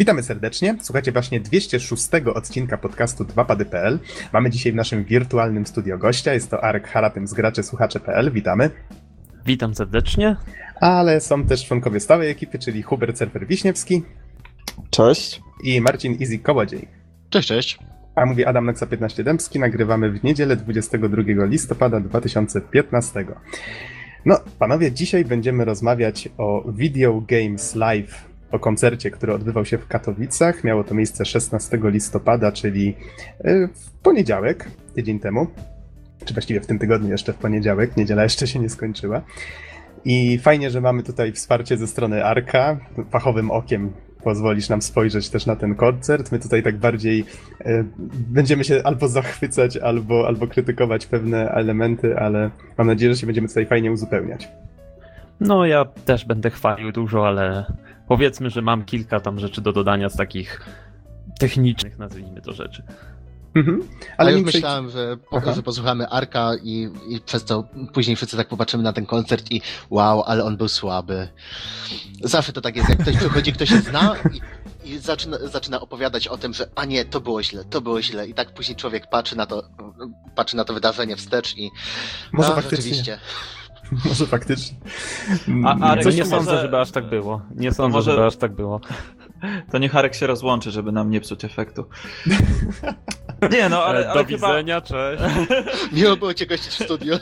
Witamy 0.00 0.22
serdecznie. 0.22 0.76
Słuchacie 0.80 1.12
właśnie 1.12 1.40
206 1.40 2.08
odcinka 2.34 2.78
podcastu 2.78 3.24
2pady.pl. 3.24 3.98
Mamy 4.32 4.50
dzisiaj 4.50 4.72
w 4.72 4.74
naszym 4.74 5.04
wirtualnym 5.04 5.66
studio 5.66 5.98
gościa. 5.98 6.34
Jest 6.34 6.50
to 6.50 6.64
Arek 6.64 6.88
Harapym 6.88 7.26
z 7.26 7.34
graczy 7.34 7.62
słuchacze.pl. 7.62 8.30
Witamy. 8.32 8.70
Witam 9.46 9.74
serdecznie. 9.74 10.36
Ale 10.80 11.20
są 11.20 11.46
też 11.46 11.66
członkowie 11.66 12.00
stałej 12.00 12.30
ekipy, 12.30 12.58
czyli 12.58 12.82
Hubert 12.82 13.18
Serfer 13.18 13.46
Wiśniewski. 13.46 14.02
Cześć. 14.90 15.40
I 15.64 15.80
Marcin 15.80 16.16
Easy 16.20 16.38
Kołodziej. 16.38 16.88
Cześć, 17.30 17.48
cześć. 17.48 17.78
A 18.14 18.26
mówi 18.26 18.44
Adam 18.44 18.66
Nexa 18.66 18.86
15 18.86 19.24
Dębski. 19.24 19.58
Nagrywamy 19.58 20.10
w 20.10 20.24
niedzielę 20.24 20.56
22 20.56 21.44
listopada 21.44 22.00
2015. 22.00 23.24
No, 24.24 24.40
panowie, 24.58 24.92
dzisiaj 24.92 25.24
będziemy 25.24 25.64
rozmawiać 25.64 26.28
o 26.38 26.64
Video 26.72 27.22
Games 27.28 27.74
Live 27.74 28.29
o 28.52 28.58
koncercie, 28.58 29.10
który 29.10 29.34
odbywał 29.34 29.64
się 29.64 29.78
w 29.78 29.86
Katowicach. 29.86 30.64
Miało 30.64 30.84
to 30.84 30.94
miejsce 30.94 31.24
16 31.24 31.78
listopada, 31.82 32.52
czyli 32.52 32.96
e, 33.40 33.68
w 33.68 33.90
poniedziałek, 34.02 34.70
tydzień 34.94 35.20
temu. 35.20 35.46
Czy 36.24 36.34
właściwie 36.34 36.60
w 36.60 36.66
tym 36.66 36.78
tygodniu 36.78 37.10
jeszcze 37.10 37.32
w 37.32 37.36
poniedziałek, 37.36 37.96
niedziela 37.96 38.22
jeszcze 38.22 38.46
się 38.46 38.58
nie 38.58 38.68
skończyła. 38.68 39.22
I 40.04 40.38
fajnie, 40.38 40.70
że 40.70 40.80
mamy 40.80 41.02
tutaj 41.02 41.32
wsparcie 41.32 41.76
ze 41.76 41.86
strony 41.86 42.24
Arka. 42.24 42.76
Fachowym 43.10 43.50
okiem 43.50 43.92
pozwolisz 44.24 44.68
nam 44.68 44.82
spojrzeć 44.82 45.28
też 45.30 45.46
na 45.46 45.56
ten 45.56 45.74
koncert. 45.74 46.32
My 46.32 46.38
tutaj 46.38 46.62
tak 46.62 46.78
bardziej 46.78 47.24
e, 47.60 47.84
będziemy 48.12 48.64
się 48.64 48.82
albo 48.84 49.08
zachwycać, 49.08 49.76
albo, 49.76 50.26
albo 50.26 50.46
krytykować 50.46 51.06
pewne 51.06 51.50
elementy, 51.50 52.18
ale 52.18 52.50
mam 52.78 52.86
nadzieję, 52.86 53.14
że 53.14 53.20
się 53.20 53.26
będziemy 53.26 53.48
tutaj 53.48 53.66
fajnie 53.66 53.92
uzupełniać. 53.92 54.48
No, 55.40 55.66
ja 55.66 55.84
też 55.84 56.24
będę 56.24 56.50
chwalił 56.50 56.92
dużo, 56.92 57.28
ale 57.28 57.64
powiedzmy, 58.10 58.50
że 58.50 58.62
mam 58.62 58.84
kilka 58.84 59.20
tam 59.20 59.38
rzeczy 59.38 59.60
do 59.60 59.72
dodania 59.72 60.08
z 60.08 60.16
takich 60.16 60.60
technicznych, 61.38 61.98
nazwijmy 61.98 62.40
to 62.42 62.52
rzeczy. 62.52 62.82
Mhm. 63.54 63.88
Ale 64.18 64.32
już 64.32 64.42
myślałem, 64.42 64.90
że, 64.90 65.16
po, 65.30 65.54
że 65.54 65.62
posłuchamy 65.62 66.08
Arka 66.08 66.50
i, 66.62 66.88
i 67.08 67.20
przez 67.20 67.44
to 67.44 67.64
później 67.92 68.16
wszyscy 68.16 68.36
tak 68.36 68.48
popatrzymy 68.48 68.82
na 68.82 68.92
ten 68.92 69.06
koncert 69.06 69.50
i 69.50 69.62
wow, 69.90 70.22
ale 70.22 70.44
on 70.44 70.56
był 70.56 70.68
słaby. 70.68 71.28
Zawsze 72.22 72.52
to 72.52 72.60
tak 72.60 72.76
jest, 72.76 72.88
jak 72.88 72.98
ktoś 72.98 73.16
przychodzi, 73.16 73.52
ktoś 73.52 73.68
się 73.68 73.80
zna 73.80 74.16
i, 74.84 74.90
i 74.90 74.98
zaczyna, 74.98 75.38
zaczyna 75.38 75.80
opowiadać 75.80 76.28
o 76.28 76.38
tym, 76.38 76.54
że 76.54 76.68
a 76.74 76.84
nie, 76.84 77.04
to 77.04 77.20
było 77.20 77.42
źle, 77.42 77.64
to 77.64 77.80
było 77.80 78.02
źle 78.02 78.28
i 78.28 78.34
tak 78.34 78.54
później 78.54 78.76
człowiek 78.76 79.10
patrzy 79.10 79.36
na 79.36 79.46
to, 79.46 79.62
patrzy 80.34 80.56
na 80.56 80.64
to 80.64 80.74
wydarzenie 80.74 81.16
wstecz 81.16 81.56
i 81.56 81.70
Może 82.32 82.54
a, 82.54 82.60
rzeczywiście. 82.60 83.18
Może 84.08 84.26
faktycznie. 84.26 84.76
A, 85.64 85.90
a 85.90 85.94
nie, 85.94 86.04
nie 86.04 86.24
sądzę, 86.24 86.50
może... 86.50 86.62
żeby 86.62 86.78
aż 86.78 86.90
tak 86.90 87.08
było. 87.08 87.42
Nie 87.54 87.72
sądzę, 87.72 87.96
może... 87.98 88.10
żeby 88.10 88.24
aż 88.24 88.36
tak 88.36 88.52
było. 88.52 88.80
To 89.72 89.78
niech 89.78 89.92
Harek 89.92 90.14
się 90.14 90.26
rozłączy, 90.26 90.70
żeby 90.70 90.92
nam 90.92 91.10
nie 91.10 91.20
psuć 91.20 91.44
efektu. 91.44 91.84
Nie 93.52 93.68
no, 93.68 93.84
ale, 93.84 94.10
ale 94.10 94.22
Do 94.22 94.28
chyba... 94.28 94.48
widzenia, 94.48 94.80
cześć. 94.80 95.22
Miło 95.92 96.16
było 96.16 96.34
cię 96.34 96.46
gościć 96.46 96.72
w 96.72 96.84
studiu. 96.84 97.14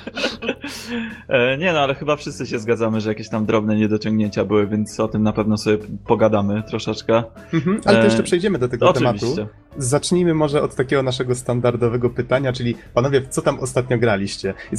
E, 1.29 1.59
nie 1.59 1.73
no, 1.73 1.81
ale 1.81 1.95
chyba 1.95 2.17
wszyscy 2.17 2.47
się 2.47 2.59
zgadzamy, 2.59 3.01
że 3.01 3.09
jakieś 3.09 3.29
tam 3.29 3.47
drobne 3.47 3.77
niedociągnięcia 3.77 4.45
były, 4.45 4.67
więc 4.67 5.01
o 5.01 5.09
tym 5.09 5.23
na 5.23 5.33
pewno 5.33 5.57
sobie 5.57 5.79
pogadamy 6.07 6.63
troszeczkę. 6.63 7.23
Mhm, 7.55 7.81
ale 7.85 7.99
to 7.99 8.05
jeszcze 8.05 8.23
przejdziemy 8.23 8.59
do 8.59 8.69
tego 8.69 8.89
Oczywiście. 8.91 9.27
tematu. 9.27 9.53
Zacznijmy 9.79 10.35
może 10.35 10.63
od 10.63 10.75
takiego 10.75 11.03
naszego 11.03 11.35
standardowego 11.35 12.11
pytania, 12.11 12.53
czyli 12.53 12.75
panowie, 12.95 13.23
co 13.29 13.43
tam 13.43 13.61
ostatnio 13.61 13.99
graliście? 13.99 14.55
I 14.73 14.77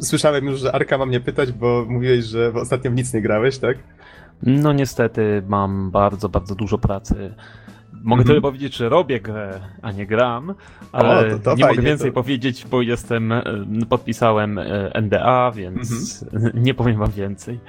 słyszałem 0.00 0.46
już, 0.46 0.60
że 0.60 0.74
Arka 0.74 0.98
ma 0.98 1.06
mnie 1.06 1.20
pytać, 1.20 1.52
bo 1.52 1.86
mówiłeś, 1.88 2.24
że 2.24 2.52
ostatnio 2.54 2.90
w 2.90 2.94
nic 2.94 3.14
nie 3.14 3.22
grałeś, 3.22 3.58
tak? 3.58 3.78
No 4.42 4.72
niestety 4.72 5.42
mam 5.48 5.90
bardzo, 5.90 6.28
bardzo 6.28 6.54
dużo 6.54 6.78
pracy. 6.78 7.34
Mogę 7.92 8.20
mhm. 8.20 8.26
tyle 8.26 8.40
powiedzieć, 8.40 8.76
że 8.76 8.88
robię 8.88 9.20
grę, 9.20 9.60
a 9.82 9.92
nie 9.92 10.06
gram, 10.06 10.54
ale 10.92 11.18
o, 11.18 11.30
to, 11.30 11.38
to 11.38 11.54
nie 11.54 11.62
fajnie, 11.62 11.76
mogę 11.76 11.82
więcej 11.82 12.10
to... 12.10 12.14
powiedzieć, 12.14 12.66
bo 12.70 12.82
jestem, 12.82 13.32
e, 13.32 13.44
podpisałem 13.88 14.58
e, 14.58 14.92
NDA, 15.02 15.52
więc 15.54 16.22
mhm. 16.32 16.62
nie 16.62 16.74
powiem 16.74 16.98
wam 16.98 17.10
więcej. 17.10 17.60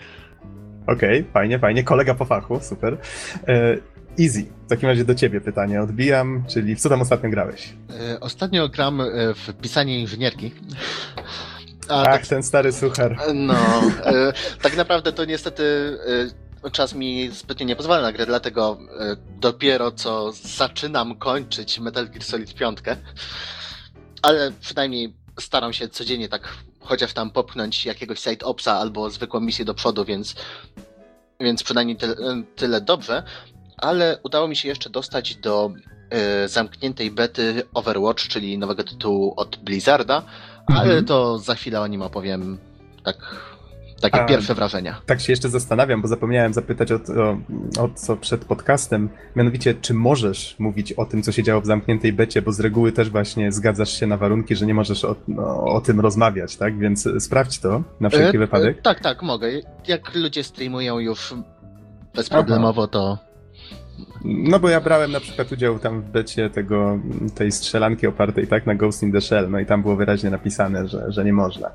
Okej, 0.87 1.19
okay, 1.19 1.31
fajnie, 1.33 1.59
fajnie. 1.59 1.83
Kolega 1.83 2.13
po 2.13 2.25
fachu, 2.25 2.59
super. 2.59 2.97
E, 4.19 4.23
easy. 4.23 4.45
W 4.65 4.69
takim 4.69 4.89
razie 4.89 5.05
do 5.05 5.15
ciebie 5.15 5.41
pytanie 5.41 5.81
odbijam, 5.81 6.43
czyli 6.49 6.75
w 6.75 6.79
co 6.79 6.89
tam 6.89 7.01
ostatnio 7.01 7.29
grałeś? 7.29 7.73
Ostatnio 8.19 8.69
gram 8.69 9.01
w 9.35 9.53
pisanie 9.61 9.99
inżynierki. 9.99 10.51
A, 11.89 12.01
Ach, 12.01 12.05
tak, 12.05 12.27
ten 12.27 12.43
stary 12.43 12.71
suchar. 12.71 13.17
No, 13.33 13.81
tak 14.61 14.77
naprawdę 14.77 15.13
to 15.13 15.25
niestety 15.25 15.63
czas 16.69 16.93
mi 16.95 17.29
zbytnio 17.29 17.65
nie 17.65 17.75
pozwala 17.75 18.01
na 18.01 18.11
grę, 18.11 18.25
dlatego 18.25 18.77
e, 18.99 19.15
dopiero 19.39 19.91
co 19.91 20.31
zaczynam 20.31 21.15
kończyć 21.15 21.79
Metal 21.79 22.09
Gear 22.09 22.23
Solid 22.23 22.53
5. 22.53 22.77
Ale 24.21 24.51
przynajmniej 24.51 25.15
staram 25.39 25.73
się 25.73 25.89
codziennie 25.89 26.29
tak 26.29 26.57
chociaż 26.79 27.13
tam 27.13 27.31
popchnąć 27.31 27.85
jakiegoś 27.85 28.19
side 28.19 28.45
opsa 28.45 28.73
albo 28.73 29.09
zwykłą 29.09 29.39
misję 29.39 29.65
do 29.65 29.73
przodu, 29.73 30.05
więc, 30.05 30.35
więc 31.39 31.63
przynajmniej 31.63 31.97
tyle, 31.97 32.15
tyle 32.55 32.81
dobrze. 32.81 33.23
Ale 33.81 34.19
udało 34.23 34.47
mi 34.47 34.55
się 34.55 34.67
jeszcze 34.67 34.89
dostać 34.89 35.35
do 35.35 35.73
y, 36.45 36.47
zamkniętej 36.47 37.11
bety 37.11 37.63
Overwatch, 37.73 38.27
czyli 38.27 38.57
nowego 38.57 38.83
tytułu 38.83 39.33
od 39.37 39.57
Blizzarda, 39.57 40.23
ale 40.67 40.83
mhm. 40.83 41.05
to 41.05 41.39
za 41.39 41.55
chwilę 41.55 41.81
o 41.81 41.87
nim 41.87 42.01
opowiem 42.01 42.57
tak 43.03 43.17
takie 44.01 44.21
A, 44.21 44.25
pierwsze 44.25 44.55
wrażenia. 44.55 45.01
Tak 45.05 45.21
się 45.21 45.33
jeszcze 45.33 45.49
zastanawiam, 45.49 46.01
bo 46.01 46.07
zapomniałem 46.07 46.53
zapytać 46.53 46.91
o, 46.91 46.95
o, 46.95 47.37
o, 47.83 47.89
co 47.95 48.17
przed 48.17 48.45
podcastem. 48.45 49.09
Mianowicie, 49.35 49.73
czy 49.73 49.93
możesz 49.93 50.55
mówić 50.59 50.93
o 50.93 51.05
tym, 51.05 51.23
co 51.23 51.31
się 51.31 51.43
działo 51.43 51.61
w 51.61 51.65
zamkniętej 51.65 52.13
becie, 52.13 52.41
bo 52.41 52.51
z 52.51 52.59
reguły 52.59 52.91
też 52.91 53.09
właśnie 53.09 53.51
zgadzasz 53.51 53.99
się 53.99 54.07
na 54.07 54.17
warunki, 54.17 54.55
że 54.55 54.65
nie 54.65 54.73
możesz 54.73 55.05
o, 55.05 55.15
no, 55.27 55.63
o 55.63 55.81
tym 55.81 55.99
rozmawiać, 55.99 56.57
tak? 56.57 56.79
Więc 56.79 57.09
sprawdź 57.19 57.59
to 57.59 57.83
na 57.99 58.09
wszelki 58.09 58.37
e, 58.37 58.39
wypadek. 58.39 58.77
E, 58.77 58.81
tak, 58.81 58.99
tak, 58.99 59.21
mogę. 59.21 59.47
Jak 59.87 60.15
ludzie 60.15 60.43
streamują 60.43 60.99
już 60.99 61.33
bezproblemowo, 62.15 62.87
to 62.87 63.17
no 64.23 64.59
bo 64.59 64.69
ja 64.69 64.81
brałem 64.81 65.11
na 65.11 65.19
przykład 65.19 65.51
udział 65.51 65.79
tam 65.79 66.01
w 66.01 66.05
becie 66.05 66.49
tego, 66.49 66.99
tej 67.35 67.51
strzelanki 67.51 68.07
opartej 68.07 68.47
tak 68.47 68.65
na 68.65 68.75
Ghost 68.75 69.03
in 69.03 69.11
the 69.11 69.21
Shell, 69.21 69.49
no 69.49 69.59
i 69.59 69.65
tam 69.65 69.81
było 69.81 69.95
wyraźnie 69.95 70.29
napisane, 70.29 70.87
że, 70.87 71.11
że 71.11 71.25
nie 71.25 71.33
można. 71.33 71.71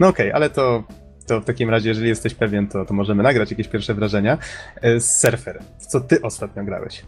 No 0.00 0.08
okej, 0.08 0.28
okay, 0.28 0.34
ale 0.34 0.50
to 0.50 0.84
to 1.28 1.40
w 1.40 1.44
takim 1.44 1.70
razie, 1.70 1.88
jeżeli 1.88 2.08
jesteś 2.08 2.34
pewien, 2.34 2.68
to, 2.68 2.84
to 2.84 2.94
możemy 2.94 3.22
nagrać 3.22 3.50
jakieś 3.50 3.68
pierwsze 3.68 3.94
wrażenia. 3.94 4.38
E, 4.82 5.00
Surfer, 5.00 5.58
co 5.78 6.00
ty 6.00 6.22
ostatnio 6.22 6.64
grałeś? 6.64 7.02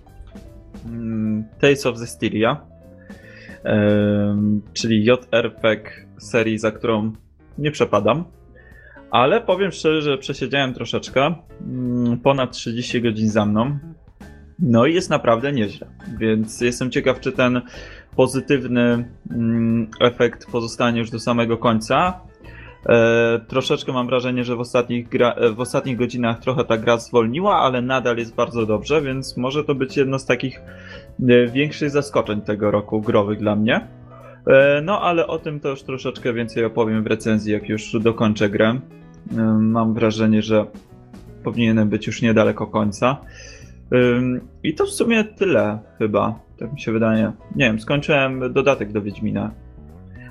Mm, 0.87 1.45
Tales 1.61 1.87
of 1.87 1.99
Zestiria, 1.99 2.67
czyli 4.73 5.05
JRPG 5.05 5.91
serii, 6.19 6.59
za 6.59 6.71
którą 6.71 7.13
nie 7.59 7.71
przepadam. 7.71 8.25
Ale 9.11 9.41
powiem 9.41 9.73
szczerze, 9.73 10.03
że 10.03 10.19
przesiedziałem 10.19 10.75
troszeczkę, 10.75 11.35
mm, 11.61 12.19
ponad 12.19 12.53
30 12.53 13.03
godzin 13.03 13.31
za 13.31 13.47
mną. 13.47 13.79
No 14.63 14.87
i 14.87 14.95
jest 14.95 15.11
naprawdę 15.11 15.53
nieźle, 15.53 15.87
więc 16.19 16.61
jestem 16.61 16.91
ciekaw, 16.91 17.21
czy 17.21 17.33
ten 17.33 17.61
pozytywny 18.17 19.09
mm, 19.31 19.87
efekt 20.01 20.47
pozostanie 20.47 20.99
już 20.99 21.11
do 21.11 21.21
samego 21.21 21.59
końca, 21.59 22.21
E, 22.87 23.41
troszeczkę 23.49 23.93
mam 23.93 24.07
wrażenie, 24.07 24.45
że 24.45 24.57
w 24.57 24.61
ostatnich, 24.61 25.09
gra, 25.09 25.33
e, 25.33 25.51
w 25.51 25.61
ostatnich 25.61 25.97
godzinach 25.97 26.41
trochę 26.41 26.65
ta 26.65 26.77
gra 26.77 26.99
zwolniła, 26.99 27.57
ale 27.57 27.83
nadal 27.83 28.17
jest 28.17 28.35
bardzo 28.35 28.67
dobrze, 28.67 29.03
więc 29.03 29.37
może 29.37 29.65
to 29.65 29.75
być 29.75 29.97
jedno 29.97 30.19
z 30.19 30.27
takich 30.27 30.61
e, 31.29 31.47
większych 31.47 31.91
zaskoczeń 31.91 32.41
tego 32.41 32.71
roku 32.71 33.01
growych 33.01 33.39
dla 33.39 33.57
mnie. 33.57 33.89
E, 34.47 34.81
no 34.85 35.01
ale 35.01 35.27
o 35.27 35.39
tym 35.39 35.61
to 35.61 35.69
już 35.69 35.83
troszeczkę 35.83 36.33
więcej 36.33 36.65
opowiem 36.65 37.05
w 37.05 37.07
recenzji, 37.07 37.53
jak 37.53 37.69
już 37.69 37.97
dokończę 38.01 38.51
grę. 38.51 38.81
E, 39.37 39.43
mam 39.61 39.95
wrażenie, 39.95 40.43
że 40.43 40.67
powinienem 41.45 41.89
być 41.89 42.07
już 42.07 42.23
niedaleko 42.23 42.67
końca. 42.67 43.17
I 44.65 44.75
to 44.75 44.87
w 44.87 44.91
sumie 44.91 45.25
tyle 45.25 45.79
chyba, 45.99 46.41
tak 46.59 46.73
mi 46.73 46.81
się 46.81 46.93
wydaje. 46.93 47.33
Nie 47.57 47.65
wiem, 47.65 47.81
skończyłem 47.81 48.53
dodatek 48.53 48.93
do 48.93 49.03
Wiedźmina 49.03 49.51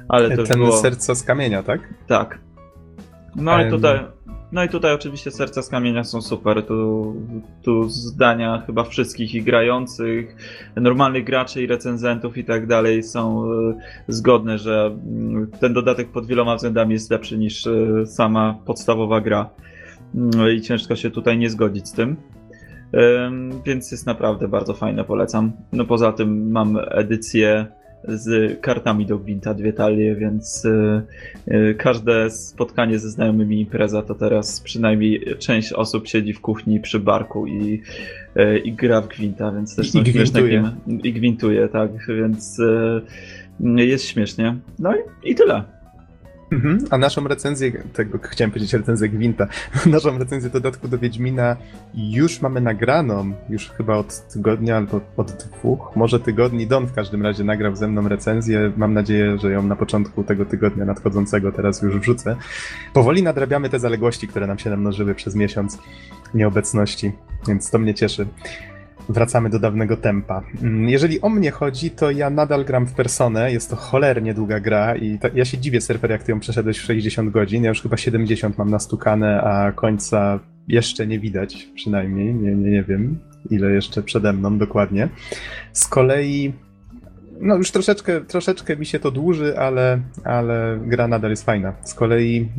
ale 0.10 0.38
to 0.38 0.44
Ten 0.44 0.60
było... 0.60 0.78
serca 0.78 1.16
z 1.16 1.24
kamienia, 1.24 1.64
tak? 1.64 1.94
Tak. 2.08 2.40
No 3.36 3.66
i 3.66 3.70
tutaj, 3.70 4.00
no 4.52 4.64
i 4.64 4.70
tutaj 4.70 4.94
oczywiście 4.94 5.32
serca 5.32 5.62
z 5.62 5.70
kamienia 5.70 6.04
są 6.04 6.22
super. 6.22 6.66
Tu, 6.66 7.16
tu 7.64 7.90
zdania 7.90 8.64
chyba 8.66 8.84
wszystkich 8.84 9.36
i 9.36 9.44
grających, 9.44 10.36
normalnych 10.76 11.24
graczy 11.24 11.64
i 11.64 11.68
recenzentów 11.68 12.38
i 12.38 12.44
tak 12.44 12.68
dalej 12.68 13.04
są 13.04 13.44
e, 13.44 13.74
zgodne, 14.08 14.58
że 14.58 14.86
mm, 14.86 15.52
ten 15.60 15.74
dodatek 15.74 16.12
pod 16.12 16.26
wieloma 16.26 16.56
względami 16.56 16.94
jest 16.94 17.12
lepszy 17.12 17.38
niż 17.38 17.68
e, 17.68 18.06
sama 18.06 18.60
podstawowa 18.66 19.22
gra. 19.22 19.50
No 20.14 20.50
I 20.50 20.62
ciężko 20.62 20.96
się 20.96 21.12
tutaj 21.12 21.38
nie 21.38 21.50
zgodzić 21.50 21.88
z 21.88 21.94
tym. 21.94 22.16
Więc 23.66 23.92
jest 23.92 24.06
naprawdę 24.06 24.48
bardzo 24.48 24.74
fajne, 24.74 25.04
polecam. 25.04 25.52
No 25.74 25.86
poza 25.86 26.12
tym 26.12 26.52
mam 26.52 26.80
edycję 26.92 27.66
z 28.08 28.62
kartami 28.62 29.06
do 29.06 29.18
Gwinta, 29.20 29.54
dwie 29.54 29.74
talie, 29.74 30.16
więc 30.16 30.66
y, 30.66 31.02
y, 31.48 31.76
każde 31.78 32.30
spotkanie 32.30 33.00
ze 33.00 33.10
znajomymi 33.10 33.62
impreza 33.62 34.02
to 34.02 34.16
teraz 34.16 34.62
przynajmniej 34.62 35.26
część 35.40 35.74
osób 35.74 36.08
siedzi 36.08 36.34
w 36.34 36.42
kuchni 36.42 36.80
przy 36.80 37.00
barku 37.00 37.48
i, 37.48 37.82
y, 38.38 38.60
i 38.60 38.74
gra 38.74 39.02
w 39.02 39.08
Gwinta, 39.08 39.52
więc 39.52 39.76
też 39.76 39.96
I, 39.96 40.02
gwintuje. 40.02 40.72
I 41.04 41.14
gwintuje, 41.14 41.68
tak, 41.68 41.92
więc 42.08 42.62
jest 43.76 44.06
śmiesznie. 44.06 44.56
No 44.80 44.96
i, 44.96 45.32
i 45.32 45.36
tyle. 45.36 45.79
Mhm. 46.52 46.80
A 46.90 46.98
naszą 46.98 47.28
recenzję, 47.28 47.72
tego 47.94 48.20
chciałem 48.22 48.52
powiedzieć 48.52 48.74
recenzję 48.74 49.10
Gwinta, 49.10 49.48
naszą 49.86 50.18
recenzję 50.18 50.50
dodatku 50.50 50.88
do 50.88 50.98
Wiedźmina 50.98 51.56
już 51.94 52.42
mamy 52.42 52.62
nagraną, 52.62 53.34
już 53.50 53.70
chyba 53.70 53.96
od 53.96 54.28
tygodnia 54.34 54.78
albo 54.78 55.02
od 55.18 55.32
dwóch, 55.32 55.96
może 55.96 56.20
tygodni. 56.20 56.68
Don 56.68 56.86
w 56.88 56.94
każdym 56.94 57.22
razie 57.22 57.44
nagrał 57.44 57.76
ze 57.76 57.88
mną 57.88 58.08
recenzję. 58.08 58.72
Mam 58.78 58.94
nadzieję, 58.94 59.38
że 59.38 59.52
ją 59.52 59.64
na 59.64 59.76
początku 59.76 60.24
tego 60.24 60.46
tygodnia 60.46 60.86
nadchodzącego 60.86 61.52
teraz 61.52 61.82
już 61.82 62.00
wrzucę. 62.00 62.36
Powoli 62.94 63.24
nadrabiamy 63.24 63.70
te 63.70 63.80
zaległości, 63.80 64.28
które 64.28 64.48
nam 64.48 64.60
się 64.60 64.70
namnożyły 64.70 65.16
przez 65.16 65.36
miesiąc 65.36 65.78
nieobecności, 66.34 67.12
więc 67.48 67.72
to 67.72 67.80
mnie 67.80 67.94
cieszy 67.94 68.28
wracamy 69.10 69.50
do 69.50 69.60
dawnego 69.60 69.98
tempa. 69.98 70.44
Mm, 70.62 70.90
jeżeli 70.90 71.22
o 71.22 71.30
mnie 71.30 71.52
chodzi, 71.52 71.92
to 71.92 72.12
ja 72.12 72.30
nadal 72.30 72.66
gram 72.66 72.88
w 72.88 72.94
Personę, 72.94 73.52
jest 73.52 73.70
to 73.70 73.76
cholernie 73.76 74.34
długa 74.34 74.60
gra 74.60 74.96
i 74.96 75.20
ja 75.34 75.46
się 75.46 75.58
dziwię, 75.58 75.82
serwer, 75.82 76.12
jak 76.12 76.24
ty 76.24 76.32
ją 76.32 76.40
przeszedłeś 76.40 76.78
w 76.78 76.82
60 76.82 77.30
godzin, 77.30 77.64
ja 77.64 77.70
już 77.70 77.82
chyba 77.82 77.98
70 77.98 78.58
mam 78.58 78.70
nastukane, 78.70 79.42
a 79.42 79.72
końca 79.72 80.40
jeszcze 80.68 81.08
nie 81.08 81.20
widać 81.20 81.70
przynajmniej, 81.76 82.34
nie, 82.34 82.56
nie, 82.56 82.72
nie 82.72 82.84
wiem 82.84 83.20
ile 83.50 83.72
jeszcze 83.72 84.04
przede 84.04 84.34
mną 84.34 84.58
dokładnie. 84.58 85.10
Z 85.74 85.88
kolei 85.88 86.54
no 87.42 87.56
już 87.56 87.72
troszeczkę, 87.72 88.22
troszeczkę 88.22 88.78
mi 88.78 88.86
się 88.86 89.00
to 89.00 89.12
dłuży, 89.12 89.60
ale, 89.60 90.00
ale 90.24 90.80
gra 90.86 91.08
nadal 91.08 91.30
jest 91.30 91.46
fajna. 91.46 91.74
Z 91.84 91.94
kolei 91.94 92.50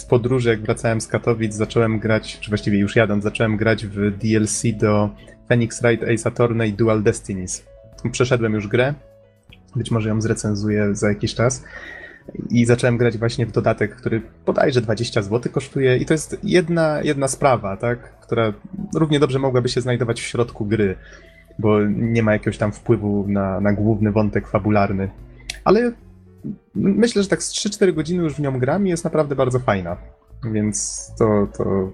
w 0.00 0.06
podróży, 0.06 0.48
jak 0.48 0.60
wracałem 0.60 1.00
z 1.00 1.06
Katowic, 1.06 1.54
zacząłem 1.54 1.98
grać, 1.98 2.38
czy 2.40 2.50
właściwie 2.50 2.78
już 2.78 2.96
jadąc, 2.96 3.24
zacząłem 3.24 3.56
grać 3.56 3.86
w 3.86 4.18
DLC 4.18 4.62
do 4.80 5.10
Phoenix 5.48 5.82
Wright 5.82 6.04
Ace 6.04 6.28
Attorney 6.28 6.72
Dual 6.72 7.02
Destinies. 7.02 7.64
Przeszedłem 8.12 8.52
już 8.52 8.68
grę, 8.68 8.94
być 9.76 9.90
może 9.90 10.08
ją 10.08 10.20
zrecenzuję 10.20 10.94
za 10.94 11.08
jakiś 11.08 11.34
czas. 11.34 11.64
I 12.50 12.64
zacząłem 12.64 12.96
grać 12.96 13.18
właśnie 13.18 13.46
w 13.46 13.52
dodatek, 13.52 13.96
który 13.96 14.22
bodajże 14.46 14.80
20 14.80 15.22
zł 15.22 15.52
kosztuje. 15.52 15.96
I 15.96 16.06
to 16.06 16.14
jest 16.14 16.38
jedna, 16.42 17.00
jedna 17.02 17.28
sprawa, 17.28 17.76
tak? 17.76 17.98
która 18.20 18.52
równie 18.94 19.20
dobrze 19.20 19.38
mogłaby 19.38 19.68
się 19.68 19.80
znajdować 19.80 20.20
w 20.20 20.24
środku 20.24 20.64
gry, 20.64 20.96
bo 21.58 21.84
nie 21.84 22.22
ma 22.22 22.32
jakiegoś 22.32 22.58
tam 22.58 22.72
wpływu 22.72 23.24
na, 23.28 23.60
na 23.60 23.72
główny 23.72 24.12
wątek 24.12 24.48
fabularny. 24.48 25.10
Ale 25.64 25.92
myślę, 26.74 27.22
że 27.22 27.28
tak 27.28 27.42
z 27.42 27.52
3-4 27.52 27.94
godziny 27.94 28.22
już 28.22 28.34
w 28.34 28.40
nią 28.40 28.58
gram 28.58 28.86
i 28.86 28.90
jest 28.90 29.04
naprawdę 29.04 29.36
bardzo 29.36 29.58
fajna. 29.58 29.96
Więc 30.44 31.06
to, 31.18 31.48
to 31.58 31.92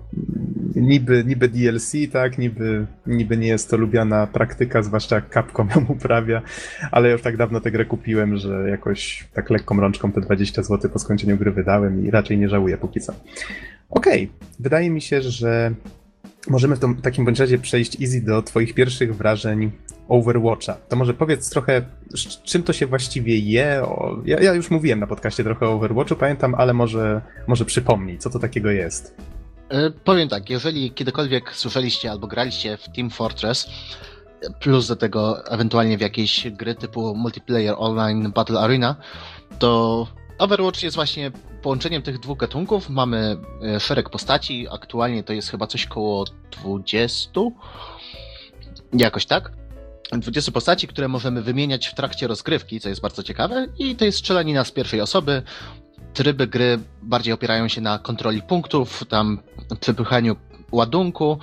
niby, 0.76 1.24
niby 1.26 1.48
DLC, 1.48 1.92
tak, 2.12 2.38
niby, 2.38 2.86
niby 3.06 3.36
nie 3.36 3.48
jest 3.48 3.70
to 3.70 3.76
lubiana 3.76 4.26
praktyka, 4.26 4.82
zwłaszcza 4.82 5.16
jak 5.16 5.34
Capcom 5.34 5.68
ją 5.76 5.86
uprawia, 5.88 6.42
ale 6.90 7.10
już 7.10 7.22
tak 7.22 7.36
dawno 7.36 7.60
tę 7.60 7.70
grę 7.70 7.84
kupiłem, 7.84 8.36
że 8.36 8.68
jakoś 8.68 9.28
tak 9.32 9.50
lekką 9.50 9.80
rączką 9.80 10.12
te 10.12 10.20
20 10.20 10.62
zł 10.62 10.90
po 10.90 10.98
skończeniu 10.98 11.36
gry 11.36 11.50
wydałem 11.50 12.06
i 12.06 12.10
raczej 12.10 12.38
nie 12.38 12.48
żałuję 12.48 12.78
póki 12.78 13.00
co. 13.00 13.12
Okej, 13.90 14.24
okay. 14.24 14.48
wydaje 14.60 14.90
mi 14.90 15.00
się, 15.00 15.22
że 15.22 15.72
możemy 16.48 16.76
w 16.76 17.02
takim 17.02 17.24
bądź 17.24 17.38
razie 17.38 17.58
przejść 17.58 18.02
easy 18.02 18.20
do 18.20 18.42
twoich 18.42 18.74
pierwszych 18.74 19.16
wrażeń 19.16 19.70
Overwatcha. 20.08 20.76
To 20.88 20.96
może 20.96 21.14
powiedz 21.14 21.50
trochę, 21.50 21.82
czym 22.44 22.62
to 22.62 22.72
się 22.72 22.86
właściwie 22.86 23.38
je? 23.38 23.82
O, 23.82 24.16
ja, 24.24 24.40
ja, 24.40 24.54
już 24.54 24.70
mówiłem 24.70 25.00
na 25.00 25.06
podcaście 25.06 25.44
trochę 25.44 25.66
o 25.68 25.72
Overwatchu, 25.72 26.16
pamiętam, 26.16 26.54
ale 26.54 26.74
może, 26.74 27.20
może 27.46 27.64
przypomnij, 27.64 28.18
co 28.18 28.30
to 28.30 28.38
takiego 28.38 28.70
jest. 28.70 29.16
E, 29.68 29.90
powiem 29.90 30.28
tak, 30.28 30.50
jeżeli 30.50 30.90
kiedykolwiek 30.90 31.54
słyszeliście 31.54 32.10
albo 32.10 32.26
graliście 32.26 32.76
w 32.76 32.88
Team 32.96 33.10
Fortress, 33.10 33.68
plus 34.60 34.88
do 34.88 34.96
tego 34.96 35.46
ewentualnie 35.46 35.98
w 35.98 36.00
jakieś 36.00 36.50
gry 36.50 36.74
typu 36.74 37.14
multiplayer 37.14 37.74
online 37.78 38.32
Battle 38.32 38.60
Arena, 38.60 38.96
to 39.58 40.06
Overwatch 40.42 40.82
jest 40.82 40.96
właśnie 40.96 41.30
połączeniem 41.62 42.02
tych 42.02 42.18
dwóch 42.18 42.38
gatunków. 42.38 42.90
Mamy 42.90 43.36
e, 43.62 43.80
szereg 43.80 44.10
postaci, 44.10 44.66
aktualnie 44.70 45.22
to 45.22 45.32
jest 45.32 45.50
chyba 45.50 45.66
coś 45.66 45.86
koło 45.86 46.24
20, 46.50 47.40
jakoś 48.92 49.26
tak. 49.26 49.52
20 50.12 50.52
postaci, 50.52 50.88
które 50.88 51.08
możemy 51.08 51.42
wymieniać 51.42 51.86
w 51.86 51.94
trakcie 51.94 52.26
rozgrywki, 52.26 52.80
co 52.80 52.88
jest 52.88 53.00
bardzo 53.00 53.22
ciekawe, 53.22 53.66
i 53.78 53.96
to 53.96 54.04
jest 54.04 54.18
strzelanina 54.18 54.64
z 54.64 54.70
pierwszej 54.70 55.00
osoby. 55.00 55.42
Tryby 56.14 56.46
gry 56.46 56.78
bardziej 57.02 57.34
opierają 57.34 57.68
się 57.68 57.80
na 57.80 57.98
kontroli 57.98 58.42
punktów, 58.42 59.04
tam 59.08 59.38
przepychaniu 59.80 60.36
ładunku 60.72 61.38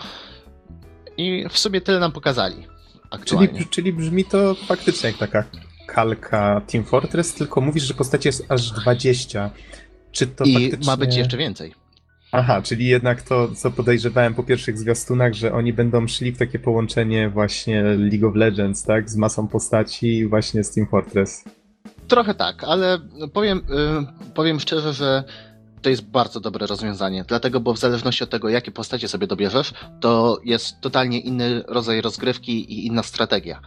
i 1.17 1.45
w 1.49 1.57
sumie 1.57 1.81
tyle 1.81 1.99
nam 1.99 2.11
pokazali. 2.11 2.67
Aktualnie. 3.09 3.47
Czyli, 3.47 3.65
czyli 3.65 3.93
brzmi 3.93 4.25
to 4.25 4.55
faktycznie 4.55 5.09
jak 5.09 5.17
taka 5.17 5.68
kalka 5.93 6.61
Team 6.71 6.83
Fortress, 6.83 7.33
tylko 7.33 7.61
mówisz, 7.61 7.83
że 7.83 7.93
postaci 7.93 8.27
jest 8.27 8.45
aż 8.49 8.71
20. 8.71 9.49
Czy 10.11 10.27
to 10.27 10.43
I 10.43 10.53
faktycznie... 10.53 10.85
ma 10.85 10.97
być 10.97 11.15
jeszcze 11.15 11.37
więcej. 11.37 11.73
Aha, 12.31 12.61
czyli 12.61 12.85
jednak 12.85 13.21
to, 13.21 13.47
co 13.55 13.71
podejrzewałem 13.71 14.33
po 14.33 14.43
pierwszych 14.43 14.77
zwiastunach, 14.77 15.33
że 15.33 15.53
oni 15.53 15.73
będą 15.73 16.07
szli 16.07 16.31
w 16.31 16.37
takie 16.37 16.59
połączenie 16.59 17.29
właśnie 17.29 17.81
League 17.83 18.27
of 18.27 18.35
Legends, 18.35 18.83
tak? 18.83 19.09
Z 19.09 19.15
masą 19.15 19.47
postaci 19.47 20.27
właśnie 20.27 20.63
z 20.63 20.73
Team 20.73 20.87
Fortress. 20.87 21.43
Trochę 22.07 22.33
tak, 22.33 22.63
ale 22.63 22.99
powiem, 23.33 23.61
yy, 23.69 24.33
powiem 24.33 24.59
szczerze, 24.59 24.93
że 24.93 25.23
to 25.81 25.89
jest 25.89 26.05
bardzo 26.05 26.39
dobre 26.39 26.67
rozwiązanie. 26.67 27.25
Dlatego, 27.27 27.59
bo 27.59 27.73
w 27.73 27.79
zależności 27.79 28.23
od 28.23 28.29
tego, 28.29 28.49
jakie 28.49 28.71
postacie 28.71 29.07
sobie 29.07 29.27
dobierzesz, 29.27 29.73
to 29.99 30.39
jest 30.43 30.81
totalnie 30.81 31.19
inny 31.19 31.63
rodzaj 31.67 32.01
rozgrywki 32.01 32.73
i 32.73 32.87
inna 32.87 33.03
strategia 33.03 33.61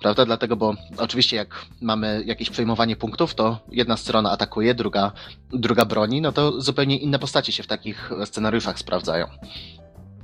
prawda? 0.00 0.24
Dlatego, 0.24 0.56
bo 0.56 0.74
oczywiście 0.96 1.36
jak 1.36 1.66
mamy 1.80 2.22
jakieś 2.26 2.50
przejmowanie 2.50 2.96
punktów, 2.96 3.34
to 3.34 3.58
jedna 3.72 3.96
strona 3.96 4.30
atakuje, 4.30 4.74
druga, 4.74 5.12
druga 5.52 5.84
broni, 5.84 6.20
no 6.20 6.32
to 6.32 6.60
zupełnie 6.60 6.98
inne 6.98 7.18
postacie 7.18 7.52
się 7.52 7.62
w 7.62 7.66
takich 7.66 8.10
scenariuszach 8.24 8.78
sprawdzają. 8.78 9.26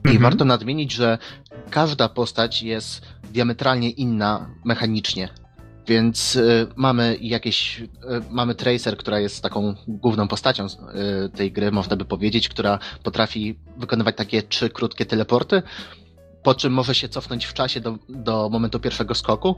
I 0.05 0.09
mhm. 0.09 0.23
warto 0.23 0.45
nadmienić, 0.45 0.93
że 0.93 1.19
każda 1.71 2.09
postać 2.09 2.63
jest 2.63 3.03
diametralnie 3.33 3.91
inna 3.91 4.51
mechanicznie. 4.65 5.29
Więc 5.87 6.37
y, 6.37 6.67
mamy 6.77 7.17
jakieś. 7.21 7.81
Y, 7.81 7.87
mamy 8.31 8.55
Tracer, 8.55 8.97
która 8.97 9.21
jest 9.21 9.43
taką 9.43 9.75
główną 9.89 10.29
postacią 10.29 10.67
y, 10.67 11.29
tej 11.29 11.53
gry, 11.53 11.71
można 11.71 11.97
by 11.97 12.05
powiedzieć, 12.05 12.49
która 12.49 12.79
potrafi 13.03 13.59
wykonywać 13.77 14.17
takie 14.17 14.43
trzy 14.43 14.71
krótkie 14.71 15.07
teleporty 15.07 15.63
po 16.47 16.55
czym 16.55 16.73
może 16.73 16.95
się 16.95 17.09
cofnąć 17.09 17.45
w 17.45 17.55
czasie 17.55 17.81
do, 17.81 17.99
do 18.09 18.49
momentu 18.53 18.81
pierwszego 18.81 19.15
skoku 19.15 19.55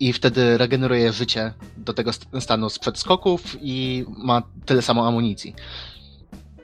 i 0.00 0.12
wtedy 0.12 0.58
regeneruje 0.58 1.12
życie 1.12 1.52
do 1.76 1.92
tego 1.92 2.10
stanu 2.40 2.70
sprzed 2.70 2.98
skoków 2.98 3.56
i 3.60 4.04
ma 4.18 4.42
tyle 4.66 4.82
samo 4.82 5.08
amunicji. 5.08 5.54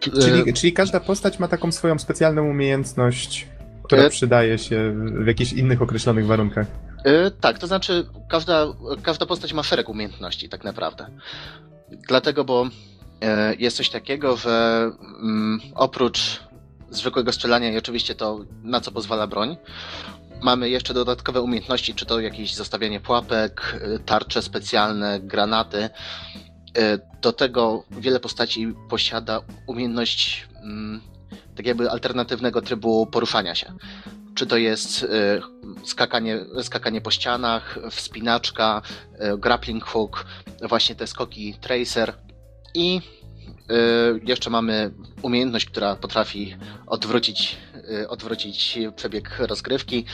Czyli, 0.00 0.54
czyli 0.54 0.73
każda 0.73 1.00
postać 1.00 1.38
ma 1.38 1.49
taką 1.49 1.73
swoją 1.73 1.99
specjalną 1.99 2.50
umiejętność, 2.50 3.49
która 3.83 4.02
e... 4.02 4.11
przydaje 4.11 4.59
się 4.59 4.95
w 5.25 5.26
jakichś 5.26 5.52
innych 5.52 5.83
określonych 5.83 6.26
warunkach. 6.26 6.66
E, 7.04 7.30
tak, 7.30 7.59
to 7.59 7.66
znaczy 7.66 8.07
każda, 8.28 8.66
każda 9.02 9.26
postać 9.26 9.52
ma 9.52 9.62
szereg 9.62 9.88
umiejętności 9.88 10.49
tak 10.49 10.64
naprawdę. 10.64 11.07
Dlatego, 12.09 12.45
bo 12.45 12.66
jest 13.59 13.76
coś 13.76 13.90
takiego, 13.90 14.37
że 14.37 14.90
mm, 15.23 15.61
oprócz 15.75 16.48
zwykłego 16.90 17.33
strzelania 17.33 17.73
i 17.73 17.78
oczywiście 17.78 18.14
to, 18.14 18.45
na 18.62 18.80
co 18.80 18.92
pozwala 18.92 19.26
broń. 19.26 19.57
Mamy 20.42 20.71
jeszcze 20.71 20.95
dodatkowe 20.95 21.42
umiejętności, 21.42 21.95
czy 21.95 22.07
to 22.07 22.21
jakieś 22.21 22.54
zostawianie 22.54 23.00
pułapek, 23.00 23.80
y, 23.97 23.99
tarcze 23.99 24.42
specjalne, 24.42 25.21
granaty. 25.21 25.78
Y, 25.85 25.90
do 27.23 27.33
tego 27.33 27.85
wiele 27.90 28.21
postaci 28.21 28.75
posiada 28.88 29.40
umiejętność 29.66 30.49
mm, 30.62 31.00
tak 31.57 31.66
jakby 31.66 31.90
alternatywnego 31.90 32.62
trybu 32.62 33.07
poruszania 33.07 33.54
się. 33.54 33.73
Czy 34.35 34.47
to 34.47 34.57
jest 34.57 35.02
y, 35.02 35.09
skakanie, 35.85 36.45
skakanie 36.62 37.00
po 37.00 37.11
ścianach, 37.11 37.78
wspinaczka, 37.90 38.83
grappling 39.38 39.85
hook, 39.85 40.26
właśnie 40.62 40.95
te 40.95 41.07
skoki 41.07 41.54
tracer 41.54 42.14
i 42.75 43.00
jeszcze 44.23 44.50
mamy 44.50 44.90
umiejętność, 45.23 45.67
która 45.67 45.97
potrafi 45.97 46.57
odwrócić, 46.87 47.57
y, 48.02 48.09
odwrócić 48.09 48.78
przebieg 48.97 49.38
rozgrywki. 49.38 50.05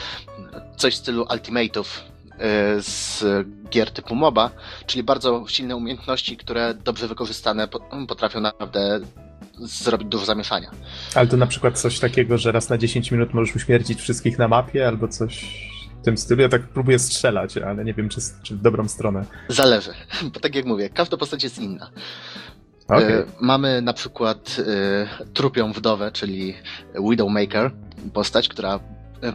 Coś 0.77 0.95
w 0.95 0.99
stylu 0.99 1.25
ultimate'ów 1.25 1.85
y, 1.85 2.83
z 2.83 3.25
gier 3.71 3.91
typu 3.91 4.15
MOBA, 4.15 4.51
czyli 4.87 5.03
bardzo 5.03 5.45
silne 5.49 5.77
umiejętności, 5.77 6.37
które 6.37 6.75
dobrze 6.75 7.09
wykorzystane 7.09 7.69
potrafią 8.09 8.41
naprawdę 8.41 9.01
zrobić 9.59 10.09
dużo 10.09 10.25
zamieszania. 10.25 10.71
Ale 11.15 11.27
to 11.27 11.37
na 11.37 11.47
przykład 11.47 11.81
coś 11.81 11.99
takiego, 12.01 12.39
że 12.39 12.53
raz 12.53 12.69
na 12.69 12.79
10 12.79 13.11
minut 13.11 13.35
możesz 13.35 13.57
uśmiercić 13.57 14.01
wszystkich 14.01 14.39
na 14.39 14.49
mapie, 14.49 14.89
albo 14.89 15.09
coś 15.09 15.65
tym 16.05 16.17
stylu. 16.19 16.43
Ja 16.43 16.49
tak 16.49 16.63
próbuję 16.63 16.99
strzelać, 16.99 17.57
ale 17.57 17.85
nie 17.85 17.95
wiem, 17.95 18.09
czy, 18.09 18.21
czy 18.43 18.57
w 18.57 18.63
dobrą 18.63 18.89
stronę. 18.89 19.25
Zależy, 19.49 19.95
bo 20.35 20.41
tak 20.41 20.55
jak 20.55 20.65
mówię, 20.65 20.89
każda 20.89 21.17
postać 21.17 21.45
jest 21.45 21.59
inna. 21.59 21.91
Okay. 22.89 23.27
Mamy 23.41 23.83
na 23.83 23.93
przykład 23.93 24.57
trupią 25.35 25.73
wdowę, 25.73 26.13
czyli 26.13 26.55
Widowmaker, 27.11 27.71
postać, 28.13 28.49
która 28.49 28.81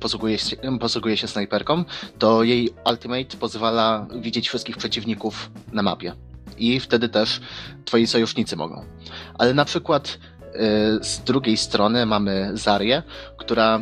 posługuje 0.02 0.38
się, 0.38 0.58
posługuje 0.80 1.18
się 1.18 1.28
snajperką, 1.28 1.84
to 2.20 2.44
jej 2.44 2.70
ultimate 2.86 3.38
pozwala 3.38 4.08
widzieć 4.22 4.48
wszystkich 4.50 4.78
przeciwników 4.78 5.52
na 5.72 5.84
mapie. 5.84 6.14
I 6.58 6.80
wtedy 6.80 7.10
też 7.10 7.42
twoi 7.86 8.08
sojusznicy 8.08 8.56
mogą. 8.56 8.86
Ale 9.38 9.54
na 9.54 9.66
przykład 9.66 10.08
y, 10.08 11.04
z 11.04 11.20
drugiej 11.20 11.58
strony 11.58 12.06
mamy 12.06 12.52
Zarię, 12.54 13.04
która 13.38 13.80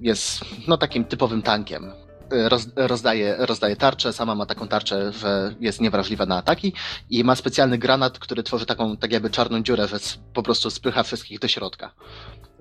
jest 0.00 0.44
no, 0.68 0.76
takim 0.76 1.04
typowym 1.04 1.42
tankiem. 1.42 2.03
Y, 2.32 2.48
roz, 2.48 2.68
rozdaje, 2.76 3.36
rozdaje 3.38 3.76
tarczę, 3.76 4.12
sama 4.12 4.34
ma 4.34 4.46
taką 4.46 4.68
tarczę, 4.68 5.12
że 5.12 5.54
jest 5.60 5.80
niewrażliwa 5.80 6.26
na 6.26 6.36
ataki 6.36 6.72
i 7.10 7.24
ma 7.24 7.36
specjalny 7.36 7.78
granat, 7.78 8.18
który 8.18 8.42
tworzy 8.42 8.66
taką 8.66 8.96
tak 8.96 9.12
jakby 9.12 9.30
czarną 9.30 9.62
dziurę, 9.62 9.88
że 9.88 9.96
po 10.34 10.42
prostu 10.42 10.70
spycha 10.70 11.02
wszystkich 11.02 11.38
do 11.38 11.48
środka 11.48 11.94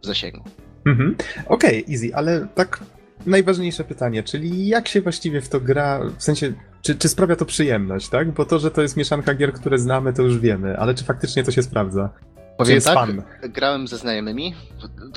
w 0.01 0.05
zasięgu. 0.05 0.43
Mhm. 0.86 1.15
Okej, 1.48 1.84
okay, 1.84 1.93
easy, 1.93 2.15
ale 2.15 2.48
tak 2.55 2.79
najważniejsze 3.25 3.84
pytanie, 3.84 4.24
czyli 4.24 4.67
jak 4.67 4.88
się 4.88 5.01
właściwie 5.01 5.41
w 5.41 5.50
to 5.50 5.60
gra, 5.60 6.00
w 6.17 6.24
sensie, 6.24 6.53
czy, 6.82 6.96
czy 6.96 7.10
sprawia 7.10 7.36
to 7.36 7.46
przyjemność, 7.46 8.10
tak? 8.10 8.32
Bo 8.32 8.46
to, 8.46 8.60
że 8.60 8.72
to 8.72 8.82
jest 8.82 8.98
mieszanka 8.98 9.34
gier, 9.34 9.53
które 9.53 9.79
znamy, 9.79 10.13
to 10.13 10.22
już 10.22 10.39
wiemy, 10.39 10.77
ale 10.77 10.93
czy 10.93 11.03
faktycznie 11.03 11.43
to 11.43 11.51
się 11.51 11.63
sprawdza? 11.63 12.10
Powiem 12.58 12.82
tak, 12.82 12.93
fan? 12.93 13.24
grałem 13.41 13.88
ze 13.88 13.98
znajomymi, 13.98 14.55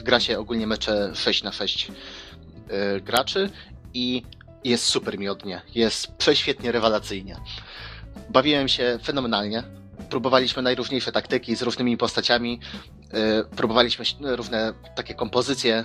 gra 0.05 0.21
się 0.21 0.39
ogólnie 0.39 0.67
mecze 0.67 1.11
6 1.15 1.43
na 1.43 1.53
6 1.53 1.89
yy, 1.89 3.01
graczy 3.01 3.51
i 3.95 4.23
jest 4.69 4.85
super 4.85 5.19
miodnie, 5.19 5.63
jest 5.75 6.17
prześwietnie 6.17 6.73
rewelacyjnie. 6.73 7.37
Bawiłem 8.31 8.69
się 8.69 8.99
fenomenalnie, 9.03 9.63
próbowaliśmy 10.11 10.63
najróżniejsze 10.63 11.13
taktyki 11.13 11.57
z 11.57 11.63
różnymi 11.63 11.97
postaciami, 11.97 12.61
y, 13.51 13.57
próbowaliśmy 13.57 14.37
różne 14.37 14.73
takie 14.97 15.15
kompozycje, 15.15 15.85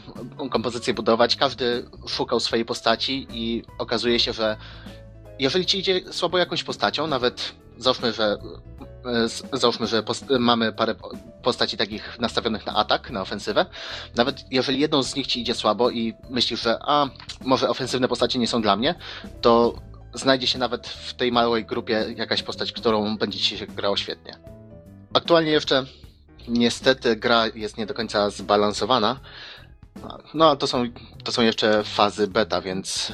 kompozycje 0.52 0.94
budować. 0.94 1.36
Każdy 1.36 1.86
szukał 2.08 2.40
swojej 2.40 2.66
postaci 2.66 3.28
i 3.32 3.64
okazuje 3.78 4.20
się, 4.20 4.34
że 4.34 4.58
jeżeli 5.40 5.66
ci 5.66 5.80
idzie 5.80 6.02
słabo 6.12 6.38
jakąś 6.38 6.64
postacią, 6.64 7.08
nawet 7.08 7.56
załóżmy, 7.78 8.14
że 8.14 8.38
załóżmy, 9.54 9.88
że 9.88 10.04
mamy 10.40 10.74
parę 10.74 10.96
postaci 11.44 11.78
takich 11.78 12.20
nastawionych 12.20 12.66
na 12.66 12.76
atak, 12.76 13.10
na 13.10 13.22
ofensywę. 13.22 13.66
Nawet 14.16 14.44
jeżeli 14.52 14.80
jedną 14.80 15.04
z 15.04 15.16
nich 15.16 15.28
ci 15.28 15.42
idzie 15.42 15.56
słabo 15.56 15.90
i 15.90 16.14
myślisz, 16.30 16.62
że 16.62 16.78
a, 16.82 17.10
może 17.46 17.70
ofensywne 17.70 18.08
postacie 18.08 18.40
nie 18.40 18.48
są 18.48 18.62
dla 18.62 18.76
mnie, 18.76 18.96
to 19.42 19.74
znajdzie 20.14 20.48
się 20.48 20.60
nawet 20.60 20.88
w 20.88 21.14
tej 21.14 21.32
małej 21.32 21.66
grupie 21.66 22.06
jakaś 22.16 22.44
postać, 22.44 22.72
którą 22.72 23.18
będzie 23.18 23.40
ci 23.40 23.58
się 23.58 23.68
grało 23.68 23.98
świetnie. 23.98 24.34
Aktualnie 25.14 25.52
jeszcze 25.52 25.86
niestety 26.48 27.16
gra 27.16 27.48
jest 27.56 27.78
nie 27.78 27.86
do 27.86 27.94
końca 27.94 28.30
zbalansowana. 28.30 29.20
No, 30.34 30.56
to 30.56 30.68
są, 30.68 30.86
to 31.24 31.32
są 31.32 31.42
jeszcze 31.42 31.84
fazy 31.84 32.28
beta, 32.28 32.62
więc 32.62 33.14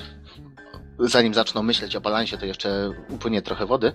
zanim 0.99 1.33
zaczną 1.33 1.63
myśleć 1.63 1.95
o 1.95 2.01
balansie, 2.01 2.37
to 2.37 2.45
jeszcze 2.45 2.91
upłynie 3.09 3.41
trochę 3.41 3.65
wody, 3.65 3.91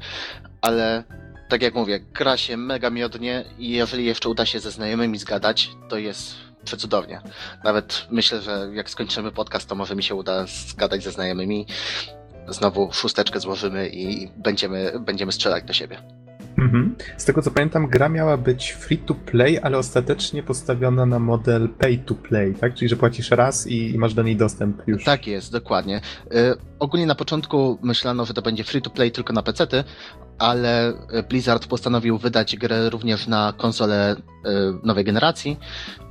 ale 0.60 1.04
tak 1.52 1.62
jak 1.62 1.74
mówię, 1.74 2.00
gra 2.00 2.36
się 2.36 2.56
mega 2.56 2.90
miodnie 2.90 3.44
i 3.58 3.70
jeżeli 3.70 4.04
jeszcze 4.04 4.28
uda 4.28 4.46
się 4.46 4.60
ze 4.60 4.70
znajomymi 4.70 5.18
zgadać, 5.18 5.70
to 5.88 5.98
jest 5.98 6.34
przecudownie. 6.64 7.20
Nawet 7.64 8.06
myślę, 8.10 8.40
że 8.40 8.70
jak 8.74 8.90
skończymy 8.90 9.32
podcast, 9.32 9.68
to 9.68 9.74
może 9.74 9.96
mi 9.96 10.02
się 10.02 10.14
uda 10.14 10.46
zgadać 10.46 11.04
ze 11.04 11.10
znajomymi 11.10 11.66
znowu 12.48 12.92
szósteczkę 12.92 13.40
złożymy 13.40 13.88
i 13.88 14.28
będziemy, 14.36 14.92
będziemy 15.00 15.32
strzelać 15.32 15.64
do 15.64 15.72
siebie. 15.72 16.21
Mhm. 16.62 16.96
Z 17.16 17.24
tego 17.24 17.42
co 17.42 17.50
pamiętam, 17.50 17.86
gra 17.86 18.08
miała 18.08 18.36
być 18.36 18.72
free 18.72 18.98
to 18.98 19.14
play, 19.14 19.58
ale 19.62 19.78
ostatecznie 19.78 20.42
postawiona 20.42 21.06
na 21.06 21.18
model 21.18 21.68
pay 21.68 21.98
to 21.98 22.14
play, 22.14 22.54
tak? 22.54 22.74
Czyli 22.74 22.88
że 22.88 22.96
płacisz 22.96 23.30
raz 23.30 23.66
i, 23.66 23.90
i 23.94 23.98
masz 23.98 24.14
do 24.14 24.22
niej 24.22 24.36
dostęp 24.36 24.82
już. 24.86 25.04
Tak 25.04 25.26
jest, 25.26 25.52
dokładnie. 25.52 26.00
Y, 26.32 26.54
ogólnie 26.78 27.06
na 27.06 27.14
początku 27.14 27.78
myślano, 27.82 28.24
że 28.24 28.34
to 28.34 28.42
będzie 28.42 28.64
free 28.64 28.82
to 28.82 28.90
play 28.90 29.12
tylko 29.12 29.32
na 29.32 29.42
PC, 29.42 29.66
ale 30.38 30.92
Blizzard 31.28 31.66
postanowił 31.66 32.18
wydać 32.18 32.56
grę 32.56 32.90
również 32.90 33.26
na 33.26 33.52
konsole 33.56 34.16
y, 34.16 34.18
nowej 34.82 35.04
generacji, 35.04 35.58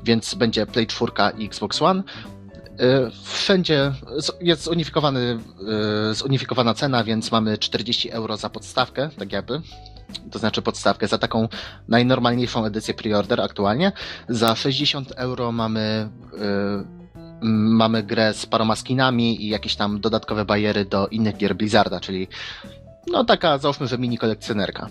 więc 0.04 0.36
będzie 0.36 0.66
Play 0.66 0.88
4 0.88 1.12
i 1.38 1.46
Xbox 1.46 1.82
One. 1.82 2.04
E, 2.80 3.12
wszędzie 3.24 3.92
jest 4.42 4.64
zunifikowany, 4.64 5.40
zunifikowana 6.12 6.74
cena, 6.74 7.04
więc 7.04 7.32
mamy 7.32 7.58
40 7.58 8.12
euro 8.12 8.38
za 8.38 8.50
podstawkę, 8.50 9.10
tak 9.20 9.32
jakby. 9.32 9.62
To 10.32 10.40
znaczy 10.40 10.62
podstawkę 10.62 11.08
za 11.08 11.18
taką 11.18 11.48
najnormalniejszą 11.88 12.66
edycję 12.66 12.94
preorder 12.94 13.42
aktualnie. 13.42 13.92
Za 14.30 14.56
60 14.56 15.12
euro 15.16 15.52
mamy, 15.52 16.10
yy, 16.34 17.50
mamy 17.52 18.04
grę 18.04 18.34
z 18.34 18.46
paroma 18.46 18.76
skinami 18.76 19.46
i 19.46 19.50
jakieś 19.50 19.76
tam 19.76 20.00
dodatkowe 20.00 20.46
bariery 20.46 20.86
do 20.86 21.08
innych 21.08 21.38
gier 21.38 21.56
Blizzarda, 21.56 22.00
czyli 22.00 22.28
no 23.08 23.24
taka 23.24 23.58
załóżmy, 23.58 23.88
że 23.88 23.98
mini 23.98 24.18
kolekcjonerka. 24.18 24.90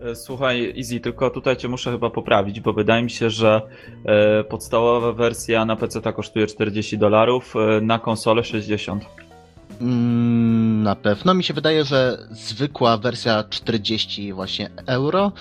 E, 0.00 0.14
słuchaj, 0.14 0.74
Easy, 0.76 1.00
tylko 1.00 1.30
tutaj 1.30 1.56
cię 1.56 1.68
muszę 1.68 1.90
chyba 1.90 2.10
poprawić, 2.10 2.60
bo 2.60 2.72
wydaje 2.72 3.02
mi 3.02 3.10
się, 3.10 3.30
że 3.30 3.62
e, 4.04 4.44
podstawowa 4.44 5.12
wersja 5.12 5.64
na 5.64 5.76
PC 5.76 6.12
kosztuje 6.12 6.46
40 6.46 6.98
dolarów, 6.98 7.54
e, 7.56 7.80
na 7.80 7.98
konsolę 7.98 8.44
60. 8.44 9.04
Mm, 9.80 10.82
na 10.82 10.96
pewno 10.96 11.34
mi 11.34 11.44
się 11.44 11.54
wydaje, 11.54 11.84
że 11.84 12.18
zwykła 12.30 12.98
wersja 12.98 13.44
40 13.50 14.32
właśnie 14.32 14.70
euro, 14.86 15.32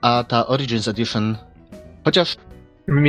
a 0.00 0.24
ta 0.28 0.46
Origins 0.46 0.88
Edition, 0.88 1.36
chociaż 2.04 2.36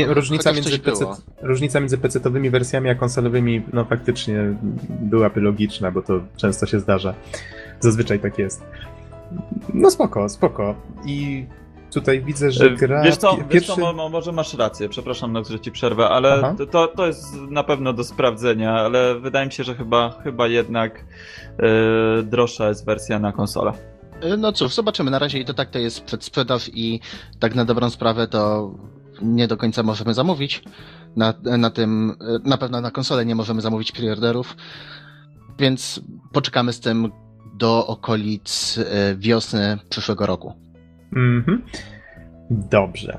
Różnica 0.08 0.54
między, 0.54 0.80
PC, 0.80 1.06
różnica 1.42 1.80
między 1.80 1.98
PC-owymi 1.98 2.50
wersjami 2.50 2.90
a 2.90 2.96
konsolowymi, 2.96 3.62
no 3.74 3.86
faktycznie 3.86 4.56
byłaby 4.90 5.42
logiczna, 5.42 5.92
bo 5.92 6.02
to 6.02 6.22
często 6.38 6.66
się 6.66 6.80
zdarza. 6.80 7.14
Zazwyczaj 7.80 8.20
tak 8.20 8.40
jest. 8.40 8.64
No 9.74 9.92
spoko, 9.92 10.30
spoko. 10.30 10.76
I 11.06 11.46
tutaj 11.94 12.24
widzę, 12.24 12.52
że 12.52 12.66
e, 12.66 12.70
gra... 12.70 13.04
Wiesz 13.04 13.18
co, 13.18 13.38
pierwszy... 13.38 13.54
wiesz 13.54 13.66
co 13.66 14.10
może 14.10 14.32
masz 14.32 14.54
rację, 14.54 14.90
przepraszam, 14.90 15.34
no, 15.34 15.44
że 15.44 15.60
ci 15.60 15.72
przerwę, 15.72 16.10
ale 16.10 16.56
to, 16.72 16.88
to 16.88 17.08
jest 17.08 17.36
na 17.36 17.64
pewno 17.64 17.94
do 17.94 18.04
sprawdzenia, 18.04 18.74
ale 18.74 19.20
wydaje 19.20 19.46
mi 19.46 19.52
się, 19.52 19.64
że 19.64 19.76
chyba, 19.76 20.22
chyba 20.24 20.48
jednak 20.48 21.06
yy, 21.60 22.24
droższa 22.24 22.70
jest 22.70 22.86
wersja 22.86 23.20
na 23.20 23.32
konsolę. 23.32 23.74
E, 24.22 24.38
no 24.38 24.52
cóż, 24.52 24.74
zobaczymy. 24.74 25.12
Na 25.12 25.20
razie 25.20 25.40
i 25.40 25.46
to 25.46 25.54
tak 25.54 25.70
to 25.70 25.80
jest 25.80 26.04
przedsprzedaż 26.04 26.70
i 26.74 27.00
tak 27.40 27.56
na 27.56 27.66
dobrą 27.66 27.90
sprawę 27.90 28.28
to 28.28 28.72
nie 29.22 29.48
do 29.48 29.58
końca 29.58 29.84
możemy 29.84 30.14
zamówić. 30.14 30.64
Na, 31.16 31.34
na 31.44 31.70
tym, 31.70 32.18
na 32.44 32.58
pewno 32.58 32.82
na 32.82 32.92
konsolę 32.92 33.26
nie 33.26 33.36
możemy 33.36 33.62
zamówić 33.62 33.92
preorderów, 33.92 34.56
więc 35.60 36.02
poczekamy 36.32 36.74
z 36.74 36.80
tym 36.80 37.12
do 37.54 37.88
okolic 37.88 38.80
wiosny 39.18 39.78
przyszłego 39.90 40.26
roku. 40.26 40.71
Mhm. 41.16 41.62
Dobrze. 42.50 43.18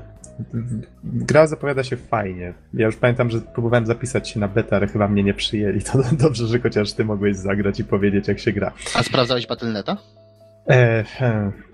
Gra 1.03 1.47
zapowiada 1.47 1.83
się 1.83 1.97
fajnie. 1.97 2.53
Ja 2.73 2.85
już 2.85 2.95
pamiętam, 2.95 3.29
że 3.29 3.41
próbowałem 3.41 3.85
zapisać 3.85 4.29
się 4.29 4.39
na 4.39 4.47
beta, 4.47 4.75
ale 4.75 4.87
chyba 4.87 5.07
mnie 5.07 5.23
nie 5.23 5.33
przyjęli. 5.33 5.81
To 5.81 5.99
dobrze, 6.25 6.47
że 6.47 6.59
chociaż 6.59 6.93
ty 6.93 7.05
mogłeś 7.05 7.35
zagrać 7.35 7.79
i 7.79 7.83
powiedzieć, 7.83 8.27
jak 8.27 8.39
się 8.39 8.51
gra. 8.51 8.71
A 8.95 9.03
sprawdzałeś 9.03 9.47
Battle.neta? 9.47 9.97
E, 10.69 11.03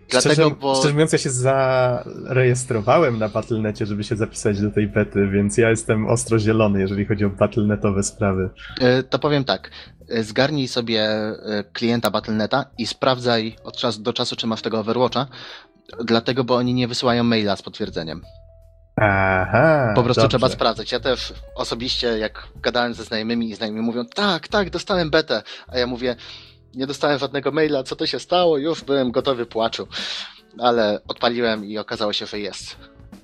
Dlatego, 0.09 0.33
szczerze, 0.33 0.55
bo... 0.61 0.75
szczerze 0.75 0.93
mówiąc, 0.93 1.13
ja 1.13 1.19
się 1.19 1.29
zarejestrowałem 1.29 3.19
na 3.19 3.29
Battle.necie, 3.29 3.85
żeby 3.85 4.03
się 4.03 4.15
zapisać 4.15 4.61
do 4.61 4.71
tej 4.71 4.87
bety, 4.87 5.27
więc 5.27 5.57
ja 5.57 5.69
jestem 5.69 6.07
ostro 6.07 6.39
zielony, 6.39 6.79
jeżeli 6.79 7.05
chodzi 7.05 7.25
o 7.25 7.29
Battle.netowe 7.29 8.03
sprawy. 8.03 8.49
E, 8.81 9.03
to 9.03 9.19
powiem 9.19 9.43
tak. 9.43 9.71
E, 10.09 10.23
zgarnij 10.23 10.67
sobie 10.67 11.01
e, 11.01 11.63
klienta 11.73 12.11
Battle.neta 12.11 12.65
i 12.77 12.87
sprawdzaj 12.87 13.55
od 13.63 13.77
czasu 13.77 14.01
do 14.01 14.13
czasu, 14.13 14.35
czy 14.35 14.47
masz 14.47 14.61
tego 14.61 14.79
Overwatcha, 14.79 15.27
dlatego, 16.03 16.43
bo 16.43 16.55
oni 16.55 16.73
nie 16.73 16.87
wysyłają 16.87 17.23
maila 17.23 17.55
z 17.55 17.61
potwierdzeniem. 17.61 18.21
Aha. 18.95 19.91
Po 19.95 20.03
prostu 20.03 20.21
dobrze. 20.21 20.37
trzeba 20.37 20.49
sprawdzać. 20.49 20.91
Ja 20.91 20.99
też 20.99 21.33
osobiście, 21.55 22.07
jak 22.07 22.47
gadałem 22.61 22.93
ze 22.93 23.03
znajomymi 23.03 23.49
i 23.49 23.55
znajomi 23.55 23.81
mówią, 23.81 24.05
tak, 24.05 24.47
tak, 24.47 24.69
dostałem 24.69 25.09
betę, 25.09 25.43
a 25.67 25.77
ja 25.77 25.87
mówię, 25.87 26.15
nie 26.75 26.87
dostałem 26.87 27.19
żadnego 27.19 27.51
maila, 27.51 27.83
co 27.83 27.95
to 27.95 28.05
się 28.05 28.19
stało, 28.19 28.57
już 28.57 28.83
byłem 28.83 29.11
gotowy 29.11 29.45
płaczu. 29.45 29.87
Ale 30.57 30.99
odpaliłem 31.07 31.65
i 31.65 31.77
okazało 31.77 32.13
się, 32.13 32.25
że 32.25 32.39
jest. 32.39 32.75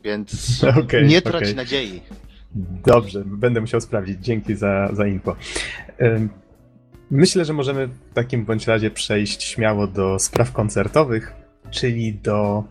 Więc 0.04 0.32
okay, 0.84 1.06
nie 1.06 1.22
trać 1.22 1.44
okay. 1.44 1.56
nadziei. 1.56 2.02
Dobrze, 2.86 3.24
będę 3.26 3.62
musiał 3.62 3.82
sprawdzić. 3.82 4.20
Dzięki 4.20 4.56
za, 4.56 4.90
za 4.94 5.08
info. 5.08 5.36
Myślę, 7.12 7.46
że 7.46 7.54
możemy 7.54 7.88
w 7.88 8.14
takim 8.14 8.46
bądź 8.46 8.68
razie 8.68 8.92
przejść 8.92 9.44
śmiało 9.44 9.88
do 9.88 10.20
spraw 10.20 10.52
koncertowych, 10.52 11.34
czyli 11.72 12.14
do 12.14 12.64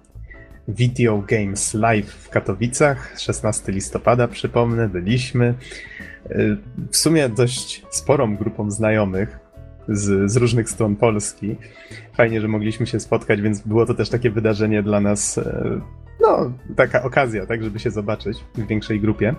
Video 0.68 1.22
Games 1.28 1.74
Live 1.74 2.14
w 2.14 2.28
Katowicach. 2.28 3.14
16 3.18 3.72
listopada, 3.72 4.28
przypomnę, 4.28 4.88
byliśmy. 4.88 5.54
W 6.90 6.96
sumie 6.96 7.28
dość 7.28 7.82
sporą 7.90 8.36
grupą 8.36 8.70
znajomych, 8.70 9.38
z, 9.88 10.30
z 10.30 10.36
różnych 10.36 10.70
stron 10.70 10.96
Polski. 10.96 11.56
Fajnie, 12.16 12.40
że 12.40 12.48
mogliśmy 12.48 12.86
się 12.86 13.00
spotkać, 13.00 13.40
więc 13.40 13.60
było 13.60 13.86
to 13.86 13.94
też 13.94 14.08
takie 14.08 14.30
wydarzenie 14.30 14.82
dla 14.82 15.00
nas, 15.00 15.38
e, 15.38 15.80
no, 16.20 16.52
taka 16.76 17.02
okazja, 17.02 17.46
tak, 17.46 17.64
żeby 17.64 17.78
się 17.78 17.90
zobaczyć 17.90 18.44
w 18.54 18.66
większej 18.66 19.00
grupie. 19.00 19.34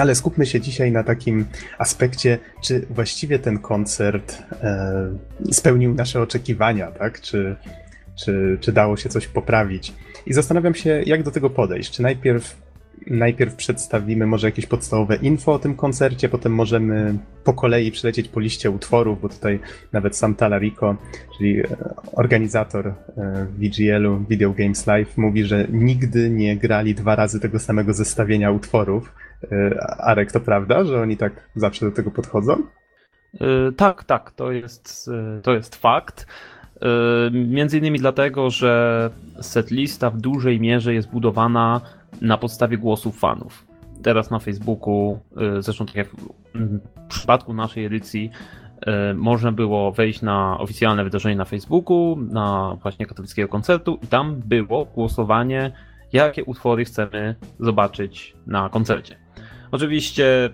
Ale 0.00 0.14
skupmy 0.14 0.46
się 0.46 0.60
dzisiaj 0.60 0.92
na 0.92 1.02
takim 1.02 1.46
aspekcie, 1.78 2.38
czy 2.62 2.86
właściwie 2.90 3.38
ten 3.38 3.58
koncert 3.58 4.42
e, 4.52 5.18
spełnił 5.52 5.94
nasze 5.94 6.22
oczekiwania, 6.22 6.90
tak? 6.90 7.20
Czy, 7.20 7.56
czy, 8.16 8.58
czy 8.60 8.72
dało 8.72 8.96
się 8.96 9.08
coś 9.08 9.26
poprawić? 9.26 9.92
I 10.26 10.32
zastanawiam 10.32 10.74
się, 10.74 11.02
jak 11.06 11.22
do 11.22 11.30
tego 11.30 11.50
podejść. 11.50 11.90
Czy 11.90 12.02
najpierw 12.02 12.64
najpierw 13.06 13.54
przedstawimy 13.54 14.26
może 14.26 14.46
jakieś 14.46 14.66
podstawowe 14.66 15.16
info 15.16 15.52
o 15.52 15.58
tym 15.58 15.76
koncercie, 15.76 16.28
potem 16.28 16.54
możemy 16.54 17.18
po 17.44 17.52
kolei 17.52 17.90
przylecieć 17.90 18.28
po 18.28 18.40
liście 18.40 18.70
utworów, 18.70 19.20
bo 19.20 19.28
tutaj 19.28 19.60
nawet 19.92 20.16
sam 20.16 20.34
Talarico, 20.34 20.96
czyli 21.38 21.60
e, 21.60 21.66
organizator 22.12 22.86
e, 22.86 22.94
VGL-u 23.58 24.24
Video 24.28 24.52
Games 24.52 24.86
Live, 24.86 25.18
mówi, 25.18 25.44
że 25.44 25.66
nigdy 25.70 26.30
nie 26.30 26.56
grali 26.56 26.94
dwa 26.94 27.16
razy 27.16 27.40
tego 27.40 27.58
samego 27.58 27.92
zestawienia 27.92 28.50
utworów. 28.50 29.12
E, 29.52 29.80
Arek, 29.98 30.32
to 30.32 30.40
prawda, 30.40 30.84
że 30.84 31.00
oni 31.00 31.16
tak 31.16 31.32
zawsze 31.54 31.86
do 31.86 31.92
tego 31.92 32.10
podchodzą? 32.10 32.62
Tak, 33.76 34.04
tak, 34.04 34.30
to 34.30 34.52
jest, 34.52 35.10
to 35.42 35.54
jest 35.54 35.76
fakt. 35.76 36.26
Między 37.32 37.78
innymi 37.78 37.98
dlatego, 37.98 38.50
że 38.50 39.10
setlista 39.40 40.10
w 40.10 40.20
dużej 40.20 40.60
mierze 40.60 40.94
jest 40.94 41.10
budowana 41.10 41.80
na 42.20 42.38
podstawie 42.38 42.78
głosów 42.78 43.18
fanów. 43.18 43.66
Teraz 44.02 44.30
na 44.30 44.38
Facebooku, 44.38 45.18
y, 45.58 45.62
zresztą 45.62 45.86
tak 45.86 45.94
jak 45.94 46.08
w 46.08 47.08
przypadku 47.08 47.54
naszej 47.54 47.84
edycji, 47.84 48.30
y, 49.10 49.14
można 49.14 49.52
było 49.52 49.92
wejść 49.92 50.22
na 50.22 50.58
oficjalne 50.58 51.04
wydarzenie 51.04 51.36
na 51.36 51.44
Facebooku, 51.44 52.16
na 52.30 52.76
właśnie 52.82 53.06
katolickiego 53.06 53.48
koncertu 53.48 53.98
i 54.02 54.06
tam 54.06 54.36
było 54.44 54.84
głosowanie, 54.84 55.72
jakie 56.12 56.44
utwory 56.44 56.84
chcemy 56.84 57.34
zobaczyć 57.60 58.36
na 58.46 58.68
koncercie. 58.68 59.16
Oczywiście 59.70 60.50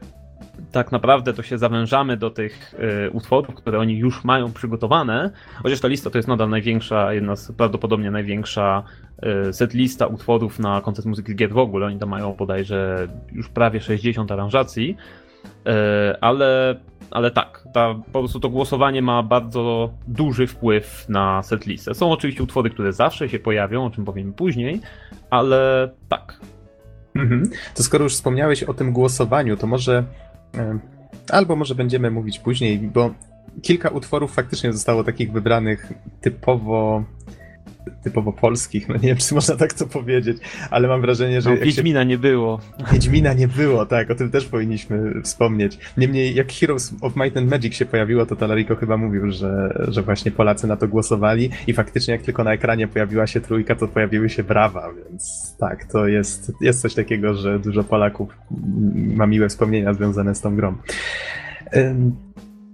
tak 0.73 0.93
naprawdę 0.93 1.33
to 1.33 1.43
się 1.43 1.59
zawężamy 1.59 2.17
do 2.17 2.31
tych 2.31 2.75
y, 3.07 3.11
utworów, 3.11 3.55
które 3.55 3.79
oni 3.79 3.99
już 3.99 4.25
mają 4.25 4.53
przygotowane, 4.53 5.31
chociaż 5.63 5.81
ta 5.81 5.89
lista 5.89 6.11
to 6.11 6.19
jest 6.19 6.29
nadal 6.29 6.51
największa, 6.51 7.13
jedna 7.13 7.37
z 7.37 7.53
prawdopodobnie 7.53 8.11
największa 8.11 8.83
y, 9.49 9.53
setlista 9.53 10.07
utworów 10.07 10.59
na 10.59 10.81
koncert 10.81 11.07
muzyki 11.07 11.35
gier 11.35 11.51
w 11.51 11.59
ogóle. 11.59 11.87
Oni 11.87 11.99
tam 11.99 12.09
mają 12.09 12.33
bodajże 12.33 13.09
już 13.33 13.49
prawie 13.49 13.81
60 13.81 14.33
aranżacji, 14.33 14.97
y, 15.47 15.71
ale, 16.21 16.81
ale 17.11 17.31
tak, 17.31 17.69
ta, 17.75 17.95
po 18.13 18.19
prostu 18.19 18.41
to 18.41 18.49
głosowanie 18.49 19.03
ma 19.03 19.23
bardzo 19.23 19.91
duży 20.09 20.47
wpływ 20.47 21.09
na 21.09 21.43
setlistę. 21.43 21.95
Są 21.95 22.13
oczywiście 22.13 22.43
utwory, 22.43 22.71
które 22.71 22.93
zawsze 22.93 23.29
się 23.29 23.39
pojawią, 23.39 23.85
o 23.85 23.91
czym 23.91 24.05
powiemy 24.05 24.33
później, 24.33 24.81
ale 25.31 25.91
tak. 26.09 26.41
Mhm. 27.15 27.51
To 27.75 27.83
skoro 27.83 28.05
już 28.05 28.13
wspomniałeś 28.13 28.63
o 28.63 28.75
tym 28.75 28.93
głosowaniu, 28.93 29.57
to 29.57 29.67
może 29.67 30.05
Albo 31.31 31.57
może 31.57 31.75
będziemy 31.75 32.11
mówić 32.11 32.39
później, 32.39 32.79
bo 32.79 33.11
kilka 33.63 33.89
utworów 33.89 34.35
faktycznie 34.35 34.73
zostało 34.73 35.05
takich 35.05 35.33
wybranych 35.33 35.93
typowo 36.21 37.05
typowo 38.03 38.33
polskich, 38.33 38.89
no 38.89 38.95
nie 38.95 39.01
wiem, 39.01 39.17
czy 39.17 39.35
można 39.35 39.57
tak 39.57 39.75
to 39.75 39.87
powiedzieć, 39.87 40.39
ale 40.71 40.89
mam 40.89 41.01
wrażenie, 41.01 41.41
że... 41.41 41.51
No, 41.51 41.57
Wiedźmina 41.57 42.01
się... 42.01 42.07
nie 42.07 42.19
było. 42.19 42.61
Wiedźmina 42.93 43.33
nie 43.33 43.49
było, 43.49 43.87
tak, 43.87 44.11
o 44.11 44.15
tym 44.15 44.31
też 44.31 44.47
powinniśmy 44.47 45.23
wspomnieć. 45.23 45.79
Niemniej, 45.97 46.35
jak 46.35 46.53
Heroes 46.53 46.95
of 47.01 47.17
Might 47.17 47.37
and 47.37 47.51
Magic 47.51 47.75
się 47.75 47.87
pojawiło, 47.87 48.27
to 48.27 48.37
Talarico 48.37 48.77
chyba 48.77 48.97
mówił, 48.97 49.31
że, 49.31 49.85
że 49.89 50.03
właśnie 50.03 50.31
Polacy 50.31 50.67
na 50.67 50.77
to 50.77 50.89
głosowali 50.89 51.51
i 51.67 51.73
faktycznie 51.73 52.13
jak 52.13 52.23
tylko 52.23 52.45
na 52.45 52.53
ekranie 52.53 52.89
pojawiła 52.89 53.27
się 53.27 53.41
trójka, 53.41 53.75
to 53.75 53.89
pojawiły 53.89 54.29
się 54.31 54.43
brawa, 54.43 54.89
więc 54.93 55.55
tak, 55.59 55.85
to 55.85 56.07
jest, 56.07 56.53
jest 56.61 56.81
coś 56.81 56.95
takiego, 56.95 57.35
że 57.35 57.59
dużo 57.59 57.85
Polaków 57.85 58.39
ma 58.95 59.27
miłe 59.27 59.49
wspomnienia 59.49 59.95
związane 59.95 60.35
z 60.35 60.41
tą 60.41 60.57
grą. 60.57 60.75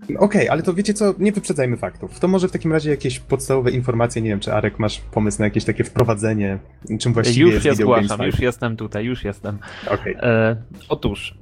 Okej, 0.07 0.19
okay, 0.19 0.51
ale 0.51 0.62
to 0.62 0.75
wiecie 0.75 0.95
co, 0.95 1.14
nie 1.19 1.33
wyprzedzajmy 1.33 1.77
faktów. 1.77 2.21
To 2.21 2.29
może 2.29 2.49
w 2.49 2.53
takim 2.53 2.73
razie 2.73 2.90
jakieś 2.90 3.21
podstawowe 3.21 3.71
informacje, 3.71 4.23
nie 4.23 4.29
wiem, 4.29 4.40
czy 4.40 4.53
Arek 4.53 4.79
masz 4.79 5.01
pomysł 5.01 5.38
na 5.38 5.45
jakieś 5.45 5.64
takie 5.64 5.85
wprowadzenie, 5.85 6.59
czym 7.01 7.12
właściwie 7.12 7.40
już 7.40 7.55
jest 7.55 7.64
się 7.64 7.75
zgłaszam, 7.75 8.23
Już 8.23 8.40
jestem 8.40 8.77
tutaj, 8.77 9.05
już 9.05 9.25
jestem. 9.25 9.59
Okay. 9.87 10.16
E, 10.21 10.57
otóż, 10.88 11.35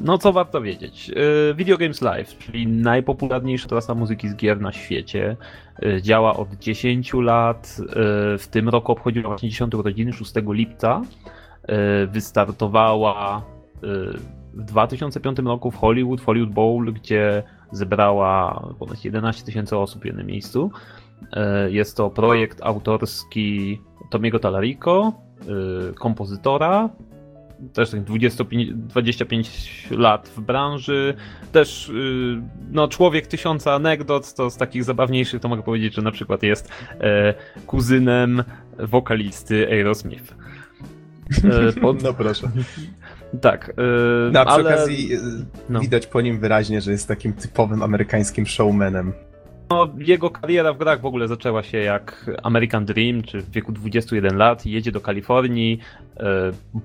no 0.00 0.18
co 0.18 0.32
warto 0.32 0.62
wiedzieć? 0.62 1.10
E, 1.50 1.54
Video 1.54 1.78
Games 1.78 2.02
Live, 2.02 2.38
czyli 2.38 2.66
najpopularniejsza 2.66 3.68
trasa 3.68 3.94
muzyki 3.94 4.28
z 4.28 4.36
gier 4.36 4.60
na 4.60 4.72
świecie, 4.72 5.36
e, 5.82 6.02
działa 6.02 6.36
od 6.36 6.54
10 6.54 7.20
lat, 7.20 7.76
e, 7.80 7.84
w 8.38 8.46
tym 8.50 8.68
roku 8.68 8.92
obchodziła 8.92 9.28
właśnie 9.28 9.48
10 9.48 9.74
urodziny, 9.74 10.12
6 10.12 10.52
lipca. 10.52 11.02
Wystartowała 12.08 13.44
w 14.54 14.64
2005 14.64 15.38
roku 15.38 15.70
w 15.70 15.76
Hollywood, 15.76 16.20
w 16.20 16.24
Hollywood 16.24 16.54
Bowl, 16.54 16.92
gdzie 16.92 17.42
zebrała 17.72 18.62
ponad 18.78 19.04
11 19.04 19.44
tysięcy 19.44 19.76
osób 19.76 20.02
w 20.02 20.04
jednym 20.04 20.26
miejscu. 20.26 20.70
E, 21.32 21.70
jest 21.70 21.96
to 21.96 22.10
projekt 22.10 22.62
autorski 22.62 23.80
Tomiego 24.10 24.38
Talarico, 24.38 25.12
e, 25.40 25.92
kompozytora, 25.94 26.88
też 27.72 27.90
25, 27.90 28.68
tak 28.68 28.76
25 28.76 29.88
lat 29.90 30.28
w 30.28 30.40
branży, 30.40 31.14
też 31.52 31.88
e, 31.88 31.92
no, 32.70 32.88
człowiek 32.88 33.26
tysiąca 33.26 33.74
anegdot, 33.74 34.34
to 34.34 34.50
z 34.50 34.56
takich 34.56 34.84
zabawniejszych 34.84 35.40
to 35.40 35.48
mogę 35.48 35.62
powiedzieć, 35.62 35.94
że 35.94 36.02
na 36.02 36.10
przykład 36.10 36.42
jest 36.42 36.72
kuzynem 37.66 38.42
wokalisty 38.78 39.68
Aerosmith. 39.68 40.34
Pod... 41.82 42.02
No 42.02 42.14
proszę. 42.14 42.50
Tak. 43.40 43.72
Yy, 43.76 44.30
no, 44.32 44.40
a 44.40 44.44
przy 44.44 44.54
ale... 44.54 44.74
okazji 44.74 45.08
yy, 45.08 45.18
no. 45.68 45.80
widać 45.80 46.06
po 46.06 46.20
nim 46.20 46.40
wyraźnie, 46.40 46.80
że 46.80 46.90
jest 46.90 47.08
takim 47.08 47.32
typowym 47.32 47.82
amerykańskim 47.82 48.46
showmanem. 48.46 49.12
No, 49.70 49.88
jego 49.98 50.30
kariera 50.30 50.72
w 50.72 50.78
grach 50.78 51.00
w 51.00 51.06
ogóle 51.06 51.28
zaczęła 51.28 51.62
się 51.62 51.78
jak 51.78 52.30
American 52.42 52.84
Dream, 52.84 53.22
czy 53.22 53.40
w 53.40 53.50
wieku 53.50 53.72
21 53.72 54.36
lat 54.36 54.66
jedzie 54.66 54.92
do 54.92 55.00
Kalifornii, 55.00 55.78
yy, 56.16 56.24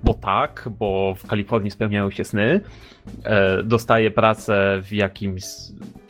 bo 0.04 0.14
tak, 0.14 0.70
bo 0.80 1.16
w 1.18 1.28
Kalifornii 1.28 1.72
spełniają 1.72 2.12
się 2.12 2.24
sny. 2.24 2.62
Yy, 3.08 3.64
dostaje 3.64 4.12
pracę 4.12 4.82
w 4.84 4.94
jakimś, 4.94 5.44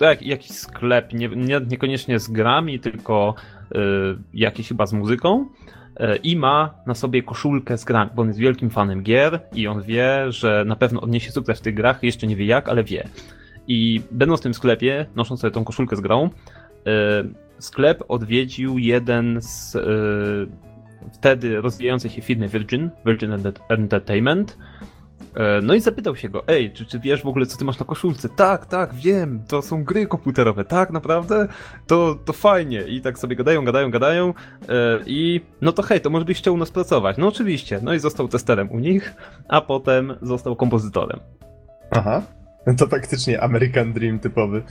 jak, 0.01 0.21
jakiś 0.21 0.51
sklep, 0.51 1.13
nie, 1.13 1.27
nie, 1.27 1.61
niekoniecznie 1.69 2.19
z 2.19 2.27
grami, 2.27 2.79
tylko 2.79 3.35
jakiś 4.33 4.67
chyba 4.67 4.85
z 4.85 4.93
muzyką 4.93 5.45
i 6.23 6.35
ma 6.35 6.73
na 6.85 6.95
sobie 6.95 7.23
koszulkę 7.23 7.77
z 7.77 7.85
grami, 7.85 8.11
bo 8.15 8.21
on 8.21 8.27
jest 8.27 8.39
wielkim 8.39 8.69
fanem 8.69 9.03
gier 9.03 9.39
i 9.53 9.67
on 9.67 9.81
wie, 9.81 10.31
że 10.31 10.63
na 10.67 10.75
pewno 10.75 11.01
odniesie 11.01 11.31
sukces 11.31 11.59
w 11.59 11.61
tych 11.61 11.75
grach, 11.75 12.03
jeszcze 12.03 12.27
nie 12.27 12.35
wie 12.35 12.45
jak, 12.45 12.69
ale 12.69 12.83
wie. 12.83 13.07
I 13.67 14.01
będąc 14.11 14.39
w 14.39 14.43
tym 14.43 14.53
sklepie, 14.53 15.05
nosząc 15.15 15.39
sobie 15.39 15.51
tą 15.51 15.63
koszulkę 15.63 15.95
z 15.95 16.01
grą, 16.01 16.29
e, 16.87 17.23
sklep 17.59 18.03
odwiedził 18.07 18.77
jeden 18.77 19.41
z 19.41 19.75
e, 19.75 19.81
wtedy 21.13 21.61
rozwijającej 21.61 22.11
się 22.11 22.21
firmy 22.21 22.49
Virgin, 22.49 22.89
Virgin 23.05 23.31
Entertainment, 23.69 24.57
E, 24.57 24.94
no 25.63 25.73
i 25.73 25.81
zapytał 25.81 26.15
się 26.15 26.29
go, 26.29 26.47
ej, 26.47 26.71
czy, 26.71 26.85
czy 26.85 26.99
wiesz 26.99 27.23
w 27.23 27.27
ogóle, 27.27 27.45
co 27.45 27.57
ty 27.57 27.65
masz 27.65 27.79
na 27.79 27.85
koszulce? 27.85 28.29
Tak, 28.29 28.65
tak, 28.65 28.93
wiem, 28.93 29.43
to 29.47 29.61
są 29.61 29.83
gry 29.83 30.07
komputerowe, 30.07 30.65
tak, 30.65 30.91
naprawdę? 30.91 31.47
To, 31.87 32.15
to 32.25 32.33
fajnie. 32.33 32.81
I 32.81 33.01
tak 33.01 33.19
sobie 33.19 33.35
gadają, 33.35 33.65
gadają, 33.65 33.91
gadają 33.91 34.33
e, 34.69 34.99
i 35.05 35.41
no 35.61 35.71
to 35.71 35.81
hej, 35.81 36.01
to 36.01 36.09
może 36.09 36.25
byś 36.25 36.37
chciał 36.37 36.53
u 36.53 36.57
nas 36.57 36.71
pracować. 36.71 37.17
No 37.17 37.27
oczywiście. 37.27 37.79
No 37.83 37.93
i 37.93 37.99
został 37.99 38.27
testerem 38.27 38.71
u 38.71 38.79
nich, 38.79 39.13
a 39.47 39.61
potem 39.61 40.13
został 40.21 40.55
kompozytorem. 40.55 41.19
Aha, 41.91 42.21
no 42.67 42.73
to 42.75 42.87
faktycznie 42.87 43.41
American 43.41 43.93
Dream 43.93 44.19
typowy. 44.19 44.63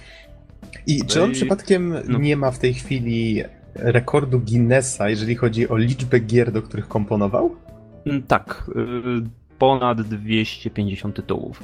I 0.87 0.99
no 0.99 1.05
czy 1.09 1.23
on 1.23 1.31
i... 1.31 1.33
przypadkiem 1.33 1.95
no. 2.09 2.19
nie 2.19 2.37
ma 2.37 2.51
w 2.51 2.59
tej 2.59 2.75
chwili 2.75 3.43
rekordu 3.75 4.41
Guinnessa, 4.41 5.09
jeżeli 5.09 5.35
chodzi 5.35 5.69
o 5.69 5.77
liczbę 5.77 6.21
gier, 6.21 6.53
do 6.53 6.63
których 6.63 6.89
komponował? 6.89 7.57
Mm, 8.07 8.23
tak. 8.23 8.71
Ponad 9.59 10.03
250 10.03 11.17
tytułów. 11.17 11.63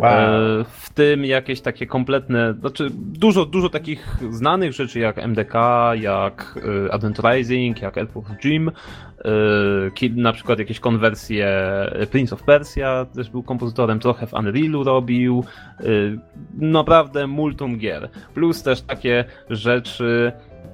Wow. 0.00 0.10
E, 0.10 0.64
w 0.64 0.90
tym 0.94 1.24
jakieś 1.24 1.60
takie 1.60 1.86
kompletne, 1.86 2.54
znaczy 2.60 2.90
dużo, 2.92 3.46
dużo 3.46 3.68
takich 3.68 4.16
znanych 4.30 4.72
rzeczy 4.72 4.98
jak 4.98 5.18
MDK, 5.18 5.54
jak 5.94 6.58
e, 6.86 6.92
Adventurizing, 6.92 7.82
jak 7.82 7.98
Elf 7.98 8.16
of 8.16 8.24
Dream, 8.42 8.68
e, 8.68 10.10
na 10.16 10.32
przykład 10.32 10.58
jakieś 10.58 10.80
konwersje 10.80 11.48
Prince 12.10 12.32
of 12.32 12.42
Persia, 12.42 13.06
też 13.14 13.30
był 13.30 13.42
kompozytorem, 13.42 14.00
trochę 14.00 14.26
w 14.26 14.34
Unrealu 14.34 14.84
robił, 14.84 15.44
naprawdę 16.54 17.26
multum 17.26 17.78
gier. 17.78 18.08
Plus 18.34 18.62
też 18.62 18.82
takie 18.82 19.24
rzeczy 19.50 20.32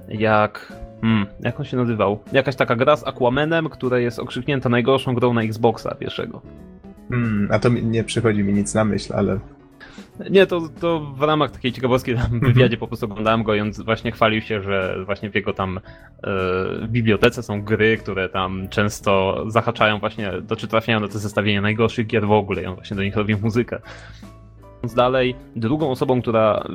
jak 0.09 0.73
Hmm, 1.01 1.25
jak 1.39 1.59
on 1.59 1.65
się 1.65 1.77
nazywał? 1.77 2.19
Jakaś 2.31 2.55
taka 2.55 2.75
gra 2.75 2.95
z 2.95 3.07
Aquamanem, 3.07 3.69
która 3.69 3.99
jest 3.99 4.19
okrzyknięta 4.19 4.69
najgorszą 4.69 5.13
grą 5.13 5.33
na 5.33 5.41
Xboxa 5.41 5.95
pierwszego. 5.95 6.41
Hmm, 7.09 7.47
a 7.51 7.59
to 7.59 7.69
nie 7.69 8.03
przychodzi 8.03 8.43
mi 8.43 8.53
nic 8.53 8.73
na 8.73 8.85
myśl, 8.85 9.13
ale. 9.13 9.39
Nie, 10.29 10.47
to, 10.47 10.61
to 10.79 10.99
w 10.99 11.21
ramach 11.21 11.51
takiej 11.51 11.71
ciekawostki 11.71 12.15
tam 12.15 12.23
mhm. 12.23 12.53
wywiadzie 12.53 12.77
po 12.77 12.87
prostu 12.87 13.05
oglądałem 13.05 13.43
go 13.43 13.55
i 13.55 13.61
on 13.61 13.71
właśnie 13.71 14.11
chwalił 14.11 14.41
się, 14.41 14.61
że 14.61 15.03
właśnie 15.05 15.29
w 15.29 15.35
jego 15.35 15.53
tam 15.53 15.79
e, 16.23 16.87
bibliotece 16.87 17.43
są 17.43 17.61
gry, 17.61 17.97
które 17.97 18.29
tam 18.29 18.67
często 18.69 19.43
zahaczają 19.47 19.99
właśnie, 19.99 20.31
to 20.47 20.55
czy 20.55 20.67
trafiają 20.67 20.99
do 20.99 21.07
te 21.07 21.19
zestawienia 21.19 21.61
najgorszych 21.61 22.07
gier 22.07 22.27
w 22.27 22.31
ogóle 22.31 22.61
i 22.61 22.65
on 22.65 22.75
właśnie 22.75 22.97
do 22.97 23.03
nich 23.03 23.15
robi 23.15 23.35
muzykę. 23.35 23.79
Dalej, 24.95 25.35
drugą 25.55 25.91
osobą, 25.91 26.21
która 26.21 26.67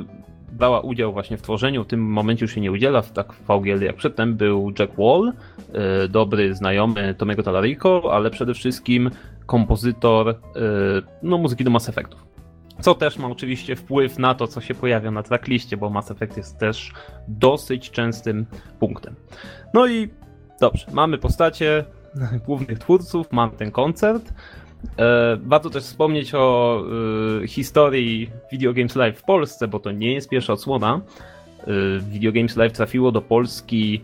brała 0.52 0.80
udział 0.80 1.12
właśnie 1.12 1.36
w 1.36 1.42
tworzeniu, 1.42 1.84
w 1.84 1.86
tym 1.86 2.00
momencie 2.00 2.44
już 2.44 2.54
się 2.54 2.60
nie 2.60 2.72
udziela 2.72 3.02
w 3.02 3.12
tak 3.12 3.32
VGL 3.32 3.82
jak 3.82 3.96
przedtem, 3.96 4.34
był 4.34 4.72
Jack 4.78 4.92
Wall, 4.98 5.32
e, 5.72 6.08
dobry 6.08 6.54
znajomy 6.54 7.14
Tomego 7.14 7.42
Talarico, 7.42 8.02
ale 8.12 8.30
przede 8.30 8.54
wszystkim 8.54 9.10
kompozytor 9.46 10.28
e, 10.28 10.34
no, 11.22 11.38
muzyki 11.38 11.64
do 11.64 11.70
Mass 11.70 11.88
Effectów. 11.88 12.32
Co 12.80 12.94
też 12.94 13.18
ma 13.18 13.28
oczywiście 13.28 13.76
wpływ 13.76 14.18
na 14.18 14.34
to, 14.34 14.46
co 14.46 14.60
się 14.60 14.74
pojawia 14.74 15.10
na 15.10 15.22
trackliście, 15.22 15.76
bo 15.76 15.90
Mass 15.90 16.10
Effect 16.10 16.36
jest 16.36 16.58
też 16.58 16.92
dosyć 17.28 17.90
częstym 17.90 18.46
punktem. 18.80 19.14
No 19.74 19.86
i 19.86 20.08
dobrze, 20.60 20.86
mamy 20.92 21.18
postacie 21.18 21.84
głównych 22.46 22.78
twórców, 22.78 23.32
mamy 23.32 23.52
ten 23.52 23.70
koncert. 23.70 24.32
E, 24.98 25.36
warto 25.36 25.70
też 25.70 25.84
wspomnieć 25.84 26.34
o 26.34 26.82
e, 27.42 27.46
historii 27.46 28.30
Video 28.52 28.72
Games 28.72 28.96
Live 28.96 29.18
w 29.18 29.22
Polsce, 29.22 29.68
bo 29.68 29.78
to 29.78 29.90
nie 29.90 30.12
jest 30.12 30.28
pierwsza 30.28 30.52
odsłona. 30.52 31.00
E, 31.60 31.64
Video 31.98 32.32
Games 32.32 32.56
Live 32.56 32.72
trafiło 32.72 33.12
do 33.12 33.22
Polski 33.22 34.00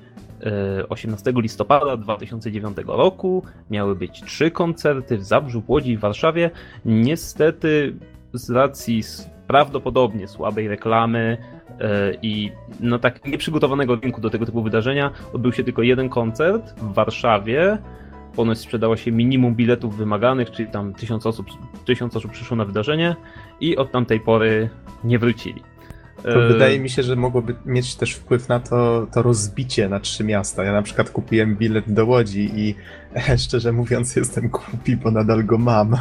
18 0.88 1.32
listopada 1.36 1.96
2009 1.96 2.76
roku. 2.86 3.42
Miały 3.70 3.96
być 3.96 4.22
trzy 4.22 4.50
koncerty 4.50 5.18
w 5.18 5.24
Zabrzu, 5.24 5.62
Łodzi 5.68 5.90
i 5.90 5.96
Warszawie. 5.96 6.50
Niestety 6.84 7.94
z 8.32 8.50
racji 8.50 9.02
prawdopodobnie 9.46 10.28
słabej 10.28 10.68
reklamy 10.68 11.36
i 12.22 12.52
no 12.80 12.98
tak 12.98 13.24
nieprzygotowanego 13.24 13.96
rynku 13.96 14.20
do 14.20 14.30
tego 14.30 14.46
typu 14.46 14.62
wydarzenia 14.62 15.10
odbył 15.32 15.52
się 15.52 15.64
tylko 15.64 15.82
jeden 15.82 16.08
koncert 16.08 16.80
w 16.80 16.94
Warszawie 16.94 17.78
ponoć 18.36 18.58
sprzedało 18.58 18.96
się 18.96 19.12
minimum 19.12 19.54
biletów 19.54 19.96
wymaganych, 19.96 20.50
czyli 20.50 20.70
tam 20.70 20.94
tysiąc 20.94 21.26
osób, 21.26 21.46
tysiąc 21.84 22.16
osób 22.16 22.30
przyszło 22.32 22.56
na 22.56 22.64
wydarzenie 22.64 23.16
i 23.60 23.76
od 23.76 23.92
tamtej 23.92 24.20
pory 24.20 24.70
nie 25.04 25.18
wrócili. 25.18 25.62
To 26.22 26.44
e... 26.44 26.48
wydaje 26.48 26.80
mi 26.80 26.90
się, 26.90 27.02
że 27.02 27.16
mogłoby 27.16 27.54
mieć 27.66 27.96
też 27.96 28.14
wpływ 28.14 28.48
na 28.48 28.60
to, 28.60 29.06
to 29.12 29.22
rozbicie 29.22 29.88
na 29.88 30.00
trzy 30.00 30.24
miasta. 30.24 30.64
Ja 30.64 30.72
na 30.72 30.82
przykład 30.82 31.10
kupiłem 31.10 31.56
bilet 31.56 31.92
do 31.92 32.06
Łodzi 32.06 32.50
i 32.56 32.74
szczerze 33.44 33.72
mówiąc 33.72 34.16
jestem 34.16 34.48
głupi, 34.48 34.96
bo 34.96 35.10
nadal 35.10 35.44
go 35.44 35.58
mam. 35.58 35.96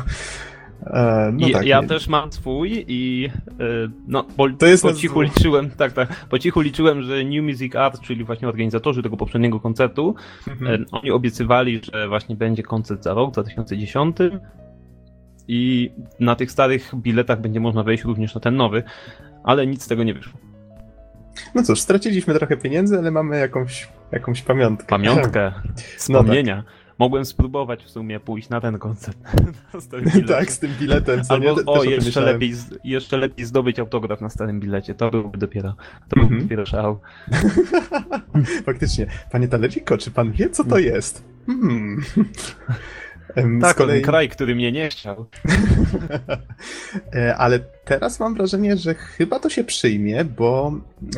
E, 0.86 1.32
no 1.34 1.48
I, 1.48 1.52
tak, 1.52 1.66
ja 1.66 1.82
nie. 1.82 1.88
też 1.88 2.08
mam 2.08 2.32
swój 2.32 2.86
i 2.88 3.30
e, 3.60 3.64
no, 4.08 4.24
po, 4.24 4.50
to 4.50 4.66
jest 4.66 4.84
po 4.84 4.94
cichu 4.94 5.22
liczyłem, 5.22 5.70
tak, 5.78 5.94
tak, 5.94 6.26
po 6.26 6.40
cichu 6.40 6.62
liczyłem, 6.62 7.04
że 7.04 7.24
New 7.24 7.44
Music 7.44 7.76
Art, 7.76 8.02
czyli 8.02 8.24
właśnie 8.24 8.48
organizatorzy 8.48 9.04
tego 9.04 9.18
poprzedniego 9.18 9.60
koncertu, 9.60 10.16
mhm. 10.48 10.84
E, 10.84 10.86
oni 10.92 11.12
obiecywali, 11.12 11.82
że 11.94 12.08
właśnie 12.08 12.36
będzie 12.36 12.64
koncert 12.64 13.04
za 13.04 13.14
rok 13.14 13.32
2010 13.32 14.18
i 15.48 15.92
na 16.20 16.36
tych 16.36 16.52
starych 16.52 16.92
biletach 16.96 17.42
będzie 17.42 17.60
można 17.60 17.84
wejść 17.84 18.04
również 18.04 18.36
na 18.36 18.42
ten 18.42 18.56
nowy, 18.56 18.84
ale 19.44 19.68
nic 19.68 19.84
z 19.84 19.88
tego 19.88 20.04
nie 20.04 20.14
wyszło. 20.14 20.40
No 21.56 21.64
cóż, 21.64 21.80
straciliśmy 21.80 22.34
trochę 22.34 22.58
pieniędzy, 22.58 22.98
ale 22.98 23.12
mamy 23.12 23.40
jakąś, 23.40 23.88
jakąś 24.12 24.42
pamiątkę. 24.42 24.88
Pamiątkę, 24.88 25.52
wspomnienia. 25.98 26.56
No 26.64 26.64
tak 26.64 26.87
mogłem 27.00 27.26
spróbować 27.26 27.84
w 27.84 27.90
sumie 27.90 28.20
pójść 28.20 28.50
na 28.50 28.62
ten 28.62 28.80
koncert. 28.80 29.18
tak, 30.28 30.52
z 30.52 30.60
tym 30.60 30.72
biletem. 30.80 31.24
Co 31.24 31.34
Albo, 31.34 31.46
nie? 31.46 31.66
o, 31.66 31.84
jeszcze 31.84 32.22
lepiej, 32.22 32.54
jeszcze 32.84 33.18
lepiej 33.18 33.46
zdobyć 33.46 33.80
autograf 33.80 34.22
na 34.22 34.30
starym 34.30 34.60
bilecie. 34.60 34.94
To 34.94 35.12
byłby 35.12 35.38
dopiero, 35.38 35.76
to 36.10 36.16
byłby 36.16 36.28
mm 36.28 36.40
-hmm. 36.40 36.44
dopiero 36.44 36.66
szał. 36.66 37.00
Faktycznie. 38.66 39.08
Panie 39.32 39.48
Taleriko, 39.48 39.98
czy 39.98 40.12
pan 40.12 40.32
wie, 40.32 40.50
co 40.50 40.64
to 40.64 40.80
jest? 40.80 41.24
Hmm. 41.46 42.04
Tak, 43.36 43.76
z 43.76 43.78
kolei... 43.78 44.02
kraj, 44.02 44.30
który 44.30 44.56
mnie 44.56 44.72
nie 44.72 44.90
chciał. 44.90 45.26
E, 47.16 47.38
ale 47.38 47.60
teraz 47.60 48.20
mam 48.20 48.36
wrażenie, 48.36 48.78
że 48.78 48.94
chyba 48.94 49.40
to 49.40 49.50
się 49.50 49.64
przyjmie, 49.64 50.26
bo 50.26 50.74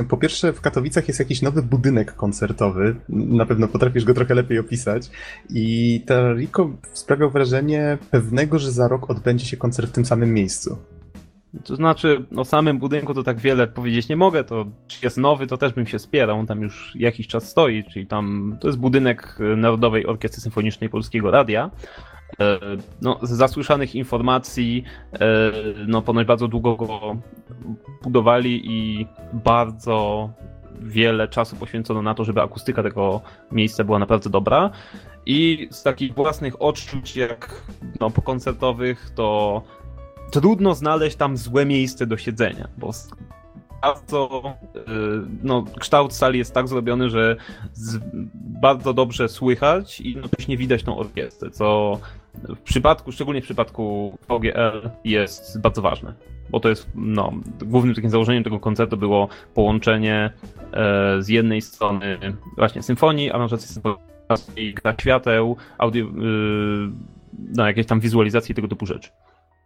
po 0.09 0.17
pierwsze 0.17 0.53
w 0.53 0.61
Katowicach 0.61 1.07
jest 1.07 1.19
jakiś 1.19 1.41
nowy 1.41 1.63
budynek 1.63 2.15
koncertowy. 2.15 2.95
Na 3.09 3.45
pewno 3.45 3.67
potrafisz 3.67 4.05
go 4.05 4.13
trochę 4.13 4.35
lepiej 4.35 4.59
opisać. 4.59 5.09
I 5.49 6.01
Tariko 6.05 6.69
sprawiał 6.93 7.29
wrażenie 7.29 7.97
pewnego, 8.11 8.59
że 8.59 8.71
za 8.71 8.87
rok 8.87 9.09
odbędzie 9.09 9.45
się 9.45 9.57
koncert 9.57 9.89
w 9.89 9.93
tym 9.93 10.05
samym 10.05 10.33
miejscu. 10.33 10.77
To 11.63 11.75
znaczy, 11.75 12.25
o 12.35 12.45
samym 12.45 12.79
budynku 12.79 13.13
to 13.13 13.23
tak 13.23 13.39
wiele 13.39 13.67
powiedzieć 13.67 14.09
nie 14.09 14.15
mogę, 14.15 14.43
to 14.43 14.65
czy 14.87 14.99
jest 15.05 15.17
nowy, 15.17 15.47
to 15.47 15.57
też 15.57 15.73
bym 15.73 15.87
się 15.87 15.99
spierał, 15.99 16.39
on 16.39 16.47
tam 16.47 16.61
już 16.61 16.95
jakiś 16.95 17.27
czas 17.27 17.49
stoi, 17.49 17.83
czyli 17.83 18.07
tam, 18.07 18.57
to 18.61 18.67
jest 18.67 18.79
budynek 18.79 19.37
Narodowej 19.57 20.05
Orkiestry 20.05 20.41
Symfonicznej 20.41 20.89
Polskiego 20.89 21.31
Radia. 21.31 21.71
E, 22.39 22.59
no, 23.01 23.19
z 23.21 23.29
zasłyszanych 23.29 23.95
informacji, 23.95 24.83
e, 25.13 25.19
no 25.87 26.01
ponoć 26.01 26.27
bardzo 26.27 26.47
długo 26.47 26.75
go 26.75 27.17
budowali 28.03 28.61
i 28.71 29.07
bardzo 29.33 30.29
wiele 30.81 31.27
czasu 31.27 31.55
poświęcono 31.55 32.01
na 32.01 32.13
to, 32.13 32.23
żeby 32.23 32.41
akustyka 32.41 32.83
tego 32.83 33.21
miejsca 33.51 33.83
była 33.83 33.99
naprawdę 33.99 34.29
dobra. 34.29 34.69
I 35.25 35.67
z 35.71 35.83
takich 35.83 36.13
własnych 36.13 36.61
odczuć, 36.61 37.15
jak 37.15 37.63
no, 37.99 38.09
pokoncertowych, 38.09 39.11
to 39.15 39.61
trudno 40.31 40.75
znaleźć 40.75 41.15
tam 41.15 41.37
złe 41.37 41.65
miejsce 41.65 42.07
do 42.07 42.17
siedzenia, 42.17 42.67
bo 42.77 42.91
bardzo, 43.81 44.53
y, 44.75 44.79
no, 45.43 45.65
kształt 45.79 46.13
sali 46.13 46.39
jest 46.39 46.53
tak 46.53 46.67
zrobiony, 46.67 47.09
że 47.09 47.35
bardzo 48.61 48.93
dobrze 48.93 49.29
słychać 49.29 50.01
i 50.01 50.13
jednocześnie 50.13 50.57
widać 50.57 50.83
tą 50.83 50.97
orkiestrę, 50.97 51.51
co 51.51 51.99
w 52.43 52.59
przypadku, 52.59 53.11
szczególnie 53.11 53.41
w 53.41 53.43
przypadku 53.43 54.17
VGL 54.29 54.89
jest 55.03 55.61
bardzo 55.61 55.81
ważne, 55.81 56.13
bo 56.49 56.59
to 56.59 56.69
jest, 56.69 56.89
no, 56.95 57.33
głównym 57.61 57.95
takim 57.95 58.09
założeniem 58.09 58.43
tego 58.43 58.59
koncertu 58.59 58.97
było 58.97 59.27
połączenie 59.53 60.33
e, 60.73 61.21
z 61.21 61.27
jednej 61.27 61.61
strony 61.61 62.17
właśnie 62.57 62.83
symfonii, 62.83 63.31
aranżacji 63.31 63.67
symfonii, 63.67 64.73
gra 64.73 64.95
świateł, 65.01 65.55
audio, 65.77 66.05
y, 66.05 66.09
no, 67.55 67.67
jakieś 67.67 67.85
tam 67.85 67.99
wizualizacji 67.99 68.55
tego 68.55 68.67
typu 68.67 68.85
rzeczy. 68.85 69.09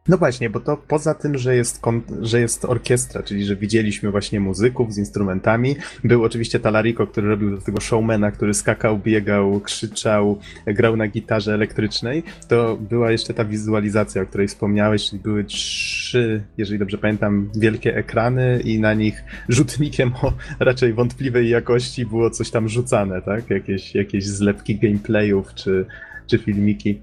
No 0.07 0.17
właśnie, 0.17 0.49
bo 0.49 0.59
to 0.59 0.77
poza 0.77 1.13
tym, 1.13 1.37
że 1.37 1.55
jest, 1.55 1.81
że 2.21 2.39
jest 2.39 2.65
orkiestra, 2.65 3.23
czyli 3.23 3.45
że 3.45 3.55
widzieliśmy 3.55 4.11
właśnie 4.11 4.39
muzyków 4.39 4.93
z 4.93 4.97
instrumentami, 4.97 5.75
był 6.03 6.23
oczywiście 6.23 6.59
Talarico, 6.59 7.07
który 7.07 7.27
robił 7.27 7.51
do 7.51 7.61
tego 7.61 7.81
showmana, 7.81 8.31
który 8.31 8.53
skakał, 8.53 8.97
biegał, 8.97 9.59
krzyczał, 9.59 10.39
grał 10.67 10.97
na 10.97 11.07
gitarze 11.07 11.53
elektrycznej, 11.53 12.23
to 12.47 12.77
była 12.77 13.11
jeszcze 13.11 13.33
ta 13.33 13.45
wizualizacja, 13.45 14.21
o 14.21 14.25
której 14.25 14.47
wspomniałeś, 14.47 15.09
czyli 15.09 15.21
były 15.21 15.43
trzy, 15.43 16.43
jeżeli 16.57 16.79
dobrze 16.79 16.97
pamiętam, 16.97 17.49
wielkie 17.55 17.95
ekrany 17.95 18.61
i 18.65 18.79
na 18.79 18.93
nich 18.93 19.23
rzutnikiem 19.49 20.11
o 20.21 20.33
raczej 20.59 20.93
wątpliwej 20.93 21.49
jakości 21.49 22.05
było 22.05 22.29
coś 22.29 22.51
tam 22.51 22.69
rzucane, 22.69 23.21
tak? 23.21 23.49
Jakieś, 23.49 23.95
jakieś 23.95 24.25
zlepki 24.25 24.79
gameplayów 24.79 25.53
czy, 25.53 25.85
czy 26.27 26.37
filmiki. 26.37 27.01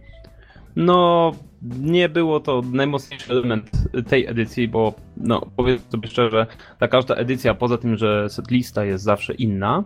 No, 0.77 1.33
nie 1.63 2.09
było 2.09 2.41
to 2.41 2.63
najmocniejszy 2.73 3.33
element 3.33 3.71
tej 4.09 4.27
edycji, 4.27 4.69
bo 4.69 4.95
no, 5.17 5.47
powiem 5.57 5.79
sobie 5.89 6.09
szczerze, 6.09 6.47
ta 6.79 6.89
każda 6.89 7.15
edycja, 7.15 7.55
poza 7.55 7.79
tym, 7.79 7.97
że 7.97 8.29
setlista 8.29 8.85
jest 8.85 9.05
zawsze 9.05 9.35
inna, 9.35 9.85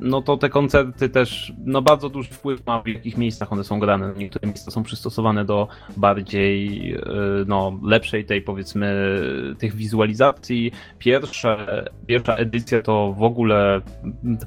no 0.00 0.22
to 0.22 0.36
te 0.36 0.48
koncerty 0.48 1.08
też 1.08 1.52
no 1.64 1.82
bardzo 1.82 2.08
duży 2.08 2.30
wpływ 2.30 2.66
ma 2.66 2.82
w 2.82 2.86
jakich 2.86 3.16
miejscach 3.16 3.52
one 3.52 3.64
są 3.64 3.80
grane. 3.80 4.12
Niektóre 4.16 4.46
miejsca 4.46 4.70
są 4.70 4.82
przystosowane 4.82 5.44
do 5.44 5.68
bardziej 5.96 6.92
e, 6.94 7.00
no, 7.46 7.80
lepszej 7.82 8.24
tej 8.24 8.42
powiedzmy 8.42 9.18
tych 9.58 9.74
wizualizacji. 9.74 10.72
Pierwsza, 10.98 11.66
pierwsza 12.06 12.34
edycja 12.34 12.82
to 12.82 13.12
w 13.18 13.22
ogóle 13.22 13.80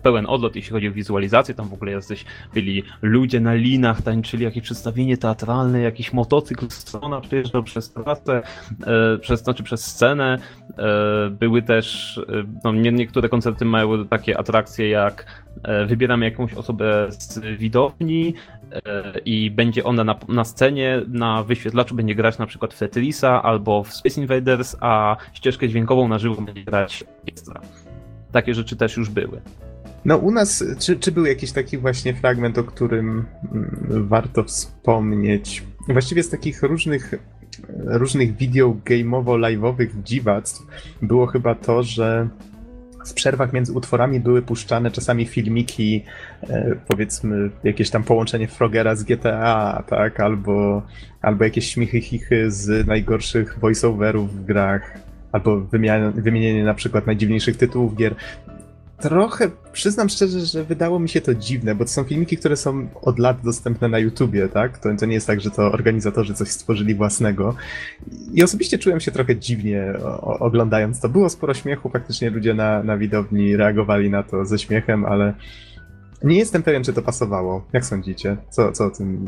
pełen 0.04 0.26
odlot 0.26 0.56
jeśli 0.56 0.72
chodzi 0.72 0.88
o 0.88 0.92
wizualizację. 0.92 1.56
Tam 1.56 1.70
w 1.70 1.74
ogóle 1.74 1.92
jesteś, 1.92 2.26
byli 2.54 2.84
ludzie 3.02 3.40
na 3.40 3.54
linach, 3.54 4.02
tańczyli 4.02 4.44
jakieś 4.44 4.64
przedstawienie 4.64 5.18
teatralne, 5.18 5.82
jakiś 5.82 6.14
motocykl 6.14 6.70
strona 6.70 7.22
przejeżdżał 7.22 7.64
przez 7.64 7.94
trasę, 7.94 8.42
e, 8.88 9.18
przez, 9.18 9.44
znaczy 9.44 9.64
przez 9.64 9.86
scenę. 9.86 10.38
Były 11.32 11.62
też, 11.62 12.20
no 12.64 12.72
niektóre 12.72 13.30
koncerty 13.30 13.66
mają 13.66 14.08
takie 14.08 14.38
atrakcje 14.38 14.90
jak 14.90 15.11
jak 15.12 15.26
e, 15.64 15.86
wybieramy 15.86 16.26
jakąś 16.26 16.54
osobę 16.54 17.08
z 17.10 17.40
widowni 17.58 18.34
e, 18.72 19.20
i 19.26 19.52
będzie 19.52 19.84
ona 19.84 20.04
na, 20.04 20.20
na 20.28 20.44
scenie, 20.44 21.02
na 21.08 21.44
wyświetlaczu 21.44 21.96
będzie 21.96 22.16
grać 22.16 22.38
na 22.38 22.46
przykład 22.46 22.74
w 22.74 22.80
Tetrisa 22.80 23.44
albo 23.44 23.84
w 23.84 23.94
Space 23.94 24.22
Invaders, 24.22 24.76
a 24.80 25.18
ścieżkę 25.34 25.70
dźwiękową 25.70 26.08
na 26.08 26.20
żywo 26.20 26.42
będzie 26.42 26.64
grać 26.64 27.04
ekstra. 27.28 27.62
Takie 28.32 28.54
rzeczy 28.54 28.76
też 28.76 28.98
już 28.98 29.10
były. 29.10 29.42
No 30.06 30.18
u 30.18 30.32
nas, 30.32 30.64
czy, 30.80 31.00
czy 31.00 31.12
był 31.12 31.26
jakiś 31.26 31.52
taki 31.52 31.78
właśnie 31.78 32.14
fragment, 32.14 32.58
o 32.58 32.64
którym 32.64 33.26
mm, 33.52 34.08
warto 34.08 34.44
wspomnieć? 34.44 35.64
Właściwie 35.88 36.24
z 36.24 36.30
takich 36.30 36.64
różnych 36.64 37.14
różnych 37.78 38.36
video 38.36 38.76
gameowo-live'owych 38.86 40.04
dziwactw 40.04 40.62
było 41.02 41.28
chyba 41.28 41.56
to, 41.56 41.84
że 41.84 42.30
w 43.06 43.14
przerwach 43.14 43.54
między 43.54 43.74
utworami 43.74 44.20
były 44.20 44.42
puszczane 44.42 44.92
czasami 44.92 45.26
filmiki, 45.26 46.06
e, 46.50 46.76
powiedzmy 46.88 47.50
jakieś 47.64 47.90
tam 47.90 48.04
połączenie 48.04 48.48
Frogera 48.48 48.96
z 48.96 49.04
GTA, 49.04 49.84
tak, 49.88 50.20
albo, 50.20 50.82
albo 51.22 51.44
jakieś 51.44 51.74
śmichy 51.74 52.02
chichy 52.02 52.52
z 52.52 52.88
najgorszych 52.88 53.60
voiceoverów 53.60 54.36
w 54.36 54.46
grach, 54.46 54.98
albo 55.32 55.60
wymienienie 56.14 56.64
na 56.64 56.74
przykład 56.74 57.08
najdziwniejszych 57.08 57.58
tytułów 57.58 57.96
gier. 57.96 58.16
Trochę, 59.02 59.50
przyznam 59.72 60.10
szczerze, 60.10 60.40
że 60.40 60.64
wydało 60.64 61.00
mi 61.00 61.10
się 61.10 61.22
to 61.22 61.36
dziwne, 61.36 61.76
bo 61.76 61.86
to 61.86 61.92
są 61.92 62.04
filmiki, 62.04 62.38
które 62.38 62.58
są 62.58 62.88
od 63.02 63.20
lat 63.20 63.38
dostępne 63.44 63.88
na 63.88 64.00
YouTubie, 64.00 64.50
tak? 64.50 64.78
To, 64.78 64.90
to 65.00 65.06
nie 65.06 65.14
jest 65.14 65.28
tak, 65.28 65.42
że 65.42 65.52
to 65.52 65.72
organizatorzy 65.72 66.34
coś 66.34 66.50
stworzyli 66.50 66.96
własnego. 66.96 67.56
I 68.34 68.44
osobiście 68.44 68.78
czułem 68.78 69.00
się 69.00 69.12
trochę 69.12 69.36
dziwnie 69.36 69.94
o, 70.04 70.40
oglądając 70.40 71.02
to. 71.02 71.10
Było 71.10 71.30
sporo 71.30 71.54
śmiechu, 71.54 71.90
faktycznie 71.90 72.30
ludzie 72.30 72.54
na, 72.54 72.84
na 72.84 72.98
widowni 72.98 73.58
reagowali 73.58 74.10
na 74.10 74.24
to 74.24 74.46
ze 74.46 74.60
śmiechem, 74.60 75.06
ale 75.06 75.34
nie 76.24 76.38
jestem 76.38 76.64
pewien, 76.64 76.84
czy 76.84 76.94
to 76.94 77.02
pasowało. 77.02 77.66
Jak 77.74 77.86
sądzicie? 77.86 78.38
Co, 78.50 78.72
co 78.72 78.86
o 78.86 78.90
tym 78.90 79.28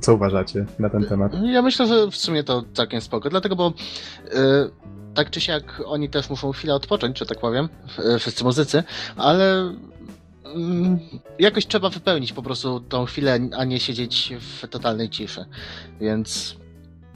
co 0.00 0.14
uważacie 0.14 0.66
na 0.78 0.90
ten 0.90 1.04
temat? 1.04 1.32
Ja 1.42 1.62
myślę, 1.62 1.86
że 1.86 2.10
w 2.10 2.16
sumie 2.16 2.44
to 2.44 2.64
całkiem 2.72 3.00
spoko, 3.00 3.30
dlatego, 3.30 3.56
bo 3.56 3.72
yy, 4.24 4.70
tak 5.14 5.30
czy 5.30 5.40
siak 5.40 5.82
oni 5.86 6.08
też 6.08 6.30
muszą 6.30 6.52
chwilę 6.52 6.74
odpocząć, 6.74 7.18
że 7.18 7.26
tak 7.26 7.40
powiem, 7.40 7.68
wszyscy 8.18 8.44
muzycy, 8.44 8.82
ale 9.16 9.74
mm, 10.54 10.98
jakoś 11.38 11.66
trzeba 11.66 11.88
wypełnić 11.88 12.32
po 12.32 12.42
prostu 12.42 12.80
tą 12.80 13.04
chwilę, 13.04 13.38
a 13.56 13.64
nie 13.64 13.80
siedzieć 13.80 14.34
w 14.40 14.68
totalnej 14.68 15.10
ciszy. 15.10 15.44
Więc 16.00 16.56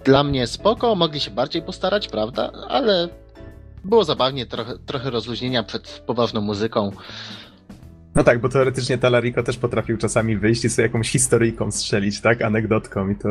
dla 0.04 0.24
mnie 0.24 0.46
spoko, 0.46 0.94
mogli 0.94 1.20
się 1.20 1.30
bardziej 1.30 1.62
postarać, 1.62 2.08
prawda? 2.08 2.52
Ale 2.68 3.08
było 3.84 4.04
zabawnie, 4.04 4.46
trochę, 4.46 4.78
trochę 4.86 5.10
rozluźnienia 5.10 5.62
przed 5.62 6.02
poważną 6.06 6.40
muzyką. 6.40 6.92
No 8.14 8.24
tak, 8.24 8.40
bo 8.40 8.48
teoretycznie 8.48 8.98
Talarico 8.98 9.42
też 9.42 9.56
potrafił 9.56 9.96
czasami 9.96 10.36
wyjść 10.36 10.64
i 10.64 10.70
sobie 10.70 10.86
jakąś 10.86 11.10
historyjką 11.10 11.70
strzelić, 11.70 12.20
tak? 12.20 12.42
Anegdotką 12.42 13.08
i 13.08 13.16
to 13.16 13.28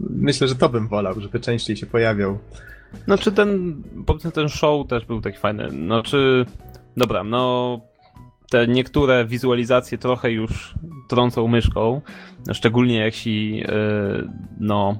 myślę, 0.00 0.48
że 0.48 0.54
to 0.54 0.68
bym 0.68 0.88
wolał, 0.88 1.20
żeby 1.20 1.40
częściej 1.40 1.76
się 1.76 1.86
pojawiał. 1.86 2.38
Znaczy 3.04 3.32
ten, 3.32 3.82
ten 4.34 4.48
show 4.48 4.86
też 4.86 5.04
był 5.04 5.20
taki 5.20 5.38
fajny. 5.38 5.70
Znaczy, 5.70 6.46
dobra, 6.96 7.24
no 7.24 7.80
te 8.50 8.66
niektóre 8.66 9.24
wizualizacje 9.24 9.98
trochę 9.98 10.30
już 10.30 10.74
trącą 11.08 11.48
myszką, 11.48 12.00
szczególnie 12.52 12.96
jeśli 12.96 13.62
e, 13.62 13.68
no, 14.60 14.98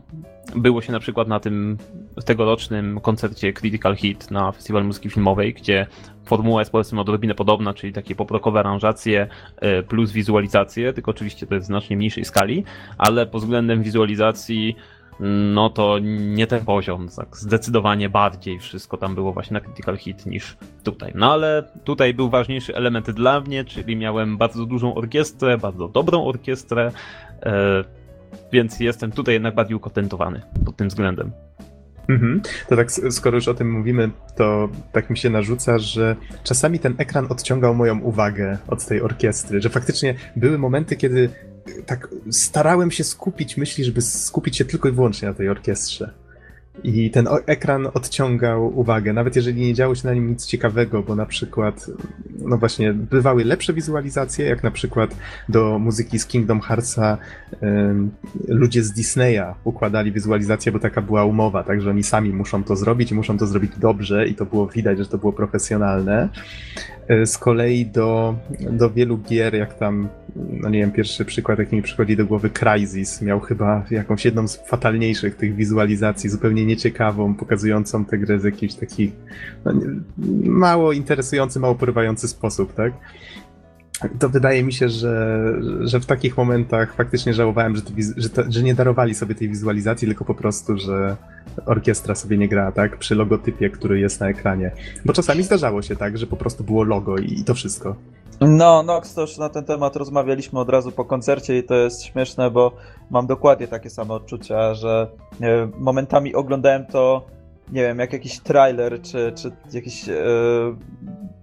było 0.57 0.83
się 0.83 0.93
na 0.93 1.01
przykład 1.01 1.29
na 1.29 1.41
tym 1.41 1.79
tegorocznym 2.25 3.01
koncercie 3.01 3.53
Critical 3.53 3.97
Hit 3.97 4.31
na 4.31 4.53
Festiwalu 4.53 4.87
Muzyki 4.87 5.11
Filmowej, 5.11 5.55
gdzie 5.55 5.87
formuła 6.25 6.61
jest 6.61 6.73
powiedzmy 6.73 7.01
odrobinę 7.01 7.35
podobna, 7.35 7.75
czyli 7.75 7.93
takie 7.93 8.15
poprokowe 8.15 8.61
aranżacje 8.61 9.29
e, 9.57 9.83
plus 9.83 10.13
wizualizacje, 10.13 10.93
tylko 10.93 11.11
oczywiście 11.11 11.47
to 11.47 11.55
jest 11.55 11.67
w 11.67 11.67
znacznie 11.67 11.97
mniejszej 11.97 12.25
skali, 12.25 12.65
ale 12.99 13.27
pod 13.27 13.43
względem 13.43 13.83
wizualizacji 13.83 14.77
no 15.21 15.71
to 15.71 15.99
nie 16.03 16.47
ten 16.47 16.65
poziom, 16.65 17.09
tak 17.17 17.37
zdecydowanie 17.37 18.09
bardziej 18.09 18.59
wszystko 18.59 18.97
tam 18.97 19.15
było 19.15 19.33
właśnie 19.33 19.55
na 19.55 19.61
Critical 19.61 19.97
Hit 19.97 20.27
niż 20.27 20.57
tutaj. 20.85 21.13
No 21.15 21.33
ale 21.33 21.65
tutaj 21.85 22.15
był 22.15 22.31
ważniejszy 22.31 22.75
element 22.75 23.11
dla 23.11 23.41
mnie, 23.41 23.65
czyli 23.65 23.97
miałem 23.97 24.37
bardzo 24.37 24.67
dużą 24.67 24.95
orkiestrę, 24.95 25.59
bardzo 25.59 25.89
dobrą 25.89 26.25
orkiestrę, 26.25 26.93
e, 27.43 27.85
więc 28.53 28.81
jestem 28.81 29.13
tutaj 29.13 29.35
jednak 29.35 29.55
bardziej 29.55 29.77
ukontentowany 29.77 30.43
pod 30.65 30.77
tym 30.77 30.89
względem. 30.89 31.33
Mhm. 32.09 32.41
To 32.69 32.77
tak, 32.77 32.93
skoro 32.93 33.37
już 33.37 33.49
o 33.49 33.55
tym 33.55 33.73
mówimy, 33.73 34.11
to 34.37 34.69
tak 34.93 35.11
mi 35.11 35.19
się 35.19 35.31
narzuca, 35.31 35.79
że 35.79 36.17
czasami 36.45 36.79
ten 36.79 36.95
ekran 36.99 37.27
odciągał 37.29 37.75
moją 37.75 38.01
uwagę 38.01 38.59
od 38.69 38.87
tej 38.87 39.03
orkiestry, 39.03 39.61
że 39.61 39.69
faktycznie 39.69 40.15
były 40.37 40.59
momenty, 40.59 40.97
kiedy 40.97 41.31
tak 41.87 42.09
starałem 42.31 42.91
się 42.91 43.05
skupić 43.05 43.57
myśli, 43.57 43.85
żeby 43.85 44.03
skupić 44.03 44.57
się 44.57 44.65
tylko 44.65 44.89
i 44.89 44.93
wyłącznie 44.93 45.29
na 45.29 45.35
tej 45.35 45.49
orkiestrze. 45.49 46.15
I 46.85 47.11
ten 47.11 47.29
ekran 47.47 47.89
odciągał 47.95 48.79
uwagę, 48.79 49.13
nawet 49.13 49.37
jeżeli 49.37 49.61
nie 49.61 49.75
działo 49.75 49.95
się 49.95 50.09
na 50.09 50.15
nim 50.15 50.29
nic 50.29 50.47
ciekawego, 50.47 51.03
bo 51.03 51.15
na 51.15 51.27
przykład, 51.27 51.87
no 52.39 52.59
właśnie, 52.59 52.93
bywały 52.93 53.45
lepsze 53.45 53.73
wizualizacje, 53.73 54.47
jak 54.47 54.63
na 54.63 54.71
przykład 54.71 55.17
do 55.49 55.79
muzyki 55.79 56.19
z 56.19 56.27
Kingdom 56.27 56.61
Heartsa 56.61 57.19
um, 57.61 58.11
ludzie 58.49 58.83
z 58.83 58.93
Disneya 58.93 59.55
układali 59.65 60.13
wizualizację, 60.13 60.73
bo 60.73 60.79
taka 60.79 61.03
była 61.03 61.25
umowa, 61.25 61.65
także 61.65 61.91
oni 61.91 62.03
sami 62.03 62.33
muszą 62.33 62.65
to 62.65 62.77
zrobić 62.77 63.11
i 63.11 63.15
muszą 63.15 63.39
to 63.39 63.47
zrobić 63.47 63.73
dobrze 63.79 64.29
i 64.29 64.35
to 64.35 64.47
było 64.47 64.67
widać, 64.67 64.99
że 64.99 65.07
to 65.07 65.19
było 65.19 65.33
profesjonalne. 65.33 66.29
E, 67.09 67.27
z 67.27 67.39
kolei 67.39 67.87
do, 67.87 68.35
do 68.71 68.91
wielu 68.91 69.19
gier, 69.19 69.55
jak 69.55 69.79
tam, 69.79 70.09
no 70.37 70.69
nie 70.69 70.79
wiem, 70.79 70.93
pierwszy 70.93 71.25
przykład, 71.25 71.59
jaki 71.59 71.77
mi 71.77 71.83
przychodzi 71.83 72.17
do 72.17 72.27
głowy, 72.27 72.51
Crysis 72.51 73.23
miał 73.23 73.41
chyba 73.41 73.85
jakąś 73.91 74.25
jedną 74.25 74.49
z 74.49 74.57
fatalniejszych 74.57 75.37
tych 75.37 75.55
wizualizacji, 75.55 76.31
zupełnie 76.31 76.67
nieciekawą, 76.67 77.35
pokazującą 77.35 78.05
tę 78.05 78.19
grę 78.19 78.41
z 78.41 78.45
jakiś 78.45 78.75
taki 78.75 79.13
no, 79.65 79.73
mało 80.45 80.93
interesujący, 80.93 81.61
mało 81.61 81.75
porywający 81.75 82.29
sposób, 82.29 82.75
tak? 82.75 82.93
To 84.19 84.29
wydaje 84.29 84.65
mi 84.65 84.73
się, 84.73 84.89
że, 84.89 85.53
że 85.81 86.01
w 86.01 86.07
takich 86.07 86.37
momentach 86.37 86.95
faktycznie 86.95 87.35
żałowałem, 87.35 87.77
że, 87.77 87.83
że, 88.17 88.31
to, 88.31 88.43
że, 88.49 88.63
nie 88.63 88.75
darowali 88.75 89.15
sobie 89.15 89.35
tej 89.35 89.49
wizualizacji, 89.49 90.09
tylko 90.09 90.25
po 90.25 90.35
prostu, 90.35 90.79
że 90.79 91.17
orkiestra 91.67 92.15
sobie 92.15 92.39
nie 92.39 92.49
gra, 92.49 92.73
tak? 92.73 92.97
Przy 92.97 93.15
logotypie, 93.15 93.71
który 93.71 94.01
jest 94.01 94.21
na 94.21 94.29
ekranie. 94.29 94.71
Bo 95.05 95.13
czasami 95.13 95.43
zdarzało 95.43 95.83
się 95.83 95.97
tak, 95.97 96.19
że 96.19 96.27
po 96.27 96.37
prostu 96.37 96.65
było 96.65 96.83
logo 96.83 97.19
i, 97.19 97.41
i 97.41 97.45
to 97.45 97.55
wszystko. 97.55 97.97
No, 98.41 98.83
Nox, 98.83 99.17
już 99.17 99.39
na 99.39 99.49
ten 99.49 99.65
temat 99.65 99.97
rozmawialiśmy 99.97 100.61
od 100.61 100.69
razu 100.69 100.93
po 100.93 101.05
koncercie 101.05 101.59
i 101.59 101.63
to 101.63 101.75
jest 101.75 102.05
śmieszne, 102.05 102.51
bo 102.51 102.73
mam 103.11 103.27
dokładnie 103.27 103.69
takie 103.69 103.91
same 103.91 104.15
odczucia, 104.15 104.75
że 104.75 105.09
momentami 105.79 106.35
oglądałem 106.35 106.87
to, 106.87 107.27
nie 107.73 107.83
wiem, 107.83 107.99
jak 107.99 108.13
jakiś 108.13 108.41
trailer, 108.41 109.03
czy, 109.03 109.33
czy 109.37 109.53
jakiś 109.73 110.09
e, 110.09 110.15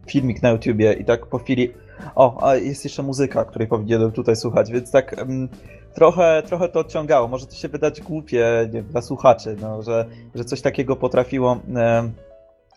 filmik 0.08 0.42
na 0.42 0.50
YouTubie 0.50 0.94
i 0.94 1.06
tak 1.06 1.26
po 1.26 1.40
chwili 1.40 1.74
o, 2.16 2.48
a 2.48 2.56
jest 2.56 2.84
jeszcze 2.84 3.04
muzyka, 3.04 3.46
której 3.46 3.68
powinienem 3.68 4.12
tutaj 4.12 4.36
słuchać, 4.36 4.72
więc 4.72 4.92
tak 4.92 5.16
um, 5.18 5.50
trochę, 5.94 6.44
trochę 6.46 6.70
to 6.70 6.80
odciągało. 6.80 7.28
Może 7.28 7.48
to 7.48 7.56
się 7.56 7.68
wydać 7.70 8.02
głupie 8.02 8.70
nie, 8.74 8.84
dla 8.84 9.02
słuchaczy, 9.02 9.56
no, 9.62 9.84
że, 9.84 10.06
że 10.36 10.46
coś 10.46 10.62
takiego 10.62 10.96
potrafiło 10.96 11.60
um, 11.68 12.12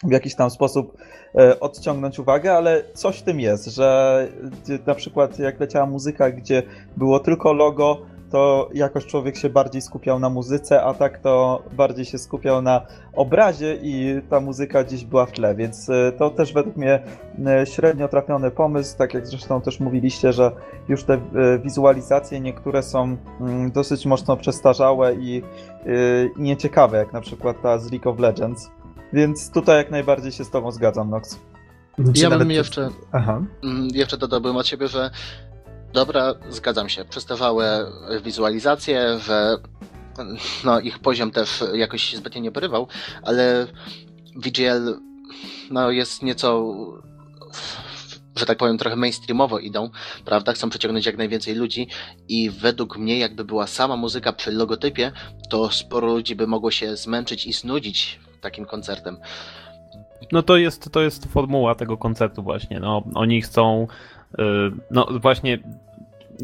w 0.05 0.11
jakiś 0.11 0.35
tam 0.35 0.51
sposób 0.51 0.97
e, 1.35 1.61
odciągnąć 1.61 2.19
uwagę, 2.19 2.53
ale 2.53 2.83
coś 2.95 3.19
w 3.19 3.23
tym 3.23 3.41
jest, 3.41 3.67
że 3.67 4.29
na 4.87 4.95
przykład 4.95 5.39
jak 5.39 5.61
leciała 5.61 5.87
muzyka, 5.87 6.31
gdzie 6.31 6.63
było 6.97 7.21
tylko 7.21 7.53
logo, 7.53 8.03
to 8.31 8.69
jakoś 8.75 9.07
człowiek 9.07 9.37
się 9.37 9.49
bardziej 9.49 9.83
skupiał 9.83 10.19
na 10.19 10.31
muzyce, 10.31 10.83
a 10.83 10.95
tak 10.95 11.19
to 11.19 11.63
bardziej 11.73 12.05
się 12.05 12.19
skupiał 12.19 12.63
na 12.63 12.87
obrazie 13.13 13.79
i 13.83 14.21
ta 14.31 14.41
muzyka 14.41 14.85
gdzieś 14.85 15.05
była 15.05 15.27
w 15.27 15.33
tle, 15.33 15.55
więc 15.55 15.91
e, 15.91 16.13
to 16.19 16.31
też 16.31 16.53
według 16.53 16.77
mnie 16.77 17.03
e, 17.47 17.67
średnio 17.67 18.09
trafiony 18.09 18.51
pomysł, 18.51 18.99
tak 18.99 19.15
jak 19.15 19.27
zresztą 19.27 19.61
też 19.61 19.81
mówiliście, 19.81 20.33
że 20.33 20.53
już 20.89 21.05
te 21.05 21.15
e, 21.15 21.19
wizualizacje 21.59 22.41
niektóre 22.41 22.83
są 22.83 23.17
mm, 23.41 23.71
dosyć 23.71 24.07
mocno 24.07 24.37
przestarzałe 24.37 25.15
i, 25.15 25.43
nieciekawe, 26.37 26.99
jak 26.99 27.13
na 27.13 27.21
przykład 27.21 27.63
ta 27.63 27.79
z 27.79 27.93
League 27.93 28.11
of 28.11 28.19
Legends, 28.19 28.71
więc 29.13 29.51
tutaj 29.51 29.77
jak 29.77 29.91
najbardziej 29.91 30.33
się 30.33 30.45
z 30.45 30.51
tobą 30.51 30.73
zgadzam, 30.73 31.11
Nox. 31.11 31.39
Ja 32.15 32.39
bym 32.39 32.51
jeszcze, 32.51 32.89
Aha. 33.13 33.43
Mm, 33.65 33.89
jeszcze 33.95 34.17
dodałbym 34.17 34.57
od 34.57 34.67
siebie, 34.67 34.89
że 34.89 35.11
Dobra, 35.93 36.35
zgadzam 36.51 36.89
się. 36.89 37.05
Przestawałe 37.05 37.87
wizualizacje, 38.25 39.19
że 39.19 39.57
no, 40.65 40.81
ich 40.81 40.99
poziom 40.99 41.31
też 41.31 41.65
jakoś 41.75 42.03
się 42.03 42.17
zbytnio 42.17 42.41
nie 42.41 42.53
porywał, 42.53 42.89
ale 43.23 43.67
VGL 44.37 44.99
no, 45.71 45.91
jest 45.91 46.23
nieco 46.23 46.75
że 48.39 48.47
tak 48.47 48.59
powiem, 48.59 48.79
trochę 48.79 48.97
mainstreamowo 48.97 49.59
idą, 49.59 49.91
prawda? 50.25 50.53
Chcą 50.53 50.71
przyciągnąć 50.71 51.07
jak 51.07 51.17
najwięcej 51.17 51.55
ludzi 51.55 51.89
i 52.29 52.51
według 52.51 52.99
mnie, 52.99 53.19
jakby 53.19 53.45
była 53.45 53.67
sama 53.67 53.97
muzyka 53.97 54.33
przy 54.33 54.53
logotypie, 54.53 55.13
to 55.51 55.71
sporo 55.71 56.07
ludzi 56.07 56.37
by 56.37 56.47
mogło 56.47 56.71
się 56.71 56.97
zmęczyć 56.97 57.47
i 57.47 57.53
snudzić 57.53 58.21
takim 58.41 58.65
koncertem. 58.65 59.19
No 60.33 60.43
to 60.43 60.57
jest, 60.57 60.93
to 60.93 61.01
jest 61.01 61.27
formuła 61.27 61.75
tego 61.75 61.97
koncertu 61.97 62.43
właśnie. 62.43 62.81
No, 62.81 63.03
oni 63.15 63.43
chcą 63.43 63.87
no 64.91 65.09
właśnie 65.23 65.59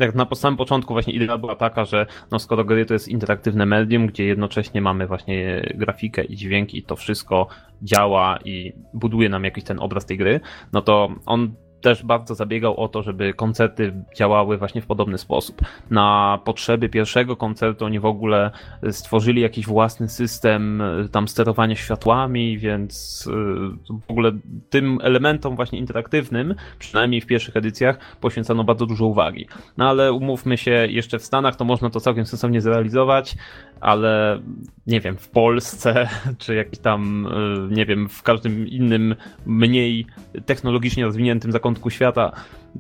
jak 0.00 0.14
na 0.14 0.26
samym 0.34 0.56
początku 0.56 0.94
właśnie 0.94 1.12
idea 1.12 1.38
była 1.38 1.56
taka, 1.56 1.84
że 1.84 2.06
no 2.30 2.38
skoro 2.38 2.64
gry 2.64 2.86
to 2.86 2.94
jest 2.94 3.08
interaktywne 3.08 3.66
medium, 3.66 4.06
gdzie 4.06 4.24
jednocześnie 4.24 4.80
mamy 4.80 5.06
właśnie 5.06 5.72
grafikę 5.74 6.24
i 6.24 6.36
dźwięki 6.36 6.78
i 6.78 6.82
to 6.82 6.96
wszystko 6.96 7.46
działa 7.82 8.38
i 8.44 8.72
buduje 8.94 9.28
nam 9.28 9.44
jakiś 9.44 9.64
ten 9.64 9.80
obraz 9.80 10.06
tej 10.06 10.18
gry, 10.18 10.40
no 10.72 10.82
to 10.82 11.08
on 11.26 11.54
też 11.84 12.02
bardzo 12.02 12.34
zabiegał 12.34 12.76
o 12.76 12.88
to, 12.88 13.02
żeby 13.02 13.34
koncerty 13.34 13.92
działały 14.16 14.58
właśnie 14.58 14.80
w 14.80 14.86
podobny 14.86 15.18
sposób. 15.18 15.62
Na 15.90 16.38
potrzeby 16.44 16.88
pierwszego 16.88 17.36
koncertu 17.36 17.84
oni 17.84 18.00
w 18.00 18.06
ogóle 18.06 18.50
stworzyli 18.90 19.40
jakiś 19.40 19.66
własny 19.66 20.08
system 20.08 20.80
e, 20.80 21.08
tam 21.08 21.28
sterowania 21.28 21.76
światłami, 21.76 22.58
więc 22.58 23.24
e, 23.32 23.96
w 24.06 24.10
ogóle 24.10 24.32
tym 24.70 24.98
elementom 25.02 25.56
właśnie 25.56 25.78
interaktywnym, 25.78 26.54
przynajmniej 26.78 27.20
w 27.20 27.26
pierwszych 27.26 27.56
edycjach, 27.56 28.16
poświęcano 28.20 28.64
bardzo 28.64 28.86
dużo 28.86 29.06
uwagi. 29.06 29.46
No 29.76 29.88
ale 29.88 30.12
umówmy 30.12 30.58
się, 30.58 30.70
jeszcze 30.70 31.18
w 31.18 31.24
Stanach 31.24 31.56
to 31.56 31.64
można 31.64 31.90
to 31.90 32.00
całkiem 32.00 32.26
sensownie 32.26 32.60
zrealizować, 32.60 33.36
ale 33.84 34.40
nie 34.86 35.00
wiem, 35.00 35.16
w 35.16 35.28
Polsce, 35.28 36.08
czy 36.38 36.54
jakiś 36.54 36.78
tam, 36.78 37.26
e, 37.70 37.74
nie 37.74 37.86
wiem, 37.86 38.08
w 38.08 38.22
każdym 38.22 38.68
innym 38.68 39.14
mniej 39.46 40.06
technologicznie 40.46 41.04
rozwiniętym 41.04 41.52
zakątku 41.52 41.90
świata, 41.90 42.32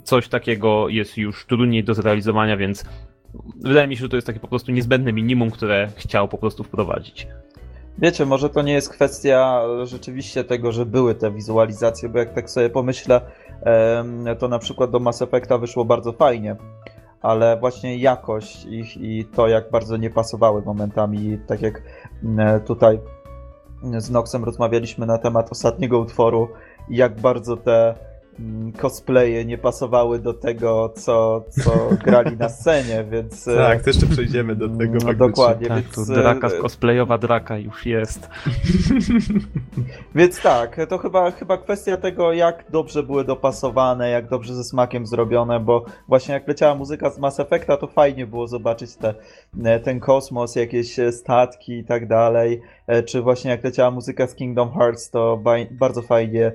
coś 0.02 0.28
takiego 0.28 0.88
jest 0.88 1.18
już 1.18 1.46
trudniej 1.46 1.84
do 1.84 1.94
zrealizowania, 1.94 2.56
więc 2.56 2.84
wydaje 3.60 3.88
mi 3.88 3.96
się, 3.96 4.02
że 4.02 4.08
to 4.08 4.16
jest 4.16 4.26
takie 4.26 4.40
po 4.40 4.48
prostu 4.48 4.72
niezbędne 4.72 5.12
minimum, 5.12 5.50
które 5.50 5.88
chciał 5.96 6.28
po 6.28 6.38
prostu 6.38 6.64
wprowadzić. 6.64 7.26
Wiecie, 7.98 8.26
może 8.26 8.50
to 8.50 8.62
nie 8.62 8.72
jest 8.72 8.92
kwestia 8.92 9.62
rzeczywiście 9.84 10.44
tego, 10.44 10.72
że 10.72 10.86
były 10.86 11.14
te 11.14 11.30
wizualizacje, 11.30 12.08
bo 12.08 12.18
jak 12.18 12.34
tak 12.34 12.50
sobie 12.50 12.70
pomyślę, 12.70 13.20
to 14.38 14.48
na 14.48 14.58
przykład 14.58 14.90
do 14.90 15.00
Mass 15.00 15.22
Effecta 15.22 15.58
wyszło 15.58 15.84
bardzo 15.84 16.12
fajnie, 16.12 16.56
ale 17.24 17.56
właśnie 17.56 17.96
jakość 17.96 18.64
ich 18.64 18.96
i 18.96 19.24
to, 19.24 19.48
jak 19.48 19.70
bardzo 19.70 19.96
nie 19.96 20.10
pasowały 20.10 20.62
momentami, 20.62 21.38
tak 21.46 21.62
jak 21.62 21.82
tutaj 22.66 23.00
z 23.98 24.10
Noxem 24.10 24.44
rozmawialiśmy 24.44 25.06
na 25.06 25.18
temat 25.18 25.52
ostatniego 25.52 25.98
utworu 25.98 26.48
jak 26.88 27.20
bardzo 27.20 27.56
te 27.56 27.94
Mm, 27.94 28.13
cosplaye 28.80 29.44
nie 29.44 29.58
pasowały 29.58 30.18
do 30.18 30.34
tego, 30.34 30.92
co, 30.96 31.44
co 31.48 31.88
grali 32.04 32.36
na 32.36 32.48
scenie, 32.48 33.04
więc... 33.12 33.44
Tak, 33.44 33.82
to 33.82 33.90
jeszcze 33.90 34.06
przejdziemy 34.06 34.56
do 34.56 34.68
tego. 34.68 34.98
No, 35.04 35.14
dokładnie, 35.14 35.68
tak, 35.68 35.84
więc... 35.96 36.08
Draka, 36.08 36.48
e, 36.48 36.50
cosplayowa 36.50 37.18
draka 37.18 37.58
już 37.58 37.86
jest. 37.86 38.28
więc 40.14 40.42
tak, 40.42 40.80
to 40.88 40.98
chyba, 40.98 41.30
chyba 41.30 41.58
kwestia 41.58 41.96
tego, 41.96 42.32
jak 42.32 42.64
dobrze 42.70 43.02
były 43.02 43.24
dopasowane, 43.24 44.10
jak 44.10 44.28
dobrze 44.28 44.54
ze 44.54 44.64
smakiem 44.64 45.06
zrobione, 45.06 45.60
bo 45.60 45.84
właśnie 46.08 46.34
jak 46.34 46.48
leciała 46.48 46.74
muzyka 46.74 47.10
z 47.10 47.18
Mass 47.18 47.40
Effecta, 47.40 47.76
to 47.76 47.86
fajnie 47.86 48.26
było 48.26 48.46
zobaczyć 48.46 48.96
te, 48.96 49.14
e, 49.64 49.80
ten 49.80 50.00
kosmos, 50.00 50.56
jakieś 50.56 50.96
statki 51.10 51.72
i 51.78 51.84
tak 51.84 52.08
dalej, 52.08 52.54
e, 52.54 52.73
czy 53.06 53.22
właśnie 53.22 53.50
jak 53.50 53.64
leciała 53.64 53.90
muzyka 53.90 54.26
z 54.26 54.34
Kingdom 54.34 54.72
Hearts, 54.72 55.10
to 55.10 55.42
bardzo 55.70 56.02
fajnie 56.02 56.52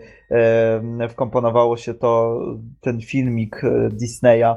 wkomponowało 1.10 1.78
się 1.78 1.94
to, 1.94 2.42
ten 2.82 3.02
filmik 3.02 3.64
e, 3.64 3.90
Disneya, 3.90 4.56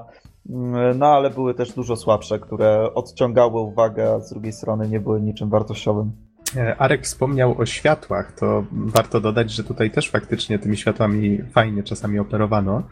mm, 0.50 0.98
no 0.98 1.06
ale 1.06 1.30
były 1.30 1.54
też 1.54 1.72
dużo 1.72 1.96
słabsze, 1.96 2.38
które 2.38 2.94
odciągały 2.94 3.60
uwagę, 3.60 4.14
a 4.14 4.20
z 4.20 4.30
drugiej 4.30 4.52
strony 4.52 4.88
nie 4.88 5.00
były 5.00 5.20
niczym 5.20 5.50
wartościowym. 5.50 6.12
E, 6.56 6.76
Arek 6.76 7.04
wspomniał 7.04 7.58
o 7.58 7.66
światłach, 7.66 8.32
to 8.32 8.64
warto 8.72 9.20
dodać, 9.20 9.50
że 9.50 9.64
tutaj 9.64 9.90
też 9.90 10.10
faktycznie 10.10 10.58
tymi 10.58 10.76
światłami 10.76 11.42
fajnie 11.52 11.82
czasami 11.82 12.18
operowano. 12.18 12.82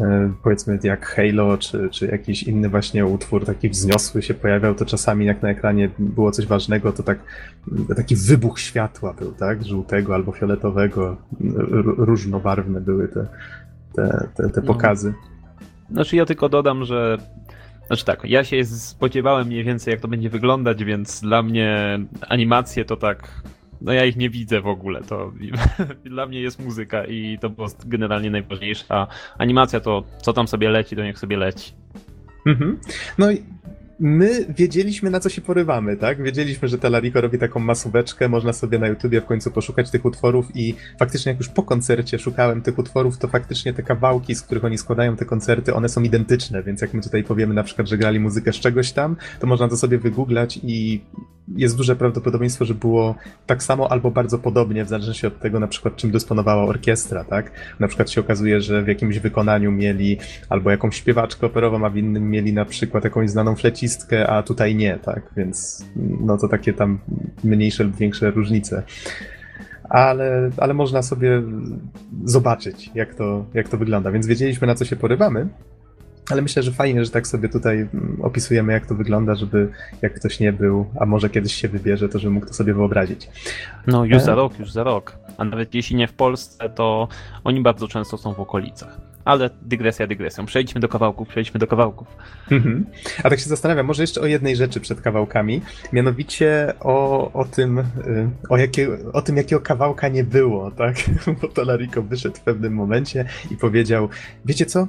E, 0.00 0.32
powiedzmy 0.42 0.78
jak 0.82 1.06
Halo, 1.06 1.58
czy, 1.58 1.88
czy 1.90 2.06
jakiś 2.06 2.42
inny 2.42 2.68
właśnie 2.68 3.06
utwór 3.06 3.44
taki 3.44 3.68
wzniosły 3.68 4.22
się 4.22 4.34
pojawiał, 4.34 4.74
to 4.74 4.84
czasami 4.84 5.26
jak 5.26 5.42
na 5.42 5.50
ekranie 5.50 5.90
było 5.98 6.30
coś 6.30 6.46
ważnego, 6.46 6.92
to 6.92 7.02
tak 7.02 7.18
taki 7.96 8.16
wybuch 8.16 8.60
światła 8.60 9.12
był, 9.12 9.32
tak? 9.32 9.64
Żółtego 9.64 10.14
albo 10.14 10.32
fioletowego, 10.32 11.16
różnobarwne 11.96 12.80
były 12.80 13.08
te, 13.08 13.26
te, 13.94 14.28
te, 14.36 14.50
te 14.50 14.60
no. 14.60 14.66
pokazy. 14.66 15.14
Znaczy 15.90 16.16
ja 16.16 16.26
tylko 16.26 16.48
dodam, 16.48 16.84
że 16.84 17.18
znaczy 17.86 18.04
tak, 18.04 18.24
ja 18.24 18.44
się 18.44 18.64
spodziewałem 18.64 19.46
mniej 19.46 19.64
więcej 19.64 19.92
jak 19.92 20.00
to 20.00 20.08
będzie 20.08 20.30
wyglądać, 20.30 20.84
więc 20.84 21.20
dla 21.20 21.42
mnie 21.42 21.98
animacje 22.28 22.84
to 22.84 22.96
tak 22.96 23.42
no 23.80 23.92
ja 23.92 24.04
ich 24.04 24.16
nie 24.16 24.30
widzę 24.30 24.60
w 24.60 24.66
ogóle. 24.66 25.02
To 25.02 25.32
dla 26.04 26.26
mnie 26.26 26.40
jest 26.40 26.64
muzyka 26.64 27.04
i 27.04 27.38
to 27.40 27.50
było 27.50 27.68
generalnie 27.86 28.30
najważniejsze. 28.30 28.84
A 28.88 29.06
animacja 29.38 29.80
to 29.80 30.04
co 30.22 30.32
tam 30.32 30.48
sobie 30.48 30.68
leci, 30.68 30.96
to 30.96 31.04
niech 31.04 31.18
sobie 31.18 31.36
leci. 31.36 31.72
Mhm. 32.46 32.78
No 33.18 33.30
i 33.30 33.42
my 34.00 34.46
wiedzieliśmy, 34.48 35.10
na 35.10 35.20
co 35.20 35.28
się 35.28 35.40
porywamy, 35.40 35.96
tak? 35.96 36.22
Wiedzieliśmy, 36.22 36.68
że 36.68 36.78
Telariko 36.78 37.20
robi 37.20 37.38
taką 37.38 37.60
masóweczkę, 37.60 38.28
można 38.28 38.52
sobie 38.52 38.78
na 38.78 38.88
YouTubie 38.88 39.20
w 39.20 39.24
końcu 39.24 39.50
poszukać 39.50 39.90
tych 39.90 40.04
utworów 40.04 40.46
i 40.54 40.74
faktycznie 40.98 41.30
jak 41.32 41.38
już 41.38 41.48
po 41.48 41.62
koncercie 41.62 42.18
szukałem 42.18 42.62
tych 42.62 42.78
utworów, 42.78 43.18
to 43.18 43.28
faktycznie 43.28 43.74
te 43.74 43.82
kawałki, 43.82 44.34
z 44.34 44.42
których 44.42 44.64
oni 44.64 44.78
składają 44.78 45.16
te 45.16 45.24
koncerty, 45.24 45.74
one 45.74 45.88
są 45.88 46.02
identyczne, 46.02 46.62
więc 46.62 46.80
jak 46.80 46.94
my 46.94 47.02
tutaj 47.02 47.24
powiemy 47.24 47.54
na 47.54 47.62
przykład, 47.62 47.88
że 47.88 47.98
grali 47.98 48.20
muzykę 48.20 48.52
z 48.52 48.56
czegoś 48.56 48.92
tam, 48.92 49.16
to 49.40 49.46
można 49.46 49.68
to 49.68 49.76
sobie 49.76 49.98
wygooglać 49.98 50.60
i 50.62 51.00
jest 51.48 51.76
duże 51.76 51.96
prawdopodobieństwo, 51.96 52.64
że 52.64 52.74
było 52.74 53.14
tak 53.46 53.62
samo 53.62 53.92
albo 53.92 54.10
bardzo 54.10 54.38
podobnie, 54.38 54.84
w 54.84 54.88
zależności 54.88 55.26
od 55.26 55.40
tego 55.40 55.60
na 55.60 55.66
przykład 55.66 55.96
czym 55.96 56.10
dysponowała 56.10 56.64
orkiestra, 56.64 57.24
tak? 57.24 57.50
Na 57.80 57.88
przykład 57.88 58.10
się 58.10 58.20
okazuje, 58.20 58.60
że 58.60 58.82
w 58.82 58.88
jakimś 58.88 59.18
wykonaniu 59.18 59.72
mieli 59.72 60.18
albo 60.48 60.70
jakąś 60.70 60.96
śpiewaczkę 60.96 61.46
operową, 61.46 61.86
a 61.86 61.90
w 61.90 61.96
innym 61.96 62.30
mieli 62.30 62.52
na 62.52 62.64
przykład 62.64 63.04
jakąś 63.04 63.30
znaną 63.30 63.56
flecistkę, 63.56 64.26
a 64.26 64.42
tutaj 64.42 64.74
nie, 64.74 64.98
tak? 65.04 65.30
Więc 65.36 65.86
no 66.20 66.38
to 66.38 66.48
takie 66.48 66.72
tam 66.72 66.98
mniejsze 67.44 67.84
lub 67.84 67.96
większe 67.96 68.30
różnice. 68.30 68.82
Ale, 69.88 70.50
ale 70.56 70.74
można 70.74 71.02
sobie 71.02 71.42
zobaczyć, 72.24 72.90
jak 72.94 73.14
to, 73.14 73.46
jak 73.54 73.68
to 73.68 73.76
wygląda. 73.76 74.12
Więc 74.12 74.26
wiedzieliśmy, 74.26 74.66
na 74.66 74.74
co 74.74 74.84
się 74.84 74.96
porywamy. 74.96 75.48
Ale 76.30 76.42
myślę, 76.42 76.62
że 76.62 76.72
fajnie, 76.72 77.04
że 77.04 77.10
tak 77.10 77.26
sobie 77.26 77.48
tutaj 77.48 77.76
mm, 77.78 78.18
opisujemy, 78.22 78.72
jak 78.72 78.86
to 78.86 78.94
wygląda, 78.94 79.34
żeby 79.34 79.68
jak 80.02 80.14
ktoś 80.14 80.40
nie 80.40 80.52
był, 80.52 80.86
a 81.00 81.06
może 81.06 81.30
kiedyś 81.30 81.54
się 81.54 81.68
wybierze, 81.68 82.08
to 82.08 82.18
żeby 82.18 82.34
mógł 82.34 82.46
to 82.46 82.54
sobie 82.54 82.74
wyobrazić. 82.74 83.28
No, 83.86 84.04
już 84.04 84.22
za 84.22 84.32
e? 84.32 84.34
rok, 84.34 84.58
już 84.58 84.72
za 84.72 84.84
rok. 84.84 85.18
A 85.36 85.44
nawet 85.44 85.74
jeśli 85.74 85.96
nie 85.96 86.08
w 86.08 86.12
Polsce, 86.12 86.70
to 86.70 87.08
oni 87.44 87.60
bardzo 87.60 87.88
często 87.88 88.18
są 88.18 88.34
w 88.34 88.40
okolicach. 88.40 89.00
Ale 89.24 89.50
dygresja 89.62 90.06
dygresją. 90.06 90.46
Przejdźmy 90.46 90.80
do 90.80 90.88
kawałków, 90.88 91.28
przejdźmy 91.28 91.60
do 91.60 91.66
kawałków. 91.66 92.08
Mhm. 92.50 92.86
A 93.24 93.30
tak 93.30 93.40
się 93.40 93.48
zastanawiam, 93.48 93.86
może 93.86 94.02
jeszcze 94.02 94.20
o 94.20 94.26
jednej 94.26 94.56
rzeczy 94.56 94.80
przed 94.80 95.00
kawałkami, 95.00 95.60
mianowicie 95.92 96.72
o, 96.80 97.32
o 97.32 97.44
tym, 97.44 97.78
y, 97.78 97.84
o, 98.48 98.56
jakie, 98.56 98.88
o 99.12 99.22
tym, 99.22 99.36
jakiego 99.36 99.60
kawałka 99.60 100.08
nie 100.08 100.24
było, 100.24 100.70
tak? 100.70 100.96
Bo 101.42 101.48
Tolariko 101.48 102.02
wyszedł 102.02 102.36
w 102.36 102.40
pewnym 102.40 102.74
momencie 102.74 103.24
i 103.50 103.56
powiedział, 103.56 104.08
wiecie 104.44 104.66
co, 104.66 104.86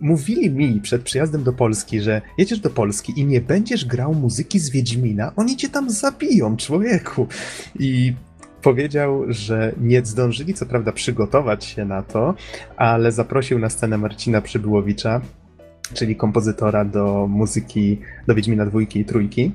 mówili 0.00 0.50
mi 0.50 0.80
przed 0.80 1.02
przyjazdem 1.02 1.42
do 1.42 1.52
Polski, 1.52 2.00
że 2.00 2.22
jedziesz 2.38 2.60
do 2.60 2.70
Polski 2.70 3.20
i 3.20 3.24
nie 3.24 3.40
będziesz 3.40 3.84
grał 3.84 4.14
muzyki 4.14 4.58
z 4.58 4.70
Wiedźmina, 4.70 5.32
oni 5.36 5.56
cię 5.56 5.68
tam 5.68 5.90
zabiją, 5.90 6.56
człowieku. 6.56 7.26
I 7.78 8.14
powiedział, 8.62 9.24
że 9.28 9.72
nie 9.80 10.04
zdążyli 10.04 10.54
co 10.54 10.66
prawda 10.66 10.92
przygotować 10.92 11.64
się 11.64 11.84
na 11.84 12.02
to, 12.02 12.34
ale 12.76 13.12
zaprosił 13.12 13.58
na 13.58 13.70
scenę 13.70 13.98
Marcina 13.98 14.40
Przybyłowicza, 14.40 15.20
czyli 15.94 16.16
kompozytora 16.16 16.84
do 16.84 17.26
muzyki 17.26 17.98
do 18.26 18.34
Wiedźmina 18.34 18.66
dwójki 18.66 19.00
i 19.00 19.04
trójki. 19.04 19.52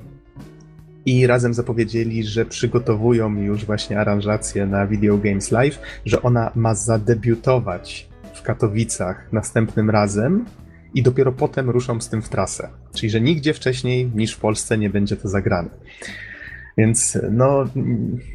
I 1.06 1.26
razem 1.26 1.54
zapowiedzieli, 1.54 2.24
że 2.24 2.44
przygotowują 2.44 3.36
już 3.36 3.64
właśnie 3.64 4.00
aranżację 4.00 4.66
na 4.66 4.86
Video 4.86 5.18
Games 5.18 5.50
Live, 5.50 5.78
że 6.06 6.22
ona 6.22 6.52
ma 6.54 6.74
zadebiutować 6.74 8.13
Katowicach 8.44 9.32
następnym 9.32 9.90
razem 9.90 10.44
i 10.94 11.02
dopiero 11.02 11.32
potem 11.32 11.70
ruszą 11.70 12.00
z 12.00 12.08
tym 12.08 12.22
w 12.22 12.28
trasę. 12.28 12.68
Czyli, 12.94 13.10
że 13.10 13.20
nigdzie 13.20 13.54
wcześniej 13.54 14.10
niż 14.14 14.34
w 14.34 14.40
Polsce 14.40 14.78
nie 14.78 14.90
będzie 14.90 15.16
to 15.16 15.28
zagrane. 15.28 15.70
Więc 16.78 17.18
no, 17.30 17.64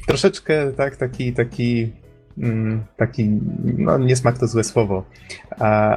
troszeczkę 0.07 0.71
tak, 0.71 0.95
taki, 0.95 1.33
taki, 1.33 1.91
mm, 2.37 2.83
taki, 2.97 3.29
no 3.77 3.97
niesmak 3.97 4.37
to 4.37 4.47
złe 4.47 4.63
słowo, 4.63 5.05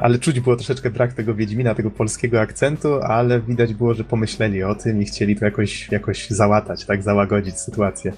ale 0.01 0.19
czuć 0.19 0.39
było 0.39 0.55
troszeczkę 0.55 0.89
brak 0.89 1.13
tego 1.13 1.35
Wiedźmina, 1.35 1.75
tego 1.75 1.91
polskiego 1.91 2.41
akcentu, 2.41 2.93
ale 3.01 3.41
widać 3.41 3.73
było, 3.73 3.93
że 3.93 4.03
pomyśleli 4.03 4.63
o 4.63 4.75
tym 4.75 5.01
i 5.01 5.05
chcieli 5.05 5.35
to 5.35 5.45
jakoś, 5.45 5.91
jakoś 5.91 6.29
załatać, 6.29 6.85
tak, 6.85 7.03
załagodzić 7.03 7.59
sytuację. 7.59 8.13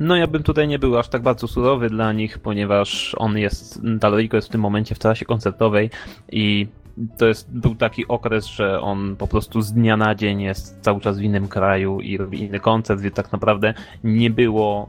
No 0.00 0.16
ja 0.16 0.26
bym 0.26 0.42
tutaj 0.42 0.68
nie 0.68 0.78
był 0.78 0.98
aż 0.98 1.08
tak 1.08 1.22
bardzo 1.22 1.48
surowy 1.48 1.90
dla 1.90 2.12
nich, 2.12 2.38
ponieważ 2.38 3.14
on 3.18 3.38
jest, 3.38 3.80
Talorico 4.00 4.36
jest 4.36 4.48
w 4.48 4.50
tym 4.50 4.60
momencie 4.60 4.94
w 4.94 4.98
trasie 4.98 5.24
koncertowej 5.24 5.90
i 6.32 6.66
to 7.18 7.26
jest, 7.26 7.58
był 7.58 7.74
taki 7.74 8.08
okres, 8.08 8.46
że 8.46 8.80
on 8.80 9.16
po 9.16 9.26
prostu 9.26 9.62
z 9.62 9.72
dnia 9.72 9.96
na 9.96 10.14
dzień 10.14 10.40
jest 10.40 10.80
cały 10.80 11.00
czas 11.00 11.18
w 11.18 11.22
innym 11.22 11.48
kraju 11.48 12.00
i 12.00 12.16
robi 12.16 12.42
inny 12.42 12.60
koncert, 12.60 13.00
więc 13.00 13.14
tak 13.14 13.32
naprawdę 13.32 13.74
nie 14.04 14.30
było 14.30 14.88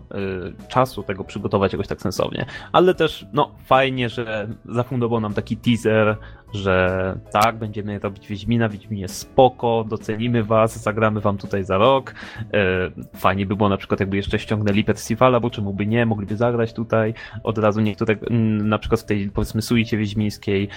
y, 0.61 0.67
czasu 0.67 1.03
tego 1.03 1.23
przygotować 1.23 1.73
jakoś 1.73 1.87
tak 1.87 2.01
sensownie. 2.01 2.45
Ale 2.71 2.95
też, 2.95 3.25
no, 3.33 3.51
fajnie, 3.65 4.09
że 4.09 4.47
zafundował 4.65 5.19
nam 5.19 5.33
taki 5.33 5.57
teaser, 5.57 6.17
że 6.53 7.15
tak, 7.31 7.57
będziemy 7.57 7.99
robić 7.99 8.27
Wiedźmina, 8.27 8.69
Wiedźminie 8.69 9.07
spoko, 9.07 9.85
docenimy 9.89 10.43
was, 10.43 10.83
zagramy 10.83 11.21
wam 11.21 11.37
tutaj 11.37 11.63
za 11.63 11.77
rok. 11.77 12.15
Y, 12.41 13.17
fajnie 13.17 13.45
by 13.45 13.55
było 13.55 13.69
na 13.69 13.77
przykład, 13.77 13.99
jakby 13.99 14.17
jeszcze 14.17 14.39
ściągnęli 14.39 14.83
festiwala, 14.83 15.39
bo 15.39 15.49
czemu 15.49 15.73
by 15.73 15.87
nie, 15.87 16.05
mogliby 16.05 16.37
zagrać 16.37 16.73
tutaj 16.73 17.13
od 17.43 17.57
razu 17.57 17.81
niektóre, 17.81 18.15
na 18.63 18.77
przykład 18.77 19.01
w 19.01 19.05
tej, 19.05 19.29
powiedzmy, 19.29 19.61
suicie 19.61 19.97
wiedźmińskiej 19.97 20.69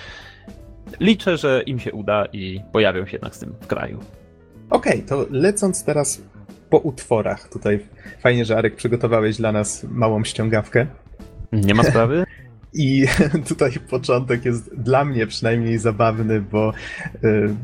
liczę, 1.01 1.37
że 1.37 1.63
im 1.67 1.79
się 1.79 1.93
uda 1.93 2.27
i 2.33 2.61
pojawią 2.73 3.07
się 3.07 3.13
jednak 3.13 3.35
z 3.35 3.39
tym 3.39 3.55
w 3.61 3.67
kraju. 3.67 3.99
Okej, 4.71 4.95
okay, 4.95 5.09
to 5.09 5.27
lecąc 5.31 5.85
teraz 5.85 6.23
po 6.71 6.79
utworach, 6.79 7.49
tutaj 7.49 7.81
fajnie, 8.21 8.45
że 8.45 8.57
Arek 8.57 8.77
przygotowałeś 8.77 9.37
dla 9.37 9.53
nas 9.53 9.87
małą 9.91 10.25
ściągawkę. 10.25 10.87
Nie 11.53 11.75
ma 11.75 11.83
sprawy. 11.83 12.25
I 12.75 13.07
tutaj 13.49 13.73
początek 13.91 14.45
jest 14.45 14.75
dla 14.77 15.05
mnie 15.05 15.27
przynajmniej 15.27 15.79
zabawny, 15.79 16.41
bo 16.41 16.73
y, 17.25 17.55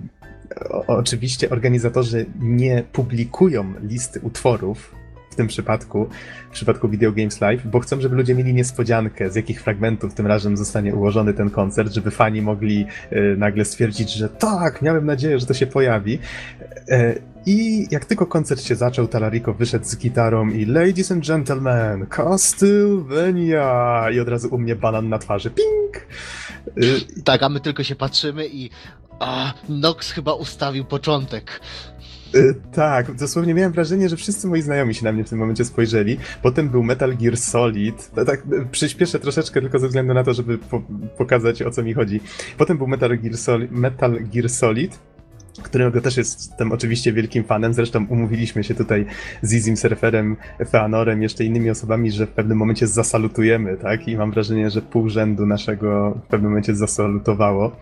oczywiście 0.87 1.51
organizatorzy 1.51 2.27
nie 2.41 2.85
publikują 2.93 3.75
listy 3.83 4.21
utworów, 4.21 4.95
w 5.31 5.35
tym 5.35 5.47
przypadku, 5.47 6.09
w 6.51 6.53
przypadku 6.53 6.89
Video 6.89 7.13
Games 7.13 7.41
Live, 7.41 7.67
bo 7.67 7.81
chcą, 7.81 8.01
żeby 8.01 8.17
ludzie 8.17 8.35
mieli 8.35 8.55
niespodziankę, 8.55 9.31
z 9.31 9.37
jakich 9.37 9.63
fragmentów 9.63 10.15
tym 10.15 10.27
razem 10.27 10.57
zostanie 10.57 10.95
ułożony 10.95 11.35
ten 11.35 11.51
koncert, 11.51 11.93
żeby 11.93 12.11
fani 12.11 12.43
mogli 12.43 12.87
y, 13.13 13.37
nagle 13.39 13.65
stwierdzić, 13.65 14.13
że 14.13 14.29
tak, 14.29 14.83
miałem 14.83 15.07
nadzieję, 15.07 15.39
że 15.39 15.47
to 15.47 15.55
się 15.55 15.67
pojawi. 15.67 16.19
Y, 16.91 17.23
I 17.47 17.87
jak 17.91 18.05
tylko 18.05 18.27
koncert 18.27 18.63
się 18.63 18.77
zaczął, 18.77 19.09
Talarico 19.09 19.55
wyszedł 19.55 19.85
z 19.85 19.97
gitarą 19.97 20.49
i 20.49 20.67
Ladies 20.67 21.13
and 21.13 21.27
Gentlemen, 21.27 22.07
Castlevania! 22.07 24.07
I 24.13 24.21
od 24.21 24.29
razu 24.29 24.49
u 24.55 24.59
mnie 24.59 24.77
banan 24.77 25.09
na 25.09 25.19
twarzy. 25.19 25.51
Ping! 25.51 26.07
Y, 26.79 27.23
tak, 27.25 27.43
a 27.43 27.49
my 27.49 27.61
tylko 27.61 27.83
się 27.83 27.97
patrzymy 27.97 28.49
i 28.49 28.71
a, 29.21 29.53
Nox 29.69 30.11
chyba 30.11 30.35
ustawił 30.35 30.85
początek. 30.85 31.61
Y, 32.35 32.55
tak, 32.73 33.13
dosłownie 33.15 33.55
miałem 33.55 33.73
wrażenie, 33.73 34.09
że 34.09 34.17
wszyscy 34.17 34.47
moi 34.47 34.63
znajomi 34.63 34.95
się 34.95 35.05
na 35.05 35.13
mnie 35.13 35.25
w 35.25 35.31
tym 35.31 35.39
momencie 35.39 35.65
spojrzeli. 35.65 36.19
Potem 36.43 36.69
był 36.69 36.83
Metal 36.83 37.17
Gear 37.17 37.37
Solid. 37.37 38.11
Tak, 38.27 38.43
przyspieszę 38.71 39.19
troszeczkę 39.19 39.61
tylko 39.61 39.79
ze 39.79 39.87
względu 39.87 40.15
na 40.15 40.25
to, 40.25 40.35
żeby 40.35 40.59
po 40.59 40.83
pokazać 41.19 41.63
o 41.63 41.71
co 41.71 41.83
mi 41.83 41.95
chodzi. 41.95 42.21
Potem 42.59 42.79
był 42.79 42.87
Metal 42.87 43.19
Gear 43.19 43.37
Solid, 43.37 43.71
Metal 43.71 44.19
Gear 44.33 44.49
Solid 44.49 44.99
którego 45.63 46.01
też 46.01 46.17
jestem 46.17 46.73
oczywiście 46.73 47.13
wielkim 47.13 47.45
fanem. 47.45 47.75
Zresztą 47.75 48.07
umówiliśmy 48.07 48.65
się 48.65 48.75
tutaj 48.75 49.07
z 49.43 49.53
Izim 49.53 49.77
Surferem, 49.77 50.37
Feanorem, 50.71 51.23
jeszcze 51.23 51.45
innymi 51.45 51.71
osobami, 51.71 52.11
że 52.11 52.27
w 52.27 52.31
pewnym 52.31 52.59
momencie 52.59 52.87
zasalutujemy, 52.87 53.77
tak? 53.77 54.09
I 54.09 54.17
mam 54.17 54.31
wrażenie, 54.31 54.71
że 54.71 54.83
pół 54.83 55.09
rzędu 55.09 55.47
naszego 55.47 56.19
w 56.25 56.27
pewnym 56.27 56.51
momencie 56.51 56.75
zasalutowało 56.75 57.77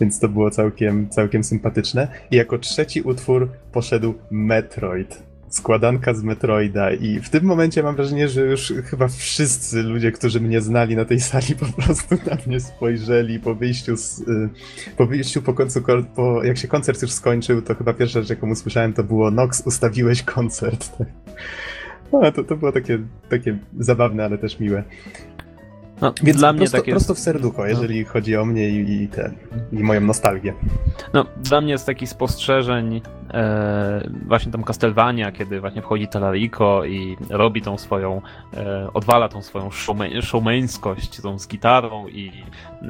więc 0.00 0.20
to 0.20 0.28
było 0.28 0.50
całkiem, 0.50 1.08
całkiem 1.08 1.44
sympatyczne. 1.44 2.08
I 2.30 2.36
jako 2.36 2.58
trzeci 2.58 3.02
utwór 3.02 3.48
poszedł 3.72 4.14
Metroid. 4.30 5.22
Składanka 5.48 6.14
z 6.14 6.22
Metroida 6.22 6.92
i 6.92 7.20
w 7.20 7.30
tym 7.30 7.44
momencie 7.44 7.82
mam 7.82 7.96
wrażenie, 7.96 8.28
że 8.28 8.40
już 8.40 8.72
chyba 8.84 9.08
wszyscy 9.08 9.82
ludzie, 9.82 10.12
którzy 10.12 10.40
mnie 10.40 10.60
znali 10.60 10.96
na 10.96 11.04
tej 11.04 11.20
sali 11.20 11.54
po 11.60 11.82
prostu 11.82 12.14
na 12.30 12.36
mnie 12.46 12.60
spojrzeli 12.60 13.40
po 13.40 13.54
wyjściu 13.54 13.96
z, 13.96 14.20
y, 14.20 14.48
po 14.96 15.06
wyjściu 15.06 15.42
po 15.42 15.54
końcu, 15.54 15.82
po, 16.16 16.44
jak 16.44 16.58
się 16.58 16.68
koncert 16.68 17.02
już 17.02 17.12
skończył, 17.12 17.62
to 17.62 17.74
chyba 17.74 17.92
pierwsza 17.92 18.20
rzecz, 18.20 18.30
jaką 18.30 18.50
usłyszałem 18.50 18.92
to 18.92 19.04
było 19.04 19.30
Nox, 19.30 19.62
ustawiłeś 19.66 20.22
koncert. 20.22 20.90
No, 22.12 22.32
to, 22.32 22.44
to 22.44 22.56
było 22.56 22.72
takie, 22.72 22.98
takie 23.28 23.58
zabawne, 23.78 24.24
ale 24.24 24.38
też 24.38 24.60
miłe. 24.60 24.84
No, 26.00 26.12
Więc 26.22 26.38
dla 26.38 26.52
mnie 26.52 26.60
prosto, 26.60 26.78
takie... 26.78 26.90
prosto 26.90 27.14
w 27.14 27.18
serducho, 27.18 27.62
no. 27.62 27.68
jeżeli 27.68 28.04
no. 28.04 28.10
chodzi 28.10 28.36
o 28.36 28.44
mnie 28.44 28.68
i, 28.68 29.02
i, 29.02 29.08
ten, 29.08 29.34
i 29.72 29.82
moją 29.82 30.00
nostalgię. 30.00 30.54
No, 31.12 31.26
dla 31.42 31.60
mnie 31.60 31.78
z 31.78 31.84
takich 31.84 32.08
spostrzeżeń 32.08 33.00
e, 33.30 34.08
właśnie 34.26 34.52
tam 34.52 34.64
Castlevania, 34.64 35.32
kiedy 35.32 35.60
właśnie 35.60 35.82
wchodzi 35.82 36.08
Talarico 36.08 36.84
i 36.84 37.16
robi 37.30 37.62
tą 37.62 37.78
swoją, 37.78 38.22
e, 38.56 38.88
odwala 38.94 39.28
tą 39.28 39.42
swoją 39.42 39.70
showman, 39.70 40.22
showmańskość 40.22 41.20
tą 41.20 41.38
z 41.38 41.48
gitarą 41.48 42.08
i 42.08 42.32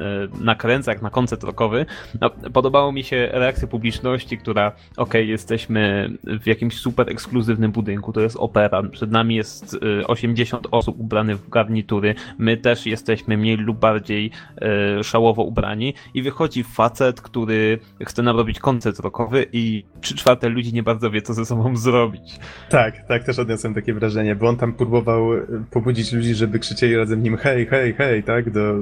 e, 0.01 0.43
nakręca 0.43 0.91
jak 0.91 1.01
na 1.01 1.09
koncert 1.09 1.43
rockowy. 1.43 1.85
No, 2.21 2.29
podobało 2.29 2.91
mi 2.91 3.03
się 3.03 3.29
reakcja 3.31 3.67
publiczności, 3.67 4.37
która 4.37 4.71
ok, 4.97 5.13
jesteśmy 5.13 6.09
w 6.23 6.47
jakimś 6.47 6.77
super 6.77 7.09
ekskluzywnym 7.09 7.71
budynku, 7.71 8.13
to 8.13 8.21
jest 8.21 8.37
opera, 8.39 8.83
przed 8.83 9.11
nami 9.11 9.35
jest 9.35 9.77
80 10.07 10.65
e, 10.65 10.71
osób 10.71 10.99
ubranych 10.99 11.37
w 11.37 11.49
garnitury, 11.49 12.15
my 12.37 12.57
też 12.57 12.85
jesteśmy 12.85 13.37
mniej 13.37 13.57
lub 13.57 13.79
bardziej 13.79 14.31
e, 14.61 15.03
szałowo 15.03 15.43
ubrani 15.43 15.93
i 16.13 16.21
wychodzi 16.21 16.63
facet, 16.63 17.21
który 17.21 17.79
chce 18.05 18.23
nam 18.23 18.37
robić 18.37 18.59
koncert 18.59 18.99
rockowy 18.99 19.45
i 19.53 19.83
trzy 20.01 20.15
czwarte 20.15 20.49
ludzi 20.49 20.73
nie 20.73 20.83
bardzo 20.83 21.11
wie, 21.11 21.21
co 21.21 21.33
ze 21.33 21.45
sobą 21.45 21.75
zrobić. 21.77 22.39
Tak, 22.69 23.07
tak, 23.07 23.23
też 23.23 23.39
odniosłem 23.39 23.73
takie 23.73 23.93
wrażenie, 23.93 24.35
bo 24.35 24.47
on 24.47 24.57
tam 24.57 24.73
próbował 24.73 25.29
pobudzić 25.71 26.13
ludzi, 26.13 26.35
żeby 26.35 26.59
krzyczeli 26.59 26.95
razem 26.95 27.23
nim 27.23 27.37
hej, 27.37 27.65
hej, 27.65 27.93
hej, 27.93 28.23
tak, 28.23 28.49
do, 28.49 28.75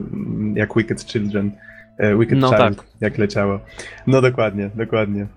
jak 0.53 0.75
Wicked 0.75 1.02
Children, 1.05 1.51
e, 1.97 2.17
Wicked 2.17 2.37
no 2.37 2.49
Child, 2.49 2.77
tak. 2.77 2.85
jak 3.01 3.17
leciało. 3.17 3.59
No 4.07 4.21
dokładnie, 4.21 4.69
dokładnie. 4.75 5.27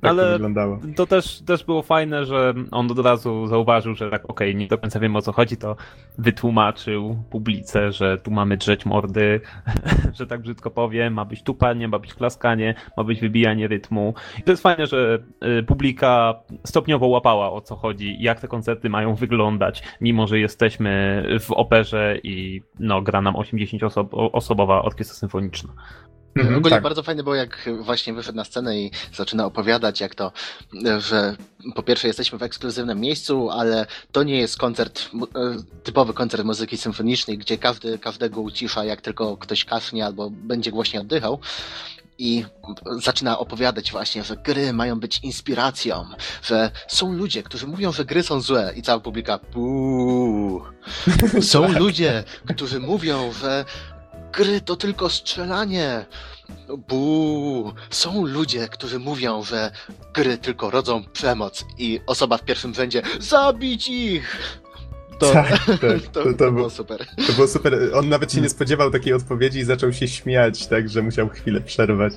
Tak 0.00 0.10
Ale 0.10 0.24
to 0.24 0.32
wyglądało. 0.32 0.80
To 0.96 1.06
też, 1.06 1.40
też 1.40 1.64
było 1.64 1.82
fajne, 1.82 2.26
że 2.26 2.54
on 2.70 2.90
od 2.90 2.98
razu 2.98 3.46
zauważył, 3.46 3.94
że 3.94 4.10
tak 4.10 4.24
okej, 4.24 4.50
okay, 4.50 4.54
nie 4.60 4.66
do 4.66 4.78
końca 4.78 5.00
wiem 5.00 5.16
o 5.16 5.22
co 5.22 5.32
chodzi, 5.32 5.56
to 5.56 5.76
wytłumaczył 6.18 7.16
publice, 7.30 7.92
że 7.92 8.18
tu 8.18 8.30
mamy 8.30 8.56
drzeć 8.56 8.86
mordy, 8.86 9.40
że 10.18 10.26
tak 10.26 10.40
brzydko 10.40 10.70
powiem, 10.70 11.14
ma 11.14 11.24
być 11.24 11.42
tupanie, 11.42 11.88
ma 11.88 11.98
być 11.98 12.14
klaskanie, 12.14 12.74
ma 12.96 13.04
być 13.04 13.20
wybijanie 13.20 13.68
rytmu. 13.68 14.14
I 14.38 14.42
to 14.42 14.50
jest 14.50 14.62
fajne, 14.62 14.86
że 14.86 15.18
y, 15.58 15.62
publika 15.62 16.34
stopniowo 16.64 17.06
łapała 17.06 17.52
o 17.52 17.60
co 17.60 17.76
chodzi, 17.76 18.16
jak 18.22 18.40
te 18.40 18.48
koncerty 18.48 18.90
mają 18.90 19.14
wyglądać, 19.14 19.82
mimo 20.00 20.26
że 20.26 20.38
jesteśmy 20.38 21.24
w 21.40 21.50
operze 21.50 22.18
i 22.22 22.62
no, 22.78 23.02
gra 23.02 23.22
nam 23.22 23.34
80-osobowa 23.34 24.84
orkiestra 24.84 25.16
symfoniczna. 25.16 25.72
Mhm, 26.36 26.56
Ogólnie 26.56 26.76
tak. 26.76 26.82
bardzo 26.82 27.02
fajne 27.02 27.22
było, 27.22 27.34
jak 27.34 27.68
właśnie 27.80 28.12
wyszedł 28.12 28.36
na 28.36 28.44
scenę 28.44 28.78
i 28.78 28.90
zaczyna 29.14 29.46
opowiadać, 29.46 30.00
jak 30.00 30.14
to, 30.14 30.32
że 30.98 31.36
po 31.74 31.82
pierwsze 31.82 32.06
jesteśmy 32.06 32.38
w 32.38 32.42
ekskluzywnym 32.42 33.00
miejscu, 33.00 33.50
ale 33.50 33.86
to 34.12 34.22
nie 34.22 34.38
jest 34.38 34.58
koncert, 34.58 35.10
e, 35.14 35.56
typowy 35.82 36.14
koncert 36.14 36.44
muzyki 36.44 36.76
symfonicznej, 36.76 37.38
gdzie 37.38 37.58
każdy 37.58 37.98
każdego 37.98 38.40
ucisza, 38.40 38.84
jak 38.84 39.00
tylko 39.00 39.36
ktoś 39.36 39.64
kasznie 39.64 40.06
albo 40.06 40.30
będzie 40.30 40.70
głośniej 40.70 41.00
oddychał. 41.00 41.38
I 42.18 42.44
zaczyna 43.02 43.38
opowiadać 43.38 43.92
właśnie, 43.92 44.24
że 44.24 44.36
gry 44.36 44.72
mają 44.72 45.00
być 45.00 45.20
inspiracją, 45.22 46.04
że 46.42 46.70
są 46.88 47.12
ludzie, 47.12 47.42
którzy 47.42 47.66
mówią, 47.66 47.92
że 47.92 48.04
gry 48.04 48.22
są 48.22 48.40
złe 48.40 48.72
i 48.76 48.82
cała 48.82 49.00
publika 49.00 49.38
Buuu. 49.52 50.62
Są 51.40 51.66
tak. 51.66 51.76
ludzie, 51.78 52.24
którzy 52.54 52.80
mówią, 52.80 53.32
że 53.32 53.64
Gry 54.32 54.60
to 54.60 54.76
tylko 54.76 55.08
strzelanie. 55.08 56.06
Bu. 56.88 57.72
Są 57.90 58.26
ludzie, 58.26 58.68
którzy 58.68 58.98
mówią, 58.98 59.42
że 59.42 59.70
gry 60.14 60.38
tylko 60.38 60.70
rodzą 60.70 61.04
przemoc 61.12 61.64
i 61.78 62.00
osoba 62.06 62.38
w 62.38 62.44
pierwszym 62.44 62.74
rzędzie 62.74 63.02
zabić 63.20 63.88
ich. 63.88 64.36
To, 65.18 65.32
tak, 65.32 65.48
tak. 65.48 65.80
To, 66.12 66.24
to, 66.24 66.34
to, 66.34 66.52
było 66.52 66.70
super. 66.70 67.06
To 67.26 67.32
było 67.32 67.48
super. 67.48 67.78
On 67.94 68.08
nawet 68.08 68.32
się 68.32 68.40
nie 68.40 68.48
spodziewał 68.48 68.90
takiej 68.90 69.12
odpowiedzi 69.12 69.58
i 69.58 69.64
zaczął 69.64 69.92
się 69.92 70.08
śmiać, 70.08 70.66
tak, 70.66 70.88
że 70.88 71.02
musiał 71.02 71.28
chwilę 71.28 71.60
przerwać. 71.60 72.12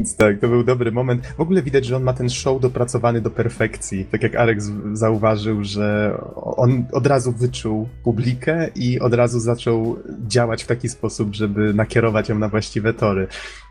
Więc 0.00 0.16
tak, 0.16 0.38
to 0.38 0.48
był 0.48 0.64
dobry 0.64 0.92
moment. 0.92 1.26
W 1.26 1.40
ogóle 1.40 1.62
widać, 1.62 1.84
że 1.84 1.96
on 1.96 2.02
ma 2.02 2.12
ten 2.12 2.30
show 2.30 2.60
dopracowany 2.60 3.20
do 3.20 3.30
perfekcji. 3.30 4.04
Tak 4.04 4.22
jak 4.22 4.36
Arek 4.36 4.58
zauważył, 4.92 5.64
że 5.64 6.16
on 6.34 6.84
od 6.92 7.06
razu 7.06 7.32
wyczuł 7.32 7.88
publikę 8.04 8.68
i 8.74 9.00
od 9.00 9.14
razu 9.14 9.40
zaczął 9.40 9.96
działać 10.26 10.64
w 10.64 10.66
taki 10.66 10.88
sposób, 10.88 11.34
żeby 11.34 11.74
nakierować 11.74 12.28
ją 12.28 12.38
na 12.38 12.48
właściwe 12.48 12.94
tory. 12.94 13.26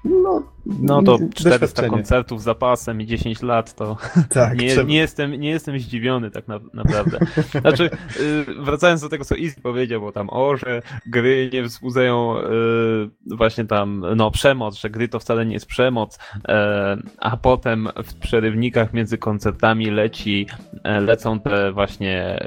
No, 0.06 0.44
no 0.80 1.02
to 1.02 1.20
400 1.36 1.90
koncertów 1.90 2.42
z 2.42 2.44
zapasem 2.44 3.02
i 3.02 3.06
10 3.06 3.42
lat 3.42 3.76
to 3.76 3.98
tak, 4.30 4.58
nie, 4.58 4.84
nie, 4.84 4.98
jestem, 4.98 5.32
nie 5.32 5.50
jestem 5.50 5.80
zdziwiony 5.80 6.32
tak 6.32 6.48
na, 6.48 6.60
naprawdę. 6.74 7.20
Znaczy, 7.62 7.90
y, 8.20 8.46
wracając 8.60 9.02
do 9.02 9.10
tego, 9.10 9.26
co 9.26 9.36
Izzy 9.36 9.62
powiedział, 9.62 10.02
bo 10.02 10.12
tam 10.12 10.30
o, 10.30 10.58
że 10.58 10.82
gry 11.06 11.50
nie 11.54 11.64
wzbudzają 11.64 12.38
y, 12.38 13.36
właśnie 13.36 13.66
tam 13.66 14.06
no 14.16 14.32
przemoc, 14.32 14.76
że 14.76 14.90
gry 14.90 15.08
to 15.08 15.20
wcale 15.20 15.46
nie 15.46 15.54
jest 15.54 15.66
przemoc, 15.66 16.20
e, 16.48 16.98
a 17.18 17.38
potem 17.38 17.90
w 18.04 18.14
przerywnikach 18.14 18.94
między 18.94 19.18
koncertami 19.18 19.92
leci, 19.92 20.48
lecą 20.84 21.40
te 21.40 21.72
właśnie 21.72 22.40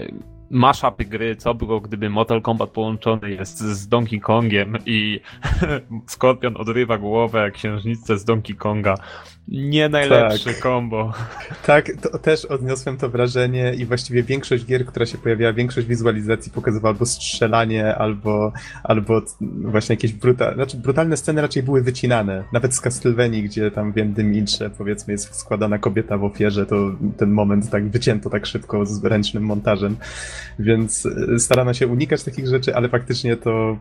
mashupy 0.52 1.04
gry, 1.04 1.36
co 1.36 1.54
było 1.54 1.80
gdyby 1.80 2.10
Mortal 2.10 2.42
Kombat 2.42 2.70
połączony 2.70 3.30
jest 3.30 3.58
z 3.58 3.88
Donkey 3.88 4.20
Kongiem 4.20 4.78
i 4.86 5.20
Skorpion 6.06 6.56
odrywa 6.56 6.98
głowę 6.98 7.50
księżniczce 7.50 8.18
z 8.18 8.24
Donkey 8.24 8.56
Konga. 8.56 8.94
Nie 9.48 9.88
najlepsze 9.88 10.50
tak. 10.50 10.62
combo. 10.62 11.12
Tak, 11.66 11.90
to 12.02 12.18
też 12.18 12.44
odniosłem 12.44 12.96
to 12.96 13.08
wrażenie 13.08 13.74
i 13.74 13.86
właściwie 13.86 14.22
większość 14.22 14.66
gier, 14.66 14.86
która 14.86 15.06
się 15.06 15.18
pojawiała, 15.18 15.52
większość 15.52 15.86
wizualizacji 15.86 16.52
pokazywała 16.52 16.94
albo 16.94 17.06
strzelanie, 17.06 17.94
albo, 17.94 18.52
albo 18.84 19.22
właśnie 19.40 19.92
jakieś 19.92 20.12
brutalne, 20.12 20.54
znaczy 20.54 20.76
brutalne 20.76 21.16
sceny 21.16 21.42
raczej 21.42 21.62
były 21.62 21.82
wycinane. 21.82 22.44
Nawet 22.52 22.74
z 22.74 22.80
Castlevanii, 22.80 23.42
gdzie 23.42 23.70
tam 23.70 23.92
wiem, 23.92 24.12
Dymincze, 24.12 24.70
powiedzmy 24.70 25.12
jest 25.12 25.34
składana 25.34 25.78
kobieta 25.78 26.18
w 26.18 26.24
ofierze, 26.24 26.66
to 26.66 26.76
ten 27.16 27.30
moment 27.30 27.70
tak 27.70 27.88
wycięto 27.88 28.30
tak 28.30 28.46
szybko 28.46 28.86
z 28.86 29.04
ręcznym 29.04 29.42
montażem, 29.42 29.96
więc 30.58 31.06
e, 31.06 31.38
starano 31.38 31.74
się 31.74 31.86
unikać 31.86 32.24
takich 32.24 32.46
rzeczy, 32.46 32.74
ale 32.74 32.88
faktycznie 32.88 33.36
to 33.36 33.76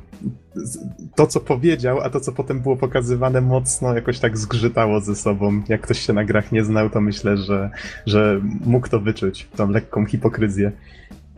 to, 1.16 1.28
co 1.28 1.40
powiedział, 1.40 2.00
a 2.02 2.10
to, 2.10 2.20
co 2.20 2.32
potem 2.32 2.60
było 2.60 2.78
pokazywane 2.78 3.42
mocno 3.42 3.96
jakoś 3.96 4.20
tak 4.20 4.38
zgrzytało 4.38 5.02
ze 5.02 5.16
sobą 5.16 5.51
jak 5.70 5.82
ktoś 5.82 6.00
się 6.00 6.14
na 6.14 6.24
grach 6.24 6.52
nie 6.52 6.64
znał, 6.64 6.90
to 6.90 7.02
myślę, 7.02 7.38
że, 7.38 7.70
że 8.06 8.42
mógł 8.66 8.90
to 8.90 9.00
wyczuć, 9.00 9.48
tą 9.56 9.70
lekką 9.70 10.06
hipokryzję. 10.06 10.72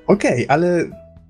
Okej, 0.07 0.33
okay, 0.33 0.45
ale 0.47 0.85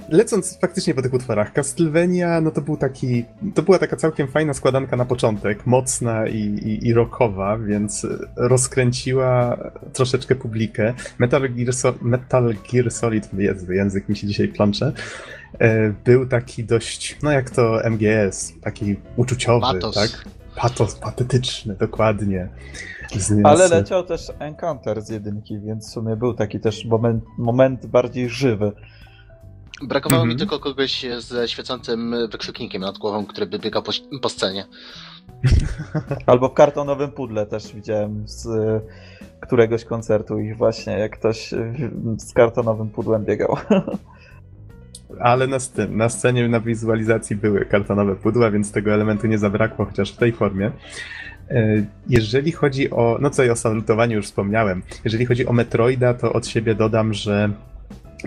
lecąc 0.10 0.60
faktycznie 0.62 0.94
po 0.94 1.02
tych 1.02 1.14
utworach, 1.14 1.54
Castlevania, 1.54 2.42
no 2.42 2.52
to 2.52 2.62
był 2.62 2.78
taki, 2.78 3.26
to 3.56 3.62
była 3.62 3.80
taka 3.80 3.96
całkiem 3.96 4.28
fajna 4.28 4.54
składanka 4.54 4.98
na 4.98 5.06
początek, 5.06 5.66
mocna 5.66 6.28
i, 6.28 6.38
i, 6.40 6.88
i 6.88 6.94
rockowa, 6.94 7.58
więc 7.58 8.08
rozkręciła 8.36 9.58
troszeczkę 9.94 10.36
publikę. 10.36 10.94
Metal 11.20 11.50
Gear, 11.50 11.74
so 11.74 11.94
Metal 12.02 12.56
Gear 12.72 12.92
Solid, 12.92 13.34
jest, 13.34 13.70
język 13.70 14.10
mi 14.10 14.16
się 14.16 14.28
dzisiaj 14.28 14.48
plącze, 14.48 14.92
e, 15.60 15.94
był 16.06 16.26
taki 16.26 16.64
dość, 16.64 17.18
no 17.24 17.32
jak 17.32 17.50
to 17.50 17.90
MGS, 17.90 18.54
taki 18.62 18.96
uczuciowy, 19.16 19.80
tak? 19.96 20.26
Patos, 20.56 20.96
patetyczny, 20.96 21.76
dokładnie. 21.76 22.50
Ale 23.44 23.68
leciał 23.68 24.04
też 24.04 24.32
Encounter 24.40 25.02
z 25.02 25.10
jedynki, 25.10 25.60
więc 25.60 25.90
w 25.90 25.94
sumie 25.94 26.16
był 26.16 26.34
taki 26.34 26.60
też 26.60 26.86
moment, 26.86 27.24
moment 27.38 27.86
bardziej 27.86 28.30
żywy. 28.30 28.72
Brakowało 29.82 30.26
mi 30.26 30.32
mhm. 30.32 30.40
tylko 30.40 30.60
kogoś 30.60 31.06
ze 31.20 31.48
świecącym 31.48 32.16
wykrzyknikiem 32.30 32.82
nad 32.82 32.98
głową, 32.98 33.26
który 33.26 33.46
by 33.46 33.60
biegał 33.60 33.84
po, 33.84 33.92
po 34.22 34.30
scenie. 34.30 34.66
Albo 36.26 36.50
w 36.50 36.54
kartonowym 36.54 37.12
pudle 37.12 37.46
też 37.46 37.74
widziałem 37.74 38.28
z 38.28 38.48
któregoś 39.40 39.86
koncertu 39.86 40.40
ich 40.40 40.58
właśnie, 40.58 40.94
jak 40.94 41.20
ktoś 41.20 41.54
z 42.18 42.34
kartonowym 42.34 42.90
pudłem 42.90 43.26
biegał. 43.26 43.58
ale 45.20 45.48
na, 45.48 45.58
na 45.90 46.10
scenie, 46.10 46.48
na 46.48 46.60
wizualizacji 46.60 47.36
były 47.36 47.66
kartonowe 47.66 48.16
pudła, 48.16 48.52
więc 48.52 48.72
tego 48.72 48.94
elementu 48.94 49.28
nie 49.28 49.38
zabrakło, 49.38 49.86
chociaż 49.86 50.14
w 50.14 50.18
tej 50.18 50.32
formie. 50.32 50.72
E, 51.50 51.84
jeżeli 52.10 52.52
chodzi 52.52 52.92
o, 52.92 53.18
no 53.22 53.30
co 53.30 53.44
i 53.44 53.50
o 53.50 53.56
salutowaniu 53.56 54.16
już 54.16 54.26
wspomniałem, 54.26 54.82
jeżeli 55.04 55.26
chodzi 55.26 55.46
o 55.46 55.54
Metroida, 55.54 56.14
to 56.14 56.34
od 56.34 56.48
siebie 56.48 56.76
dodam, 56.76 57.14
że 57.14 57.50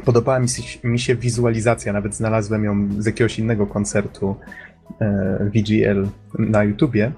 podobała 0.05 0.39
mi 0.39 0.49
się, 0.49 0.89
mi 0.89 0.99
się 0.99 1.15
wizualizacja, 1.15 1.93
nawet 1.93 2.15
znalazłem 2.15 2.65
ją 2.65 2.89
z 2.99 3.07
jakiegoś 3.07 3.39
innego 3.39 3.67
koncertu 3.67 4.37
e, 5.01 5.51
VGL 5.55 6.07
na 6.39 6.65
YouTubie 6.65 7.13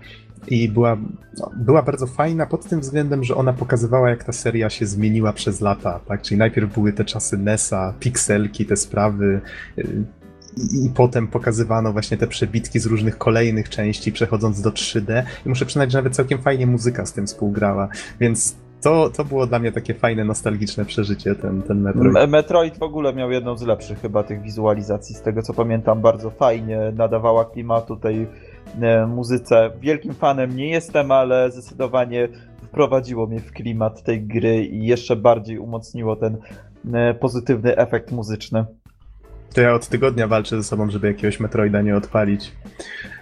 i 0.51 0.69
była, 0.69 0.97
no, 1.39 1.51
była 1.57 1.83
bardzo 1.83 2.07
fajna 2.07 2.47
pod 2.47 2.69
tym 2.69 2.81
względem, 2.81 3.25
że 3.25 3.35
ona 3.35 3.53
pokazywała, 3.53 4.11
jak 4.11 4.25
ta 4.25 4.33
seria 4.33 4.71
się 4.71 4.87
zmieniła 4.87 5.33
przez 5.33 5.61
lata, 5.61 6.01
tak? 6.07 6.23
Czyli 6.23 6.39
najpierw 6.39 6.75
były 6.75 6.93
te 6.93 7.05
czasy 7.05 7.39
NESa, 7.39 7.95
pikselki, 8.01 8.67
te 8.67 8.77
sprawy, 8.77 9.41
y, 9.79 10.05
i 10.59 10.91
potem 10.95 11.29
pokazywano 11.29 11.93
właśnie 11.93 12.17
te 12.17 12.27
przebitki 12.27 12.81
z 12.81 12.87
różnych 12.87 13.19
kolejnych 13.19 13.69
części, 13.69 14.13
przechodząc 14.13 14.61
do 14.61 14.71
3D. 14.71 15.23
I 15.47 15.49
muszę 15.49 15.67
przyznać, 15.67 15.93
że 15.93 15.99
nawet 15.99 16.17
całkiem 16.17 16.39
fajnie 16.39 16.67
muzyka 16.67 17.07
z 17.07 17.13
tym 17.13 17.27
współgrała, 17.27 17.89
więc 18.21 18.57
to, 18.81 19.11
to 19.11 19.25
było 19.25 19.47
dla 19.47 19.59
mnie 19.59 19.73
takie 19.73 19.95
fajne, 19.95 20.25
nostalgiczne 20.25 20.85
przeżycie, 20.85 21.35
ten, 21.35 21.63
ten 21.63 21.81
Metroid. 21.81 22.31
Metroid 22.31 22.79
w 22.79 22.83
ogóle 22.83 23.15
miał 23.15 23.31
jedną 23.31 23.57
z 23.57 23.63
lepszych 23.63 24.01
chyba 24.01 24.23
tych 24.23 24.43
wizualizacji, 24.43 25.15
z 25.15 25.23
tego 25.23 25.43
co 25.43 25.55
pamiętam, 25.55 26.01
bardzo 26.01 26.31
fajnie 26.31 26.93
nadawała 26.95 27.45
klimatu 27.45 27.97
tej 27.97 28.27
muzyce. 29.09 29.71
Wielkim 29.81 30.15
fanem 30.15 30.57
nie 30.57 30.71
jestem, 30.71 31.13
ale 31.13 31.51
zdecydowanie 31.51 32.29
wprowadziło 32.63 33.27
mnie 33.27 33.41
w 33.41 33.53
klimat 33.53 34.03
tej 34.03 34.23
gry 34.23 34.65
i 34.65 34.87
jeszcze 34.87 35.17
bardziej 35.17 35.59
umocniło 35.59 36.17
ten 36.17 36.37
e, 36.95 37.15
pozytywny 37.15 37.77
efekt 37.77 38.13
muzyczny. 38.13 38.65
To 39.55 39.61
ja 39.61 39.75
od 39.75 39.89
tygodnia 39.89 40.27
walczę 40.27 40.57
ze 40.57 40.63
sobą, 40.63 40.91
żeby 40.91 41.07
jakiegoś 41.07 41.41
Metroida 41.41 41.83
nie 41.83 41.97
odpalić. 41.97 42.53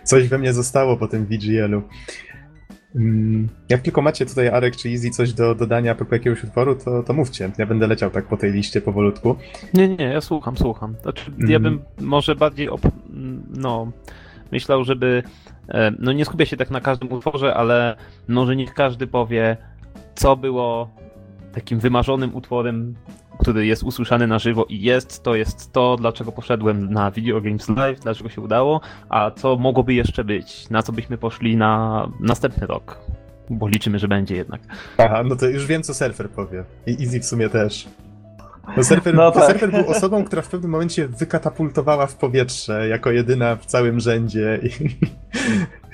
Coś 0.04 0.28
we 0.28 0.38
mnie 0.38 0.52
zostało 0.52 0.96
po 0.96 1.08
tym 1.08 1.26
VGL-u. 1.26 1.82
Mm, 2.96 3.48
jak 3.68 3.82
tylko 3.82 4.02
macie 4.02 4.26
tutaj 4.26 4.48
Arek 4.48 4.76
czy 4.76 4.88
Easy 4.88 5.10
coś 5.10 5.32
do 5.32 5.54
dodania 5.54 5.94
po 5.94 6.14
jakiegoś 6.14 6.44
utworu, 6.44 6.76
to, 6.76 7.02
to 7.02 7.12
mówcie. 7.12 7.50
Ja 7.58 7.66
będę 7.66 7.86
leciał 7.86 8.10
tak 8.10 8.26
po 8.26 8.36
tej 8.36 8.52
liście 8.52 8.80
powolutku. 8.80 9.36
Nie, 9.74 9.88
nie, 9.88 10.04
ja 10.04 10.20
słucham, 10.20 10.56
słucham. 10.56 10.94
Znaczy, 11.02 11.30
mm. 11.38 11.50
Ja 11.50 11.60
bym 11.60 11.82
może 12.00 12.36
bardziej 12.36 12.70
op- 12.70 12.90
no, 13.56 13.92
myślał, 14.52 14.84
żeby 14.84 15.22
e, 15.68 15.92
no 15.98 16.12
nie 16.12 16.24
skupia 16.24 16.46
się 16.46 16.56
tak 16.56 16.70
na 16.70 16.80
każdym 16.80 17.12
utworze, 17.12 17.54
ale 17.54 17.96
może 18.28 18.56
niech 18.56 18.74
każdy 18.74 19.06
powie, 19.06 19.56
co 20.14 20.36
było 20.36 20.90
takim 21.52 21.78
wymarzonym 21.78 22.34
utworem, 22.34 22.94
który 23.38 23.66
jest 23.66 23.82
usłyszany 23.82 24.26
na 24.26 24.38
żywo 24.38 24.64
i 24.68 24.80
jest, 24.80 25.22
to 25.22 25.34
jest 25.34 25.72
to, 25.72 25.96
dlaczego 25.96 26.32
poszedłem 26.32 26.92
na 26.92 27.10
Video 27.10 27.40
Games 27.40 27.68
Live, 27.68 28.00
dlaczego 28.00 28.30
się 28.30 28.40
udało, 28.40 28.80
a 29.08 29.30
co 29.30 29.56
mogłoby 29.56 29.94
jeszcze 29.94 30.24
być, 30.24 30.70
na 30.70 30.82
co 30.82 30.92
byśmy 30.92 31.18
poszli 31.18 31.56
na 31.56 32.08
następny 32.20 32.66
rok, 32.66 33.00
bo 33.50 33.68
liczymy, 33.68 33.98
że 33.98 34.08
będzie 34.08 34.36
jednak. 34.36 34.60
Aha, 34.98 35.22
no 35.24 35.36
to 35.36 35.48
już 35.48 35.66
wiem, 35.66 35.82
co 35.82 35.94
Surfer 35.94 36.30
powie. 36.30 36.64
I 36.86 37.04
Easy 37.04 37.20
w 37.20 37.24
sumie 37.24 37.48
też. 37.48 37.88
No 38.76 38.84
surfer, 38.84 39.14
no 39.14 39.30
tak. 39.30 39.50
surfer 39.50 39.70
był 39.70 39.90
osobą, 39.90 40.24
która 40.24 40.42
w 40.42 40.48
pewnym 40.48 40.70
momencie 40.70 41.08
wykatapultowała 41.08 42.06
w 42.06 42.14
powietrze 42.14 42.88
jako 42.88 43.10
jedyna 43.10 43.56
w 43.56 43.66
całym 43.66 44.00
rzędzie. 44.00 44.60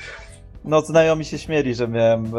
No, 0.65 0.81
znajomi 0.81 1.25
się 1.25 1.39
śmieli, 1.39 1.75
że 1.75 1.89
miałem 1.89 2.27
e, 2.27 2.31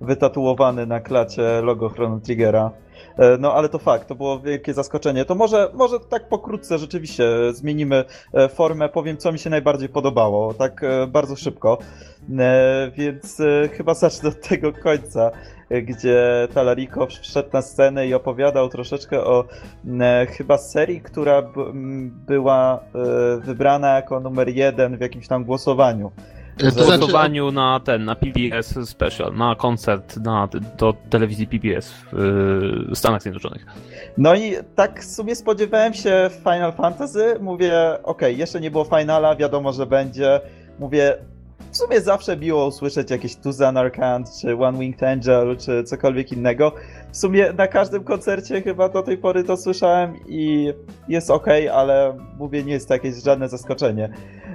wytatuowany 0.00 0.86
na 0.86 1.00
klacie 1.00 1.60
logo 1.62 1.88
Chrono 1.88 2.20
Triggera. 2.20 2.70
E, 3.18 3.36
no 3.40 3.54
ale 3.54 3.68
to 3.68 3.78
fakt, 3.78 4.08
to 4.08 4.14
było 4.14 4.40
wielkie 4.40 4.74
zaskoczenie. 4.74 5.24
To 5.24 5.34
może, 5.34 5.70
może 5.74 6.00
tak 6.00 6.28
pokrótce 6.28 6.78
rzeczywiście 6.78 7.24
zmienimy 7.52 8.04
e, 8.34 8.48
formę, 8.48 8.88
powiem 8.88 9.16
co 9.16 9.32
mi 9.32 9.38
się 9.38 9.50
najbardziej 9.50 9.88
podobało, 9.88 10.54
tak 10.54 10.80
bardzo 11.08 11.36
szybko. 11.36 11.78
Więc 12.96 13.38
chyba 13.76 13.94
zacznę 13.94 14.28
od 14.28 14.48
tego 14.48 14.72
końca 14.72 15.30
gdzie 15.80 16.48
Talariko 16.54 17.06
wszedł 17.06 17.48
na 17.52 17.62
scenę 17.62 18.06
i 18.06 18.14
opowiadał 18.14 18.68
troszeczkę 18.68 19.24
o 19.24 19.44
e, 20.00 20.26
chyba 20.26 20.58
serii, 20.58 21.00
która 21.00 21.42
była 22.26 22.80
e, 22.94 23.40
wybrana 23.40 23.94
jako 23.94 24.20
numer 24.20 24.48
jeden 24.48 24.96
w 24.96 25.00
jakimś 25.00 25.28
tam 25.28 25.44
głosowaniu. 25.44 26.12
W 26.56 26.60
znaczy- 26.60 26.98
głosowaniu 26.98 27.50
na 27.50 27.80
ten, 27.80 28.04
na 28.04 28.14
PBS 28.14 28.78
Special, 28.84 29.34
na 29.34 29.54
koncert 29.54 30.16
na, 30.16 30.48
do 30.78 30.94
telewizji 31.10 31.46
PBS 31.46 31.94
w 32.12 32.90
Stanach 32.94 33.22
Zjednoczonych. 33.22 33.66
No 34.18 34.34
i 34.34 34.54
tak 34.74 35.00
w 35.00 35.04
sumie 35.04 35.36
spodziewałem 35.36 35.94
się 35.94 36.30
Final 36.42 36.72
Fantasy, 36.72 37.36
mówię, 37.40 37.72
okej, 37.92 38.02
okay, 38.04 38.32
jeszcze 38.32 38.60
nie 38.60 38.70
było 38.70 38.84
finala, 38.84 39.36
wiadomo, 39.36 39.72
że 39.72 39.86
będzie. 39.86 40.40
Mówię, 40.78 41.16
w 41.70 41.76
sumie 41.76 42.00
zawsze 42.00 42.36
miło 42.36 42.66
usłyszeć 42.66 43.10
jakieś 43.10 43.36
Tuzan 43.36 43.76
Arcand, 43.76 44.30
czy 44.40 44.56
One 44.56 44.78
Winged 44.78 45.02
Angel, 45.02 45.56
czy 45.56 45.84
cokolwiek 45.84 46.32
innego. 46.32 46.72
W 47.12 47.16
sumie 47.16 47.52
na 47.52 47.68
każdym 47.68 48.04
koncercie 48.04 48.62
chyba 48.62 48.88
do 48.88 49.02
tej 49.02 49.18
pory 49.18 49.44
to 49.44 49.56
słyszałem 49.56 50.16
i 50.28 50.72
jest 51.08 51.30
ok, 51.30 51.46
ale 51.72 52.18
mówię, 52.38 52.64
nie 52.64 52.72
jest 52.72 52.88
to 52.88 52.94
jakieś 52.94 53.22
żadne 53.22 53.48
zaskoczenie. 53.48 54.12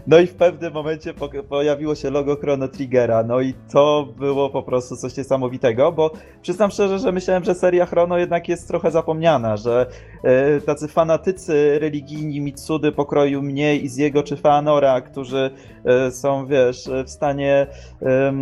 No 0.07 0.19
i 0.19 0.27
w 0.27 0.33
pewnym 0.33 0.73
momencie 0.73 1.13
po 1.13 1.29
pojawiło 1.49 1.95
się 1.95 2.09
logo 2.09 2.35
Chrono 2.35 2.67
Triggera, 2.67 3.23
no 3.23 3.41
i 3.41 3.53
to 3.71 4.07
było 4.17 4.49
po 4.49 4.63
prostu 4.63 4.97
coś 4.97 5.17
niesamowitego, 5.17 5.91
bo 5.91 6.11
przyznam 6.41 6.71
szczerze, 6.71 6.99
że 6.99 7.11
myślałem, 7.11 7.43
że 7.43 7.55
seria 7.55 7.85
Chrono 7.85 8.17
jednak 8.17 8.49
jest 8.49 8.67
trochę 8.67 8.91
zapomniana, 8.91 9.57
że 9.57 9.85
e, 10.23 10.61
tacy 10.61 10.87
fanatycy 10.87 11.79
religijni 11.79 12.41
Mitsudy 12.41 12.91
pokroju 12.91 13.41
mnie 13.41 13.75
i 13.75 13.89
z 13.89 13.97
jego 13.97 14.23
czy 14.23 14.37
Fanora, 14.37 15.01
którzy 15.01 15.51
e, 15.85 16.11
są, 16.11 16.45
wiesz, 16.45 16.89
w 17.05 17.09
stanie 17.09 17.67
e, 18.01 18.33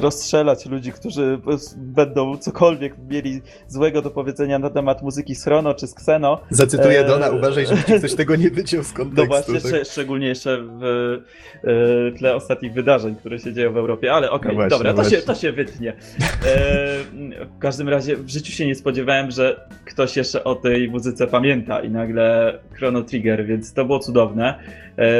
rozstrzelać 0.00 0.66
ludzi, 0.66 0.92
którzy 0.92 1.40
będą 1.76 2.36
cokolwiek 2.36 2.94
mieli 3.10 3.42
złego 3.68 4.02
do 4.02 4.10
powiedzenia 4.10 4.58
na 4.58 4.70
temat 4.70 5.02
muzyki 5.02 5.34
z 5.34 5.44
Chrono 5.44 5.74
czy 5.74 5.86
z 5.86 5.92
Xeno. 5.92 6.40
Zacytuję 6.50 7.04
Dona, 7.04 7.30
uważaj, 7.30 7.66
żeby 7.66 7.98
ktoś 7.98 8.14
tego 8.14 8.36
nie 8.36 8.50
wyciął 8.50 8.82
z 8.82 8.92
kontekstu. 8.92 9.22
No 9.22 9.26
właśnie, 9.26 9.70
tak? 9.70 9.86
szczególnie 9.86 10.26
jeszcze 10.26 10.62
w 10.62 10.85
w 11.62 12.12
tle 12.18 12.34
ostatnich 12.34 12.72
wydarzeń, 12.72 13.14
które 13.16 13.38
się 13.38 13.52
dzieją 13.52 13.72
w 13.72 13.76
Europie, 13.76 14.12
ale 14.12 14.30
okej, 14.30 14.52
okay, 14.52 14.64
no 14.64 14.70
dobra, 14.70 14.94
to 14.94 15.10
się, 15.10 15.16
to 15.16 15.34
się 15.34 15.52
wytnie. 15.52 15.92
w 17.56 17.58
każdym 17.58 17.88
razie 17.88 18.16
w 18.16 18.28
życiu 18.28 18.52
się 18.52 18.66
nie 18.66 18.74
spodziewałem, 18.74 19.30
że 19.30 19.60
ktoś 19.84 20.16
jeszcze 20.16 20.44
o 20.44 20.54
tej 20.54 20.90
muzyce 20.90 21.26
pamięta 21.26 21.80
i 21.80 21.90
nagle 21.90 22.58
Chrono 22.72 23.02
Trigger, 23.02 23.46
więc 23.46 23.72
to 23.72 23.84
było 23.84 23.98
cudowne. 23.98 24.58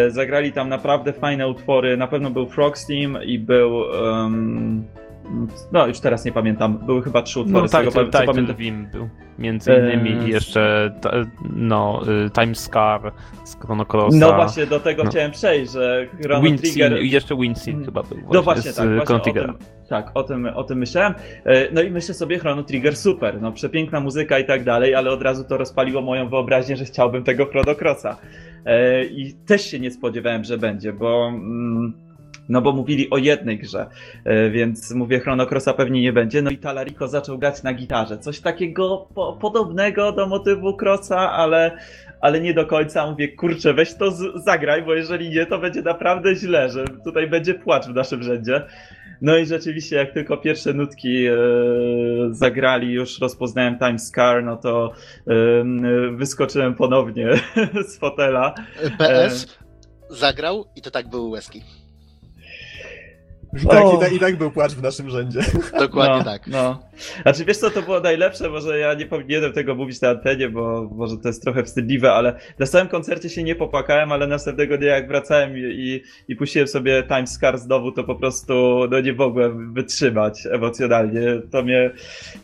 zagrali 0.09 0.53
tam 0.53 0.69
naprawdę 0.69 1.13
fajne 1.13 1.49
utwory, 1.49 1.97
na 1.97 2.07
pewno 2.07 2.31
był 2.31 2.47
Frog 2.47 2.79
Steam 2.79 3.19
i 3.25 3.39
był... 3.39 3.77
Um, 3.77 4.85
no 5.73 5.87
już 5.87 6.01
teraz 6.01 6.25
nie 6.25 6.33
pamiętam, 6.33 6.79
były 6.79 7.03
chyba 7.03 7.23
trzy 7.23 7.41
utwory 7.41 7.63
no, 7.63 7.69
z 7.69 7.71
tego, 7.71 7.91
co 7.91 8.27
pamiętam. 8.27 8.57
Vim 8.57 8.87
był, 8.93 9.09
między 9.39 9.73
innymi 9.75 10.11
eee... 10.11 10.31
jeszcze 10.31 10.93
no, 11.53 12.03
y, 12.27 12.31
Time 12.31 12.55
Scar 12.55 13.13
z 13.45 13.57
Chrono 13.57 13.87
Crossa. 13.87 14.19
No 14.19 14.35
właśnie, 14.35 14.67
do 14.67 14.81
tego 14.81 15.05
no. 15.05 15.11
chciałem 15.11 15.31
przejść, 15.31 15.73
że 15.73 16.07
Chrono 16.23 16.43
Wind 16.43 16.61
Trigger... 16.61 17.03
I 17.03 17.11
jeszcze 17.11 17.37
Windscene 17.37 17.85
chyba 17.85 18.03
był 18.03 18.19
No 18.33 18.43
właśnie, 18.43 18.73
tak, 18.73 18.97
właśnie 18.97 19.17
o 19.17 19.21
tym, 19.21 19.55
tak, 19.89 20.11
o 20.15 20.23
tym, 20.23 20.47
o 20.47 20.65
tym 20.65 20.79
myślałem. 20.79 21.15
E, 21.45 21.73
no 21.73 21.83
i 21.83 21.91
myślę 21.91 22.15
sobie, 22.15 22.39
Chrono 22.39 22.63
Trigger 22.63 22.97
super, 22.97 23.41
no 23.41 23.53
przepiękna 23.53 24.01
muzyka 24.01 24.39
i 24.39 24.45
tak 24.45 24.65
dalej, 24.65 24.95
ale 24.95 25.11
od 25.11 25.23
razu 25.23 25.45
to 25.45 25.57
rozpaliło 25.57 26.03
moją 26.03 26.29
wyobraźnię, 26.29 26.77
że 26.77 26.85
chciałbym 26.85 27.25
tego 27.25 27.47
Chrono 27.47 27.75
Crossa. 27.75 28.17
E, 28.65 29.05
I 29.05 29.35
też 29.35 29.71
się 29.71 29.81
nie 29.81 29.91
spodziewałem, 29.91 30.45
że 30.45 30.59
będzie, 30.59 30.93
bo... 30.93 31.29
Mm, 31.29 32.06
no 32.49 32.63
bo 32.63 32.73
mówili 32.73 33.11
o 33.11 33.19
jednej 33.19 33.59
grze, 33.59 33.87
e, 34.25 34.51
więc 34.51 34.95
mówię, 34.95 35.21
Chrono 35.21 35.47
Crossa 35.47 35.73
pewnie 35.73 36.03
nie 36.03 36.13
będzie. 36.13 36.43
No 36.43 36.51
i 36.51 36.59
Talarico 36.59 37.09
zaczął 37.09 37.39
grać 37.39 37.63
na 37.63 37.75
gitarze. 37.75 38.19
Coś 38.19 38.41
takiego 38.41 39.09
po 39.15 39.39
podobnego 39.41 40.13
do 40.13 40.27
motywu 40.27 40.77
Crossa, 40.77 41.33
ale, 41.33 41.79
ale 42.21 42.41
nie 42.41 42.55
do 42.55 42.67
końca. 42.67 43.11
Mówię, 43.11 43.29
kurczę, 43.29 43.75
weź 43.75 43.95
to 43.95 44.11
zagraj, 44.35 44.83
bo 44.83 44.95
jeżeli 44.95 45.31
nie, 45.31 45.47
to 45.47 45.59
będzie 45.59 45.83
naprawdę 45.83 46.35
źle, 46.35 46.71
że 46.71 46.85
tutaj 47.05 47.27
będzie 47.27 47.55
płacz 47.55 47.87
w 47.87 47.95
naszym 47.95 48.23
rzędzie. 48.23 48.63
No 49.23 49.37
i 49.37 49.47
rzeczywiście, 49.47 49.97
jak 49.97 50.13
tylko 50.13 50.37
pierwsze 50.37 50.73
nutki 50.73 51.27
e, 51.27 51.37
zagrali, 52.31 52.93
już 52.93 53.19
rozpoznałem 53.19 53.79
Time 53.79 53.99
Scar, 53.99 54.45
no 54.45 54.57
to 54.57 54.93
e, 55.27 55.33
wyskoczyłem 56.17 56.75
ponownie 56.75 57.29
z 57.89 57.99
fotela. 57.99 58.55
PS 58.99 59.59
zagrał 60.11 60.65
i 60.77 60.83
to 60.83 60.91
tak 60.91 61.09
były 61.09 61.29
łezki. 61.29 61.63
I 63.65 63.67
tak, 63.67 63.85
i, 63.95 63.99
tak, 63.99 64.13
I 64.13 64.19
tak 64.19 64.37
był 64.37 64.51
płacz 64.51 64.73
w 64.73 64.83
naszym 64.83 65.11
rzędzie. 65.11 65.41
Dokładnie 65.79 66.19
no, 66.19 66.25
tak. 66.25 66.47
No. 66.47 66.83
Znaczy 67.23 67.45
wiesz 67.45 67.57
co, 67.57 67.71
to 67.71 67.83
było 67.83 68.01
najlepsze, 68.01 68.51
może 68.51 68.79
ja 68.79 68.95
nie 68.95 69.07
powinienem 69.07 69.53
tego 69.53 69.75
mówić 69.75 70.01
na 70.01 70.09
antenie, 70.09 70.49
bo 70.49 70.91
może 70.95 71.17
to 71.17 71.29
jest 71.29 71.43
trochę 71.43 71.65
wstydliwe, 71.65 72.13
ale 72.13 72.41
na 72.59 72.67
samym 72.67 72.89
koncercie 72.89 73.29
się 73.29 73.43
nie 73.43 73.55
popłakałem, 73.55 74.13
ale 74.13 74.27
następnego 74.27 74.79
dnia 74.79 74.95
jak 74.95 75.09
wracałem 75.09 75.59
i, 75.59 75.61
i, 75.61 76.03
i 76.33 76.37
puściłem 76.37 76.69
sobie 76.69 77.03
Time 77.03 77.27
Scar 77.27 77.59
znowu, 77.59 77.93
to 77.93 78.05
po 78.05 78.15
prostu 78.15 78.55
no 78.91 79.01
nie 79.01 79.13
mogłem 79.13 79.75
wytrzymać 79.75 80.47
emocjonalnie. 80.47 81.21
To 81.51 81.63
mnie, 81.63 81.91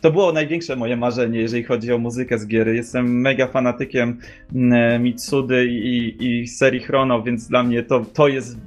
to 0.01 0.11
było 0.11 0.31
największe 0.31 0.75
moje 0.75 0.97
marzenie, 0.97 1.39
jeżeli 1.39 1.63
chodzi 1.63 1.93
o 1.93 1.97
muzykę 1.97 2.39
z 2.39 2.47
gier. 2.47 2.67
Jestem 2.67 3.21
mega 3.21 3.47
fanatykiem 3.47 4.19
mm, 4.55 5.03
Mitsudy 5.03 5.65
i, 5.65 6.15
i 6.19 6.47
serii 6.47 6.79
Chrono, 6.79 7.23
więc 7.23 7.47
dla 7.47 7.63
mnie 7.63 7.83
to, 7.83 8.05
to 8.13 8.27
jest 8.27 8.57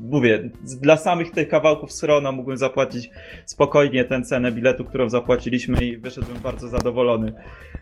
mówię, 0.00 0.50
dla 0.80 0.96
samych 0.96 1.30
tych 1.30 1.48
kawałków 1.48 1.92
Srona 1.92 2.32
mógłbym 2.32 2.56
zapłacić 2.56 3.10
spokojnie 3.44 4.04
tę 4.04 4.22
cenę 4.22 4.52
biletu, 4.52 4.84
którą 4.84 5.08
zapłaciliśmy 5.08 5.84
i 5.84 5.96
wyszedłem 5.96 6.38
bardzo 6.38 6.68
zadowolony, 6.68 7.32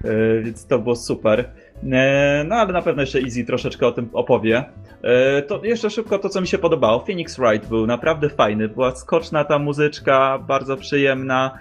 e, 0.05 0.41
więc 0.43 0.67
to 0.67 0.79
było 0.79 0.97
super. 0.97 1.51
E, 1.93 2.45
no 2.49 2.57
ale 2.57 2.73
na 2.73 2.83
pewno 2.83 3.03
jeszcze 3.03 3.19
Easy 3.19 3.45
troszeczkę 3.45 3.87
o 3.87 3.93
tym 3.93 4.09
opowie. 4.13 4.65
E, 5.03 5.43
to 5.43 5.65
jeszcze 5.65 5.91
szybko 5.91 6.19
to, 6.19 6.29
co 6.29 6.41
mi 6.41 6.47
się 6.47 6.59
podobało. 6.59 7.01
Phoenix 7.01 7.37
Wright 7.37 7.69
był 7.69 7.87
naprawdę 7.87 8.29
fajny, 8.29 8.69
była 8.69 8.97
skoczna 8.97 9.45
ta 9.45 9.59
muzyczka, 9.59 10.39
bardzo 10.39 10.77
przyjemna, 10.77 11.59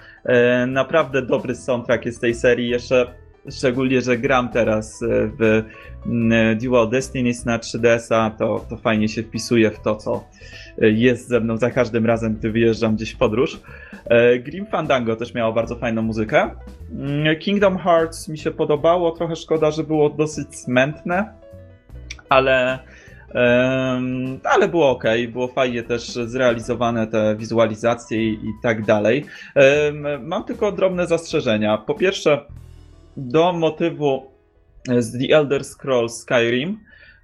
naprawdę 0.67 1.21
dobry 1.21 1.55
soundtrack 1.55 2.05
jest 2.05 2.21
tej 2.21 2.33
serii, 2.33 2.69
jeszcze 2.69 3.22
szczególnie, 3.51 4.01
że 4.01 4.17
gram 4.17 4.49
teraz 4.49 5.03
w 5.39 5.63
mm, 6.05 6.57
Dual 6.57 6.89
Destinies 6.89 7.45
na 7.45 7.59
3DS-a, 7.59 8.29
to, 8.29 8.65
to 8.69 8.77
fajnie 8.77 9.09
się 9.09 9.23
wpisuje 9.23 9.71
w 9.71 9.79
to, 9.79 9.95
co 9.95 10.23
jest 10.77 11.27
ze 11.27 11.39
mną 11.39 11.57
za 11.57 11.71
każdym 11.71 12.05
razem, 12.05 12.35
gdy 12.35 12.51
wyjeżdżam 12.51 12.95
gdzieś 12.95 13.11
w 13.11 13.17
podróż. 13.17 13.59
E, 14.05 14.39
Grim 14.39 14.65
Fandango 14.65 15.15
też 15.15 15.33
miało 15.33 15.53
bardzo 15.53 15.75
fajną 15.75 16.01
muzykę. 16.01 16.49
Mm, 16.91 17.39
Kingdom 17.39 17.77
Hearts 17.77 18.27
mi 18.27 18.37
się 18.37 18.51
podobało, 18.51 19.11
trochę 19.11 19.35
szkoda, 19.35 19.71
że 19.71 19.83
było 19.83 20.09
dosyć 20.09 20.55
smętne, 20.55 21.33
ale 22.29 22.79
Um, 23.33 24.39
ale 24.43 24.67
było 24.67 24.89
ok, 24.89 25.03
było 25.29 25.47
fajnie 25.47 25.83
też 25.83 26.11
zrealizowane 26.11 27.07
te 27.07 27.35
wizualizacje 27.35 28.23
i, 28.23 28.33
i 28.33 28.53
tak 28.63 28.85
dalej. 28.85 29.25
Um, 29.55 30.27
mam 30.27 30.43
tylko 30.43 30.71
drobne 30.71 31.07
zastrzeżenia. 31.07 31.77
Po 31.77 31.93
pierwsze, 31.93 32.45
do 33.17 33.53
motywu 33.53 34.31
z 34.99 35.11
The 35.11 35.35
Elder 35.35 35.63
Scrolls 35.63 36.17
Skyrim 36.17 36.79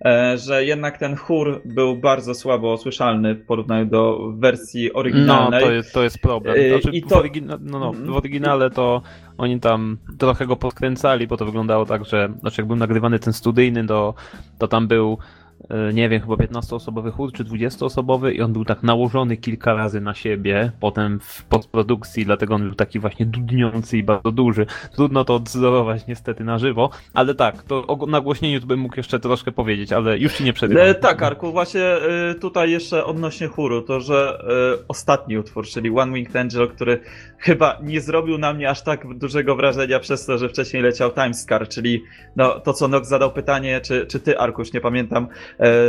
E, 0.06 0.38
że 0.38 0.66
jednak 0.66 0.98
ten 0.98 1.16
chór 1.16 1.62
był 1.66 1.98
bardzo 1.98 2.34
słabo 2.34 2.78
słyszalny 2.78 3.36
w 3.36 3.46
porównaniu 3.46 3.86
do 3.86 4.32
wersji 4.38 4.94
oryginalnej. 4.94 5.62
No, 5.62 5.68
to 5.68 5.74
jest, 5.74 5.94
to 5.94 6.04
jest 6.04 6.20
problem. 6.20 6.56
E, 6.58 6.70
znaczy, 6.70 6.98
I 6.98 7.02
to... 7.02 7.16
w, 7.16 7.18
orygina... 7.18 7.58
no, 7.62 7.80
no, 7.80 7.94
w 7.94 8.18
oryginale 8.18 8.70
to 8.70 9.02
oni 9.38 9.60
tam 9.60 9.98
trochę 10.18 10.48
go 10.48 10.56
podkręcali, 10.56 11.28
bo 11.28 11.38
to 11.38 11.46
wyglądało 11.46 11.86
tak, 11.86 12.06
że 12.06 12.34
znaczy 12.40 12.62
jak 12.62 12.68
był 12.68 12.76
nagrywany 12.76 13.20
ten 13.20 13.34
studyjny, 13.34 13.88
to, 13.88 14.14
to 14.58 14.68
tam 14.68 14.88
był 14.88 15.18
E, 15.18 15.49
nie 15.94 16.10
wiem, 16.10 16.22
chyba 16.22 16.36
15-osobowy 16.36 17.12
chór, 17.12 17.34
czy 17.34 17.44
20-osobowy 17.44 18.34
i 18.34 18.42
on 18.42 18.54
był 18.54 18.66
tak 18.66 18.84
nałożony 18.84 19.38
kilka 19.38 19.74
razy 19.74 20.02
na 20.02 20.14
siebie, 20.14 20.72
potem 20.80 21.20
w 21.20 21.44
postprodukcji, 21.44 22.26
dlatego 22.26 22.56
on 22.56 22.64
był 22.64 22.76
taki 22.76 23.00
właśnie 23.00 23.26
dudniący 23.26 23.98
i 23.98 24.04
bardzo 24.04 24.32
duży. 24.32 24.66
Trudno 24.96 25.26
to 25.26 25.36
odzorować 25.36 26.08
niestety 26.08 26.44
na 26.44 26.60
żywo, 26.60 26.90
ale 27.14 27.36
tak, 27.36 27.64
to 27.64 27.88
o 27.88 28.06
nagłośnieniu 28.06 28.60
to 28.60 28.68
bym 28.68 28.80
mógł 28.80 28.98
jeszcze 28.98 29.20
troszkę 29.20 29.52
powiedzieć, 29.52 29.94
ale 29.94 30.18
już 30.18 30.34
ci 30.34 30.44
nie 30.44 30.54
przerywam. 30.54 30.88
E, 30.88 30.96
tak, 30.96 31.24
Arku, 31.24 31.52
właśnie 31.52 31.82
e, 31.82 32.36
tutaj 32.36 32.72
jeszcze 32.72 33.06
odnośnie 33.06 33.48
chóru, 33.48 33.82
to 33.82 34.02
że 34.02 34.44
e, 34.80 34.88
ostatni 34.88 35.38
utwór, 35.38 35.66
czyli 35.66 35.90
One 35.90 36.14
Winged 36.14 36.36
Angel, 36.36 36.70
który 36.70 37.00
chyba 37.38 37.80
nie 37.84 38.02
zrobił 38.02 38.38
na 38.38 38.54
mnie 38.54 38.70
aż 38.70 38.82
tak 38.82 39.18
dużego 39.18 39.56
wrażenia 39.56 40.00
przez 40.00 40.26
to, 40.26 40.38
że 40.38 40.50
wcześniej 40.50 40.84
leciał 40.84 41.12
Timescar, 41.12 41.68
czyli 41.68 42.04
no, 42.36 42.60
to, 42.60 42.74
co 42.74 42.88
Nox 42.88 43.08
zadał 43.08 43.32
pytanie, 43.32 43.82
czy, 43.82 44.06
czy 44.06 44.20
ty, 44.20 44.40
Arkusz, 44.40 44.74
nie 44.74 44.82
pamiętam, 44.82 45.24
e, 45.24 45.30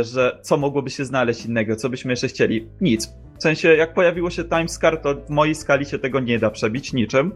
że 0.01 0.39
co 0.41 0.57
mogłoby 0.57 0.89
się 0.89 1.05
znaleźć 1.05 1.45
innego, 1.45 1.75
co 1.75 1.89
byśmy 1.89 2.11
jeszcze 2.11 2.27
chcieli? 2.27 2.67
Nic. 2.81 3.13
W 3.41 3.43
sensie, 3.43 3.75
jak 3.75 3.93
pojawiło 3.93 4.29
się 4.29 4.43
Timescar, 4.43 4.97
to 4.97 5.15
w 5.15 5.29
mojej 5.29 5.55
skali 5.55 5.85
się 5.85 5.99
tego 5.99 6.19
nie 6.19 6.39
da 6.39 6.49
przebić 6.49 6.93
niczym. 6.93 7.31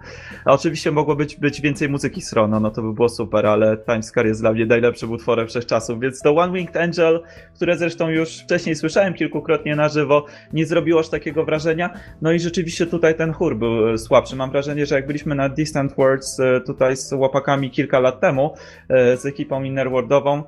A 0.46 0.54
oczywiście 0.54 0.92
mogło 0.92 1.16
być, 1.16 1.36
być 1.36 1.62
więcej 1.62 1.90
muzyki 1.90 2.22
Srono, 2.22 2.60
no 2.60 2.72
to 2.72 2.82
by 2.82 2.94
było 2.94 3.10
super, 3.10 3.46
ale 3.46 3.78
Timescar 3.78 4.26
jest 4.26 4.42
dla 4.42 4.54
mnie 4.54 4.66
najlepszym 4.66 5.12
utworem 5.12 5.48
wszechczasów, 5.48 6.00
więc 6.00 6.22
to 6.22 6.36
One 6.36 6.54
Winged 6.54 6.78
Angel, 6.78 7.24
które 7.56 7.78
zresztą 7.78 8.10
już 8.10 8.38
wcześniej 8.38 8.76
słyszałem 8.76 9.14
kilkukrotnie 9.14 9.76
na 9.76 9.90
żywo, 9.90 10.26
nie 10.54 10.66
zrobiło 10.66 11.00
aż 11.00 11.10
takiego 11.10 11.46
wrażenia. 11.46 11.90
No 12.22 12.32
i 12.32 12.40
rzeczywiście 12.40 12.86
tutaj 12.86 13.16
ten 13.16 13.34
chór 13.34 13.56
był 13.56 13.90
e, 13.90 13.98
słabszy. 13.98 14.36
Mam 14.36 14.52
wrażenie, 14.52 14.86
że 14.86 14.96
jak 14.96 15.08
byliśmy 15.08 15.36
na 15.36 15.50
Distant 15.50 15.96
Worlds 15.96 16.40
e, 16.40 16.62
tutaj 16.62 16.98
z 16.98 17.14
łapakami 17.14 17.72
kilka 17.72 18.00
lat 18.00 18.20
temu, 18.20 18.54
e, 18.90 19.18
z 19.18 19.26
ekipą 19.26 19.64
Innerworldową, 19.64 20.44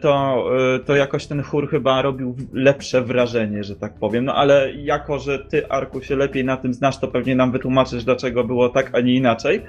to, 0.00 0.44
to 0.86 0.96
jakoś 0.96 1.26
ten 1.26 1.42
chór 1.42 1.70
chyba 1.70 2.02
robił 2.02 2.36
lepsze 2.52 3.02
wrażenie, 3.02 3.64
że 3.64 3.76
tak 3.76 3.94
powiem. 3.94 4.24
No 4.24 4.34
ale 4.34 4.63
jako, 4.72 5.18
że 5.18 5.38
ty, 5.38 5.68
Arku, 5.68 6.02
się 6.02 6.16
lepiej 6.16 6.44
na 6.44 6.56
tym 6.56 6.74
znasz, 6.74 6.98
to 6.98 7.08
pewnie 7.08 7.36
nam 7.36 7.52
wytłumaczysz, 7.52 8.04
dlaczego 8.04 8.44
było 8.44 8.68
tak, 8.68 8.90
a 8.94 9.00
nie 9.00 9.14
inaczej. 9.14 9.62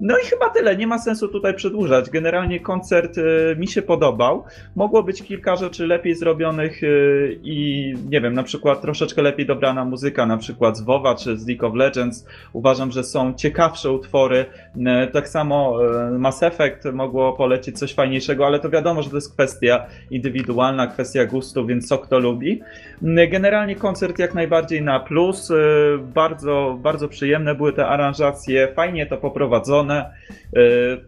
No 0.00 0.18
i 0.18 0.26
chyba 0.26 0.48
tyle, 0.48 0.76
nie 0.76 0.86
ma 0.86 0.98
sensu 0.98 1.28
tutaj 1.28 1.54
przedłużać. 1.54 2.10
Generalnie 2.10 2.60
koncert 2.60 3.18
y, 3.18 3.56
mi 3.58 3.68
się 3.68 3.82
podobał. 3.82 4.44
Mogło 4.76 5.02
być 5.02 5.22
kilka 5.22 5.56
rzeczy 5.56 5.86
lepiej 5.86 6.14
zrobionych 6.14 6.82
y, 6.82 7.38
i 7.42 7.94
nie 8.10 8.20
wiem, 8.20 8.34
na 8.34 8.42
przykład 8.42 8.82
troszeczkę 8.82 9.22
lepiej 9.22 9.46
dobrana 9.46 9.84
muzyka, 9.84 10.26
na 10.26 10.36
przykład 10.36 10.76
z 10.76 10.80
WoWa 10.80 11.14
czy 11.14 11.36
z 11.36 11.48
League 11.48 11.66
of 11.66 11.74
Legends. 11.74 12.26
Uważam, 12.52 12.90
że 12.90 13.04
są 13.04 13.34
ciekawsze 13.34 13.90
utwory. 13.90 14.44
Y, 14.76 15.10
tak 15.12 15.28
samo 15.28 15.78
Mass 16.18 16.42
Effect 16.42 16.84
mogło 16.92 17.32
polecieć 17.32 17.78
coś 17.78 17.94
fajniejszego, 17.94 18.46
ale 18.46 18.58
to 18.58 18.70
wiadomo, 18.70 19.02
że 19.02 19.10
to 19.10 19.16
jest 19.16 19.32
kwestia 19.32 19.86
indywidualna, 20.10 20.86
kwestia 20.86 21.26
gustu, 21.26 21.66
więc 21.66 21.88
co 21.88 21.98
kto 21.98 22.18
lubi. 22.18 22.60
Generalnie 23.02 23.76
koncert 23.76 24.18
jak 24.18 24.34
najbardziej 24.34 24.82
na 24.82 25.00
plus. 25.00 25.52
Bardzo, 25.98 26.78
bardzo 26.82 27.08
przyjemne 27.08 27.54
były 27.54 27.72
te 27.72 27.86
aranżacje, 27.86 28.68
fajnie 28.74 29.06
to 29.06 29.16
poprowadzone 29.16 29.89
E, 29.94 30.12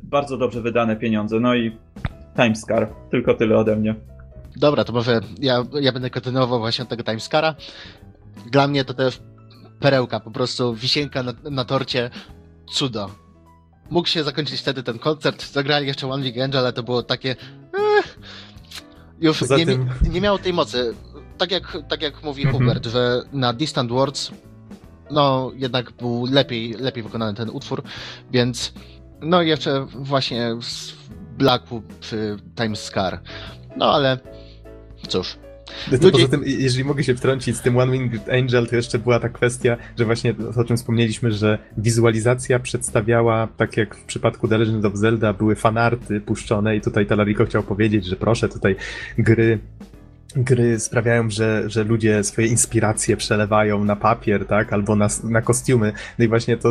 bardzo 0.02 0.38
dobrze 0.38 0.62
wydane 0.62 0.96
pieniądze. 0.96 1.40
No 1.40 1.54
i 1.54 1.76
Timescar. 2.36 2.88
Tylko 3.10 3.34
tyle 3.34 3.58
ode 3.58 3.76
mnie. 3.76 3.94
Dobra, 4.56 4.84
to 4.84 4.92
może 4.92 5.20
ja, 5.40 5.64
ja 5.80 5.92
będę 5.92 6.10
kontynuował 6.10 6.58
właśnie 6.58 6.84
tego 6.86 7.04
Timescara. 7.04 7.54
Dla 8.50 8.68
mnie 8.68 8.84
to 8.84 8.94
też 8.94 9.20
perełka, 9.80 10.20
po 10.20 10.30
prostu 10.30 10.74
wisienka 10.74 11.22
na, 11.22 11.32
na 11.50 11.64
torcie, 11.64 12.10
cudo. 12.72 13.10
Mógł 13.90 14.08
się 14.08 14.24
zakończyć 14.24 14.60
wtedy 14.60 14.82
ten 14.82 14.98
koncert, 14.98 15.52
zagrali 15.52 15.86
jeszcze 15.86 16.08
One 16.08 16.24
Week 16.24 16.38
Angel, 16.38 16.60
ale 16.60 16.72
to 16.72 16.82
było 16.82 17.02
takie... 17.02 17.36
Eh, 17.98 18.18
już 19.20 19.40
nie, 19.50 19.66
nie 20.10 20.20
miało 20.20 20.38
tej 20.38 20.52
mocy. 20.52 20.94
tak 21.38 21.50
jak, 21.50 21.78
tak 21.88 22.02
jak 22.02 22.22
mówi 22.22 22.42
mhm. 22.42 22.64
Hubert, 22.64 22.86
że 22.86 23.22
na 23.32 23.52
Distant 23.52 23.90
Words 23.90 24.30
no 25.12 25.52
jednak 25.56 25.92
był 25.92 26.26
lepiej, 26.26 26.72
lepiej 26.72 27.02
wykonany 27.02 27.34
ten 27.34 27.50
utwór, 27.50 27.82
więc 28.30 28.72
no 29.20 29.42
jeszcze 29.42 29.86
właśnie 29.86 30.54
w 30.60 31.36
Blacku 31.36 31.82
czy 32.00 32.36
Times 32.56 32.84
Scar. 32.84 33.20
No 33.76 33.92
ale 33.92 34.18
cóż. 35.08 35.36
No 35.92 35.98
to 35.98 36.10
Poza 36.10 36.28
tym, 36.28 36.42
jeżeli 36.46 36.84
mogę 36.84 37.04
się 37.04 37.14
wtrącić 37.14 37.56
z 37.56 37.60
tym 37.60 37.78
One 37.78 37.92
Winged 37.92 38.28
Angel, 38.28 38.66
to 38.66 38.76
jeszcze 38.76 38.98
była 38.98 39.20
ta 39.20 39.28
kwestia, 39.28 39.76
że 39.98 40.04
właśnie 40.04 40.34
o 40.56 40.64
czym 40.64 40.76
wspomnieliśmy, 40.76 41.32
że 41.32 41.58
wizualizacja 41.78 42.58
przedstawiała, 42.58 43.48
tak 43.56 43.76
jak 43.76 43.96
w 43.96 44.04
przypadku 44.04 44.48
The 44.48 44.58
Legend 44.58 44.84
of 44.84 44.96
Zelda, 44.96 45.32
były 45.32 45.56
fanarty 45.56 46.20
puszczone 46.20 46.76
i 46.76 46.80
tutaj 46.80 47.06
Talariko 47.06 47.44
chciał 47.44 47.62
powiedzieć, 47.62 48.04
że 48.04 48.16
proszę, 48.16 48.48
tutaj 48.48 48.76
gry 49.18 49.58
gry 50.36 50.80
sprawiają, 50.80 51.30
że, 51.30 51.62
że 51.66 51.84
ludzie 51.84 52.24
swoje 52.24 52.46
inspiracje 52.46 53.16
przelewają 53.16 53.84
na 53.84 53.96
papier, 53.96 54.46
tak, 54.46 54.72
albo 54.72 54.96
na, 54.96 55.08
na 55.24 55.42
kostiumy. 55.42 55.92
No 56.18 56.24
i 56.24 56.28
właśnie 56.28 56.56
to 56.56 56.68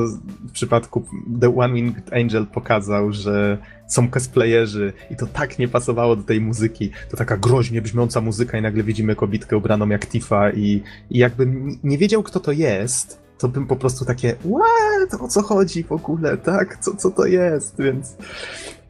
w 0.47 0.51
przypadku 0.51 1.05
The 1.41 1.55
One 1.55 1.73
Winged 1.73 2.13
Angel 2.13 2.47
pokazał, 2.47 3.11
że 3.11 3.57
są 3.87 4.09
cosplayerzy 4.09 4.93
i 5.11 5.15
to 5.15 5.25
tak 5.25 5.59
nie 5.59 5.67
pasowało 5.67 6.15
do 6.15 6.23
tej 6.23 6.41
muzyki. 6.41 6.91
To 7.09 7.17
taka 7.17 7.37
groźnie 7.37 7.81
brzmiąca 7.81 8.21
muzyka 8.21 8.57
i 8.57 8.61
nagle 8.61 8.83
widzimy 8.83 9.15
kobitkę 9.15 9.57
ubraną 9.57 9.89
jak 9.89 10.07
Tifa 10.07 10.51
i, 10.51 10.83
i 11.09 11.17
jakbym 11.17 11.79
nie 11.83 11.97
wiedział, 11.97 12.23
kto 12.23 12.39
to 12.39 12.51
jest, 12.51 13.21
to 13.37 13.47
bym 13.47 13.67
po 13.67 13.75
prostu 13.75 14.05
takie, 14.05 14.35
what, 14.35 15.21
o 15.21 15.27
co 15.27 15.41
chodzi 15.41 15.83
w 15.83 15.91
ogóle, 15.91 16.37
tak, 16.37 16.77
co, 16.77 16.95
co 16.95 17.11
to 17.11 17.25
jest, 17.25 17.81
więc 17.81 18.15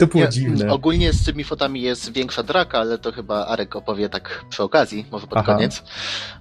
to 0.02 0.08
było 0.08 0.24
Nie, 0.24 0.30
dziwne. 0.30 0.72
Ogólnie 0.72 1.14
z 1.14 1.26
tymi 1.26 1.44
fotami 1.44 1.82
jest 1.82 2.14
większa 2.14 2.44
draka, 2.44 2.80
ale 2.80 2.98
to 2.98 3.12
chyba 3.12 3.46
Arek 3.46 3.76
opowie 3.76 4.10
tak 4.10 4.46
przy 4.50 4.64
okazji, 4.64 5.06
może 5.12 5.28
pod 5.28 5.38
Aha. 5.38 5.54
koniec. 5.54 5.84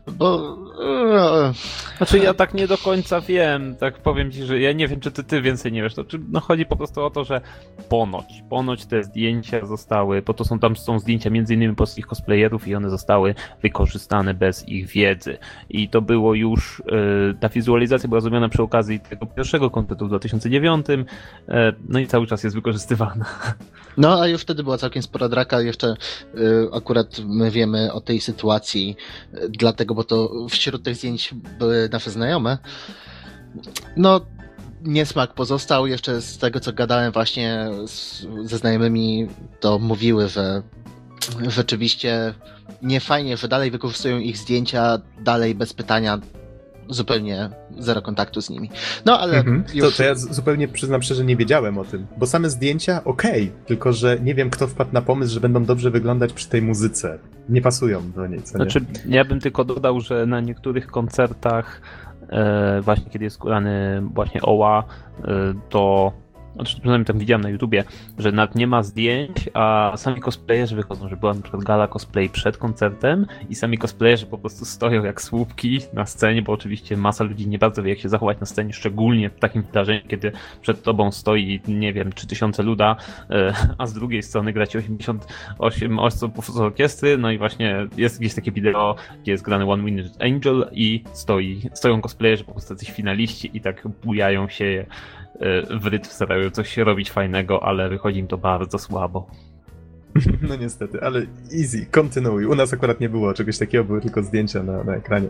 Bo. 0.07 0.59
E, 0.85 1.53
znaczy 1.97 2.19
ja 2.19 2.35
tak 2.35 2.55
nie 2.55 2.67
do 2.67 2.79
końca 2.79 3.21
wiem, 3.21 3.77
tak 3.77 3.99
powiem 3.99 4.33
ci, 4.33 4.45
że 4.45 4.61
ja 4.61 4.73
nie 4.73 4.89
wiem, 4.89 5.01
czy 5.01 5.11
ty, 5.11 5.25
ty 5.25 5.43
więcej 5.43 5.73
nie 5.73 5.83
wiesz. 5.83 5.95
To, 5.95 6.05
czy, 6.05 6.21
no 6.29 6.41
chodzi 6.41 6.67
po 6.67 6.77
prostu 6.77 7.05
o 7.05 7.11
to, 7.11 7.25
że 7.25 7.41
ponoć, 7.89 8.45
ponoć 8.51 8.87
te 8.87 9.05
zdjęcia 9.05 9.67
zostały, 9.67 10.23
bo 10.23 10.35
to 10.35 10.45
są 10.45 10.59
tam 10.59 10.77
są 10.77 10.99
zdjęcia 10.99 11.31
między 11.31 11.55
innymi 11.55 11.75
polskich 11.75 12.07
cosplayerów 12.07 12.69
i 12.69 12.75
one 12.75 12.91
zostały 12.91 13.35
wykorzystane 13.63 14.35
bez 14.35 14.69
ich 14.69 14.87
wiedzy. 14.87 15.39
I 15.71 15.89
to 15.89 16.03
było 16.03 16.35
już, 16.35 16.83
yy, 16.87 17.35
ta 17.41 17.49
wizualizacja 17.49 18.09
była 18.09 18.21
zrobiona 18.21 18.49
przy 18.49 18.63
okazji 18.63 19.01
tego 19.01 19.27
pierwszego 19.27 19.71
kontentu 19.71 20.07
w 20.07 20.09
2009, 20.09 20.87
yy, 20.89 21.05
no 21.89 21.99
i 21.99 22.07
cały 22.07 22.27
czas 22.27 22.45
jest 22.45 22.57
wykorzystywana. 22.57 23.25
No, 23.97 24.21
a 24.21 24.27
już 24.27 24.43
wtedy 24.43 24.63
była 24.63 24.79
całkiem 24.79 25.03
spora 25.03 25.29
draka. 25.29 25.61
Jeszcze 25.61 25.97
y, 26.35 26.69
akurat 26.73 27.19
my 27.19 27.51
wiemy 27.51 27.93
o 27.93 28.01
tej 28.01 28.21
sytuacji, 28.21 28.97
y, 29.35 29.49
dlatego, 29.49 29.95
bo 29.95 30.05
to 30.05 30.47
wśród 30.49 30.83
tych 30.83 30.97
zdjęć 30.97 31.35
były 31.59 31.89
nasze 31.93 32.11
znajome. 32.11 32.59
No, 33.97 34.21
niesmak 34.83 35.35
pozostał. 35.35 35.87
Jeszcze 35.87 36.21
z 36.21 36.39
tego, 36.39 36.61
co 36.61 36.73
gadałem 36.73 37.13
właśnie 37.13 37.71
z, 37.87 38.27
ze 38.45 38.59
znajomymi, 38.59 39.29
to 39.61 39.79
mówiły, 39.79 40.29
że 40.29 40.63
rzeczywiście 41.49 42.35
nie 42.83 43.01
fajnie, 43.01 43.37
że 43.37 43.49
dalej 43.49 43.71
wykorzystują 43.71 44.19
ich 44.19 44.39
zdjęcia, 44.39 44.99
dalej 45.21 45.55
bez 45.55 45.73
pytania 45.73 46.19
zupełnie 46.91 47.51
zero 47.79 48.03
kontaktu 48.03 48.43
z 48.43 48.51
nimi. 48.51 48.71
No 49.05 49.21
ale. 49.21 49.39
Mhm. 49.39 49.65
Już... 49.75 49.91
To, 49.91 49.97
to, 49.97 50.03
ja 50.03 50.15
zupełnie 50.15 50.69
przyznam 50.69 51.03
szczerze, 51.03 51.25
nie 51.25 51.37
wiedziałem 51.37 51.79
o 51.79 51.85
tym. 51.85 52.07
Bo 52.17 52.27
same 52.27 52.51
zdjęcia, 52.51 53.05
okej, 53.05 53.43
okay, 53.43 53.67
tylko 53.67 53.93
że 53.93 54.19
nie 54.21 54.35
wiem, 54.35 54.51
kto 54.51 54.67
wpadł 54.67 54.93
na 54.93 55.03
pomysł, 55.03 55.35
że 55.35 55.41
będą 55.41 55.65
dobrze 55.65 55.91
wyglądać 55.91 56.33
przy 56.33 56.49
tej 56.49 56.63
muzyce. 56.63 57.19
Nie 57.49 57.63
pasują 57.63 58.11
do 58.13 58.27
niej. 58.27 58.43
Co 58.43 58.57
znaczy, 58.57 58.81
nie? 59.07 59.17
ja 59.17 59.25
bym 59.25 59.41
tylko 59.41 59.65
dodał, 59.65 60.01
że 60.01 60.27
na 60.27 60.41
niektórych 60.41 60.87
koncertach, 60.87 61.81
e, 62.29 62.81
właśnie 62.81 63.11
kiedy 63.11 63.25
jest 63.25 63.39
grany 63.39 64.03
właśnie 64.15 64.43
Oła, 64.43 64.85
e, 65.25 65.55
to 65.69 66.13
znaczy 66.61 66.81
przynajmniej 66.81 67.07
tam 67.07 67.19
widziałem 67.19 67.43
na 67.43 67.49
YouTubie, 67.49 67.85
że 68.19 68.33
nawet 68.33 68.55
nie 68.55 68.67
ma 68.67 68.83
zdjęć, 68.83 69.51
a 69.55 69.93
sami 69.97 70.21
cosplayerzy 70.21 70.77
wychodzą, 70.77 71.09
że 71.09 71.17
była 71.17 71.35
na 71.35 71.43
przykład 71.43 71.65
gala 71.65 71.89
cosplay 71.89 72.29
przed 72.29 72.57
koncertem 72.57 73.27
i 73.49 73.55
sami 73.55 73.79
cosplayerzy 73.79 74.27
po 74.27 74.39
prostu 74.39 74.65
stoją 74.65 75.05
jak 75.05 75.23
słupki 75.23 75.81
na 75.93 76.07
scenie, 76.07 76.43
bo 76.43 76.53
oczywiście 76.53 76.97
masa 76.97 77.25
ludzi 77.25 77.49
nie 77.49 77.59
bardzo 77.59 77.83
wie 77.83 77.91
jak 77.91 77.99
się 77.99 78.09
zachować 78.09 78.41
na 78.41 78.47
scenie, 78.47 78.73
szczególnie 78.73 79.31
w 79.31 79.39
takim 79.39 79.63
wydarzeniu, 79.63 80.01
kiedy 80.09 80.33
przed 80.61 80.83
tobą 80.83 81.13
stoi, 81.13 81.61
nie 81.69 81.93
wiem, 81.93 82.13
3000 82.13 82.63
luda, 82.63 82.97
e, 83.31 83.55
a 83.79 83.87
z 83.87 83.93
drugiej 83.93 84.23
strony 84.23 84.53
gracie 84.53 84.79
88 84.79 85.99
osób 85.99 86.45
z 86.45 86.57
orkiestry, 86.57 87.19
no 87.19 87.31
i 87.31 87.39
właśnie 87.39 87.87
jest 87.97 88.21
gdzieś 88.21 88.35
takie 88.35 88.53
wideo, 88.53 88.97
gdzie 89.23 89.33
jest 89.33 89.45
grany 89.45 89.71
One 89.71 89.83
Minute 89.83 90.25
Angel 90.25 90.69
i 90.73 91.05
stoi, 91.13 91.63
stoją 91.73 92.01
cosplayerzy, 92.01 92.45
po 92.45 92.53
prostu 92.53 92.75
jacyś 92.75 92.91
finaliści 92.91 93.51
i 93.55 93.61
tak 93.61 93.89
bujają 94.05 94.49
się 94.49 94.87
w 95.81 95.87
rytm 95.87 96.11
starają 96.11 96.51
coś 96.51 96.77
robić 96.77 97.11
fajnego, 97.11 97.63
ale 97.63 97.89
wychodzi 97.89 98.19
im 98.19 98.27
to 98.27 98.39
bardzo 98.39 98.79
słabo. 98.79 99.27
No 100.49 100.57
niestety, 100.57 101.01
ale 101.03 101.27
easy, 101.61 101.87
kontynuuj. 101.87 102.47
U 102.47 102.55
nas 102.55 102.73
akurat 102.73 103.01
nie 103.01 103.09
było 103.09 103.35
czegoś 103.35 103.59
takiego, 103.59 103.85
były 103.85 104.01
tylko 104.01 104.23
zdjęcia 104.23 104.63
na, 104.63 104.85
na 104.85 104.97
ekranie. 104.97 105.29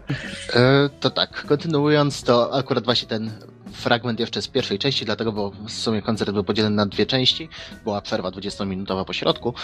E, 0.55 0.89
to 1.01 1.11
tak, 1.11 1.45
kontynuując, 1.47 2.23
to 2.23 2.55
akurat 2.55 2.85
właśnie 2.85 3.09
ten 3.09 3.31
fragment 3.73 4.21
jeszcze 4.21 4.43
z 4.43 4.49
pierwszej 4.49 4.79
części, 4.79 5.05
dlatego 5.05 5.33
bo 5.33 5.51
w 5.51 5.71
sumie 5.71 6.03
koncert 6.03 6.31
był 6.31 6.45
podzielony 6.45 6.77
na 6.77 6.87
dwie 6.87 7.07
części, 7.07 7.49
była 7.85 8.01
przerwa 8.01 8.29
20-minutowa 8.29 9.05
po 9.05 9.13
środku, 9.13 9.55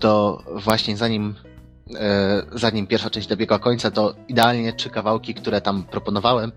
to 0.00 0.42
właśnie 0.54 0.96
zanim 0.96 1.34
e, 1.94 2.42
zanim 2.52 2.86
pierwsza 2.86 3.10
część 3.10 3.28
dobiegła 3.28 3.58
końca, 3.58 3.90
to 3.90 4.14
idealnie 4.28 4.72
trzy 4.72 4.90
kawałki, 4.90 5.34
które 5.34 5.60
tam 5.60 5.82
proponowałem, 5.82 6.52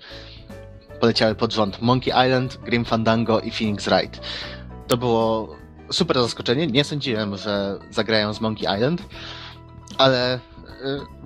poleciały 0.99 1.35
pod 1.35 1.53
rząd 1.53 1.81
Monkey 1.81 2.25
Island, 2.25 2.57
Grim 2.65 2.85
Fandango 2.85 3.39
i 3.39 3.51
Phoenix 3.51 3.85
Wright. 3.85 4.21
To 4.87 4.97
było 4.97 5.55
super 5.91 6.21
zaskoczenie. 6.21 6.67
Nie 6.67 6.83
sądziłem, 6.83 7.37
że 7.37 7.79
zagrają 7.91 8.33
z 8.33 8.41
Monkey 8.41 8.75
Island, 8.75 9.01
ale 9.97 10.35
y, 10.35 10.39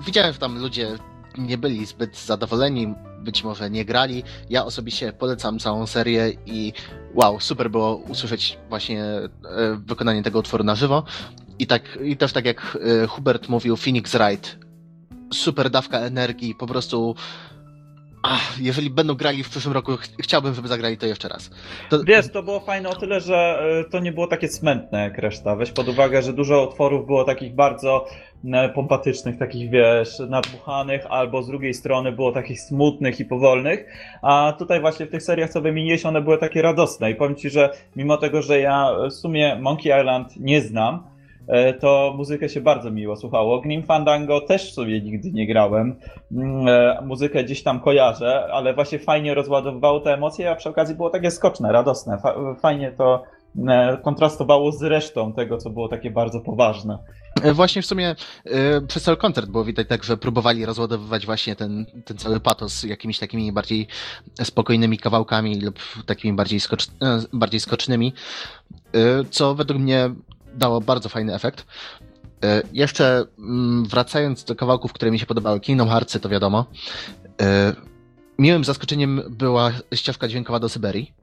widziałem, 0.05 0.33
że 0.33 0.39
tam 0.39 0.59
ludzie 0.59 0.97
nie 1.37 1.57
byli 1.57 1.85
zbyt 1.85 2.17
zadowoleni, 2.17 2.93
być 3.19 3.43
może 3.43 3.69
nie 3.69 3.85
grali. 3.85 4.23
Ja 4.49 4.65
osobiście 4.65 5.13
polecam 5.13 5.59
całą 5.59 5.87
serię 5.87 6.31
i 6.45 6.73
wow, 7.13 7.39
super 7.39 7.71
było 7.71 7.95
usłyszeć 7.95 8.57
właśnie 8.69 9.05
y, 9.05 9.29
wykonanie 9.85 10.23
tego 10.23 10.39
utworu 10.39 10.63
na 10.63 10.75
żywo. 10.75 11.03
I, 11.59 11.67
tak, 11.67 11.99
I 12.03 12.17
też 12.17 12.33
tak 12.33 12.45
jak 12.45 12.77
y, 13.03 13.07
Hubert 13.07 13.49
mówił, 13.49 13.77
Phoenix 13.77 14.11
Wright, 14.15 14.57
super 15.33 15.69
dawka 15.69 15.99
energii, 15.99 16.55
po 16.55 16.67
prostu 16.67 17.15
Ach, 18.23 18.61
jeżeli 18.61 18.89
będą 18.89 19.13
grali 19.13 19.43
w 19.43 19.49
przyszłym 19.49 19.73
roku, 19.73 19.97
ch 19.97 20.07
chciałbym, 20.21 20.53
żeby 20.53 20.67
zagrali 20.67 20.97
to 20.97 21.05
jeszcze 21.05 21.27
raz. 21.27 21.49
To... 21.89 22.03
Wiesz, 22.03 22.31
to 22.31 22.43
było 22.43 22.59
fajne 22.59 22.89
o 22.89 22.95
tyle, 22.95 23.21
że 23.21 23.63
e, 23.87 23.89
to 23.89 23.99
nie 23.99 24.11
było 24.11 24.27
takie 24.27 24.47
smętne 24.47 25.01
jak 25.03 25.17
reszta. 25.17 25.55
Weź 25.55 25.71
pod 25.71 25.87
uwagę, 25.87 26.21
że 26.21 26.33
dużo 26.33 26.67
utworów 26.67 27.05
było 27.05 27.23
takich 27.23 27.55
bardzo 27.55 28.05
e, 28.53 28.69
pompatycznych, 28.69 29.37
takich 29.37 29.69
wiesz, 29.69 30.19
nadbuchanych, 30.29 31.05
albo 31.09 31.43
z 31.43 31.47
drugiej 31.47 31.73
strony 31.73 32.11
było 32.11 32.31
takich 32.31 32.61
smutnych 32.61 33.19
i 33.19 33.25
powolnych, 33.25 33.85
a 34.21 34.53
tutaj 34.59 34.81
właśnie 34.81 35.05
w 35.05 35.11
tych 35.11 35.23
seriach, 35.23 35.49
co 35.49 35.61
wymieniłeś, 35.61 36.05
one 36.05 36.21
były 36.21 36.37
takie 36.37 36.61
radosne 36.61 37.11
i 37.11 37.15
powiem 37.15 37.35
Ci, 37.35 37.49
że 37.49 37.73
mimo 37.95 38.17
tego, 38.17 38.41
że 38.41 38.59
ja 38.59 38.91
w 39.09 39.13
sumie 39.13 39.57
Monkey 39.61 39.99
Island 39.99 40.37
nie 40.37 40.61
znam, 40.61 41.10
to 41.79 42.13
muzykę 42.17 42.49
się 42.49 42.61
bardzo 42.61 42.91
miło 42.91 43.15
słuchało. 43.15 43.61
Grim 43.61 43.83
Fandango 43.83 44.41
też 44.41 44.73
sobie 44.73 45.01
nigdy 45.01 45.31
nie 45.31 45.47
grałem. 45.47 45.95
Mm, 46.31 46.67
e, 46.67 47.01
muzykę 47.01 47.43
gdzieś 47.43 47.63
tam 47.63 47.79
kojarzę, 47.79 48.47
ale 48.53 48.73
właśnie 48.73 48.99
fajnie 48.99 49.33
rozładowywało 49.33 49.99
te 49.99 50.13
emocje, 50.13 50.51
a 50.51 50.55
przy 50.55 50.69
okazji 50.69 50.95
było 50.95 51.09
takie 51.09 51.31
skoczne, 51.31 51.71
radosne. 51.71 52.21
Fajnie 52.59 52.91
to 52.91 53.23
e, 53.67 53.97
kontrastowało 54.03 54.71
z 54.71 54.83
resztą 54.83 55.33
tego, 55.33 55.57
co 55.57 55.69
było 55.69 55.87
takie 55.87 56.11
bardzo 56.11 56.39
poważne. 56.39 56.97
Właśnie 57.53 57.81
w 57.81 57.85
sumie 57.85 58.15
przez 58.87 59.03
cały 59.03 59.17
koncert 59.17 59.49
było 59.49 59.63
widać 59.63 59.87
tak, 59.87 60.03
że 60.03 60.17
próbowali 60.17 60.65
rozładowywać 60.65 61.25
właśnie 61.25 61.55
ten, 61.55 61.85
ten 62.05 62.17
cały 62.17 62.39
patos 62.39 62.83
jakimiś 62.83 63.19
takimi 63.19 63.51
bardziej 63.51 63.87
spokojnymi 64.43 64.97
kawałkami 64.97 65.61
lub 65.61 65.79
takimi 66.05 66.33
bardziej, 66.33 66.59
skocz, 66.59 66.87
bardziej 67.33 67.59
skocznymi, 67.59 68.13
co 69.29 69.55
według 69.55 69.79
mnie 69.79 70.09
dało 70.53 70.81
bardzo 70.81 71.09
fajny 71.09 71.35
efekt. 71.35 71.65
E, 72.43 72.61
jeszcze 72.73 73.25
mm, 73.39 73.85
wracając 73.85 74.43
do 74.43 74.55
kawałków, 74.55 74.93
które 74.93 75.11
mi 75.11 75.19
się 75.19 75.25
podobały, 75.25 75.59
Kingdom 75.59 75.89
Hearts 75.89 76.19
to 76.21 76.29
wiadomo. 76.29 76.65
E, 77.41 77.73
miłym 78.39 78.63
zaskoczeniem 78.63 79.21
była 79.29 79.71
ścieżka 79.93 80.27
dźwiękowa 80.27 80.59
do 80.59 80.69
Syberii, 80.69 81.13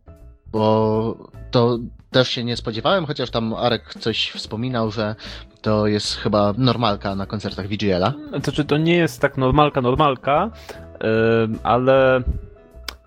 bo 0.52 1.30
to 1.50 1.78
też 2.10 2.28
się 2.28 2.44
nie 2.44 2.56
spodziewałem, 2.56 3.06
chociaż 3.06 3.30
tam 3.30 3.54
Arek 3.54 3.94
coś 3.94 4.30
wspominał, 4.30 4.90
że 4.90 5.14
to 5.62 5.86
jest 5.86 6.16
chyba 6.16 6.54
normalka 6.58 7.14
na 7.14 7.26
koncertach 7.26 7.66
VGL-a. 7.68 8.14
Znaczy, 8.42 8.64
to 8.64 8.76
nie 8.76 8.96
jest 8.96 9.20
tak 9.20 9.36
normalka, 9.36 9.80
normalka, 9.80 10.50
ale 11.62 12.22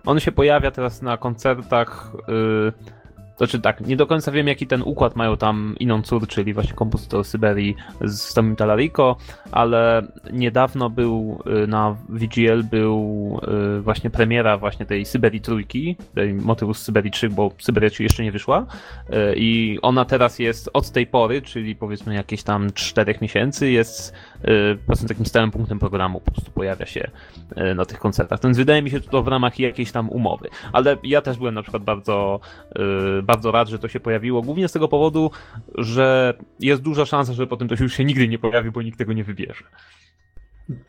on 0.06 0.20
się 0.20 0.32
pojawia 0.32 0.70
teraz 0.70 1.02
na 1.02 1.16
koncertach 1.16 2.12
Znaczy 3.42 3.60
tak, 3.60 3.80
nie 3.80 3.96
do 3.96 4.06
końca 4.06 4.32
wiem 4.32 4.48
jaki 4.48 4.66
ten 4.66 4.82
układ 4.82 5.16
mają 5.16 5.36
tam 5.36 5.74
Inon 5.80 6.02
Cur, 6.02 6.28
czyli 6.28 6.54
właśnie 6.54 6.72
kompozytor 6.72 7.24
Syberii 7.24 7.76
z 8.00 8.34
Tomim 8.34 8.56
Talarico, 8.56 9.16
ale 9.52 10.02
niedawno 10.32 10.90
był 10.90 11.42
y, 11.64 11.66
na 11.66 11.96
VGL 12.08 12.64
był 12.64 13.40
y, 13.78 13.80
właśnie 13.80 14.10
premiera 14.10 14.58
właśnie 14.58 14.86
tej 14.86 15.04
Syberii 15.04 15.40
trójki, 15.40 15.96
tej 16.14 16.34
motywu 16.34 16.74
z 16.74 16.82
Syberii 16.82 17.10
3, 17.10 17.28
bo 17.28 17.52
Syberia 17.58 17.90
3 17.90 18.02
jeszcze 18.02 18.22
nie 18.22 18.32
wyszła 18.32 18.66
y, 19.10 19.14
i 19.36 19.78
ona 19.82 20.04
teraz 20.04 20.38
jest 20.38 20.70
od 20.72 20.90
tej 20.90 21.06
pory, 21.06 21.42
czyli 21.42 21.76
powiedzmy 21.76 22.14
jakieś 22.14 22.42
tam 22.42 22.72
4 22.72 23.14
miesięcy, 23.20 23.70
jest 23.70 24.14
po 24.80 24.86
prostu 24.86 25.08
takim 25.08 25.26
stałym 25.26 25.50
punktem 25.50 25.78
programu, 25.78 26.20
po 26.20 26.30
prostu 26.30 26.50
pojawia 26.50 26.86
się 26.86 27.10
na 27.74 27.84
tych 27.84 27.98
koncertach. 27.98 28.40
Więc 28.44 28.56
wydaje 28.56 28.82
mi 28.82 28.90
się 28.90 29.00
to 29.00 29.22
w 29.22 29.28
ramach 29.28 29.58
jakiejś 29.58 29.92
tam 29.92 30.10
umowy. 30.10 30.48
Ale 30.72 30.96
ja 31.04 31.22
też 31.22 31.38
byłem 31.38 31.54
na 31.54 31.62
przykład 31.62 31.82
bardzo, 31.84 32.40
bardzo 33.22 33.31
rad, 33.44 33.68
że 33.68 33.78
to 33.78 33.88
się 33.88 34.00
pojawiło, 34.00 34.42
głównie 34.42 34.68
z 34.68 34.72
tego 34.72 34.88
powodu, 34.88 35.30
że 35.74 36.34
jest 36.60 36.82
duża 36.82 37.06
szansa, 37.06 37.32
że 37.32 37.46
potem 37.46 37.68
to 37.68 37.76
się 37.76 37.84
już 37.84 37.94
się 37.94 38.04
nigdy 38.04 38.28
nie 38.28 38.38
pojawi, 38.38 38.70
bo 38.70 38.82
nikt 38.82 38.98
tego 38.98 39.12
nie 39.12 39.24
wybierze. 39.24 39.64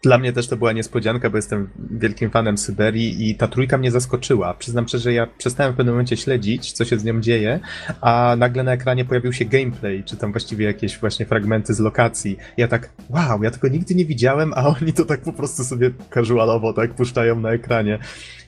Dla 0.02 0.18
mnie 0.18 0.34
też 0.34 0.48
to 0.48 0.58
była 0.58 0.72
niespodzianka, 0.72 1.30
bo 1.30 1.38
jestem 1.38 1.70
wielkim 1.92 2.30
fanem 2.30 2.58
Syberii 2.58 3.30
i 3.30 3.36
ta 3.36 3.48
trójka 3.48 3.78
mnie 3.78 3.92
zaskoczyła. 3.92 4.54
Przyznam 4.54 4.88
szczerze, 4.88 5.04
że 5.04 5.14
ja 5.14 5.28
przestałem 5.38 5.74
w 5.74 5.76
pewnym 5.76 5.96
momencie 5.96 6.18
śledzić, 6.18 6.72
co 6.72 6.86
się 6.86 7.00
z 7.00 7.04
nią 7.04 7.22
dzieje, 7.22 7.60
a 8.02 8.36
nagle 8.38 8.64
na 8.64 8.74
ekranie 8.74 9.06
pojawił 9.06 9.34
się 9.34 9.46
gameplay, 9.46 10.04
czy 10.04 10.18
tam 10.18 10.32
właściwie 10.32 10.66
jakieś 10.66 11.00
właśnie 11.00 11.26
fragmenty 11.26 11.74
z 11.74 11.80
lokacji. 11.80 12.38
Ja 12.58 12.68
tak, 12.68 12.90
wow, 13.10 13.44
ja 13.44 13.52
tego 13.52 13.68
nigdy 13.68 13.96
nie 13.96 14.06
widziałem, 14.06 14.54
a 14.56 14.68
oni 14.68 14.94
to 14.94 15.06
tak 15.06 15.22
po 15.22 15.34
prostu 15.34 15.64
sobie 15.64 15.92
casualowo 16.14 16.74
tak 16.74 16.94
puszczają 16.94 17.40
na 17.40 17.52
ekranie 17.52 18.00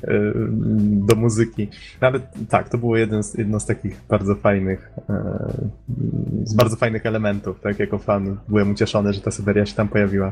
yy, 0.04 0.34
do 0.82 1.16
muzyki. 1.16 1.68
Nawet 2.02 2.24
tak, 2.50 2.70
to 2.70 2.78
było 2.78 2.98
jeden 2.98 3.24
z, 3.24 3.34
jedno 3.38 3.60
z 3.60 3.66
takich 3.66 4.02
bardzo 4.10 4.36
fajnych, 4.36 4.90
yy, 5.10 6.46
z 6.46 6.54
bardzo 6.54 6.76
fajnych 6.76 7.06
elementów, 7.06 7.60
tak, 7.60 7.80
jako 7.80 7.98
fan 7.98 8.38
byłem 8.48 8.72
ucieszony, 8.72 9.14
że 9.14 9.22
ta 9.22 9.32
Syberia 9.32 9.66
się 9.66 9.76
tam 9.76 9.88
pojawiła. 9.88 10.32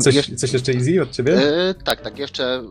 Coś, 0.00 0.30
coś 0.36 0.52
jeszcze 0.52 0.72
easy 0.72 1.02
od 1.02 1.10
ciebie? 1.10 1.32
Yy, 1.32 1.74
tak, 1.84 2.00
tak. 2.00 2.18
Jeszcze 2.18 2.44
e, 2.54 2.62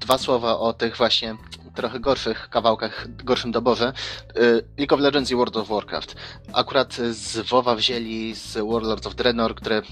dwa 0.00 0.18
słowa 0.18 0.58
o 0.58 0.72
tych 0.72 0.96
właśnie 0.96 1.36
trochę 1.74 2.00
gorszych 2.00 2.48
kawałkach, 2.50 3.06
gorszym 3.24 3.52
doborze. 3.52 3.92
Yy, 4.34 4.64
League 4.78 4.94
of 4.94 5.00
Legends 5.00 5.30
i 5.30 5.36
World 5.36 5.56
of 5.56 5.68
Warcraft. 5.68 6.16
Akurat 6.52 6.94
z 7.10 7.48
WoWa 7.48 7.74
wzięli 7.74 8.34
z 8.34 8.54
Warlords 8.54 9.06
of 9.06 9.14
Draenor, 9.14 9.54
które 9.54 9.82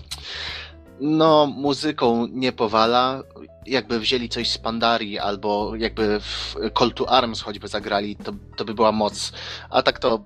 no 1.01 1.47
muzyką 1.47 2.27
nie 2.27 2.53
powala. 2.53 3.23
Jakby 3.67 4.01
wzięli 4.01 4.29
coś 4.29 4.51
z 4.51 4.59
Pandarii 4.59 5.19
albo 5.19 5.77
jakby 5.77 6.21
w 6.21 6.55
Call 6.79 6.93
to 6.93 7.11
Arms 7.11 7.41
choćby 7.41 7.69
zagrali, 7.69 8.17
to, 8.17 8.33
to 8.57 8.65
by 8.65 8.75
była 8.75 8.93
moc. 8.93 9.33
A 9.71 9.83
tak 9.83 9.99
to 9.99 10.25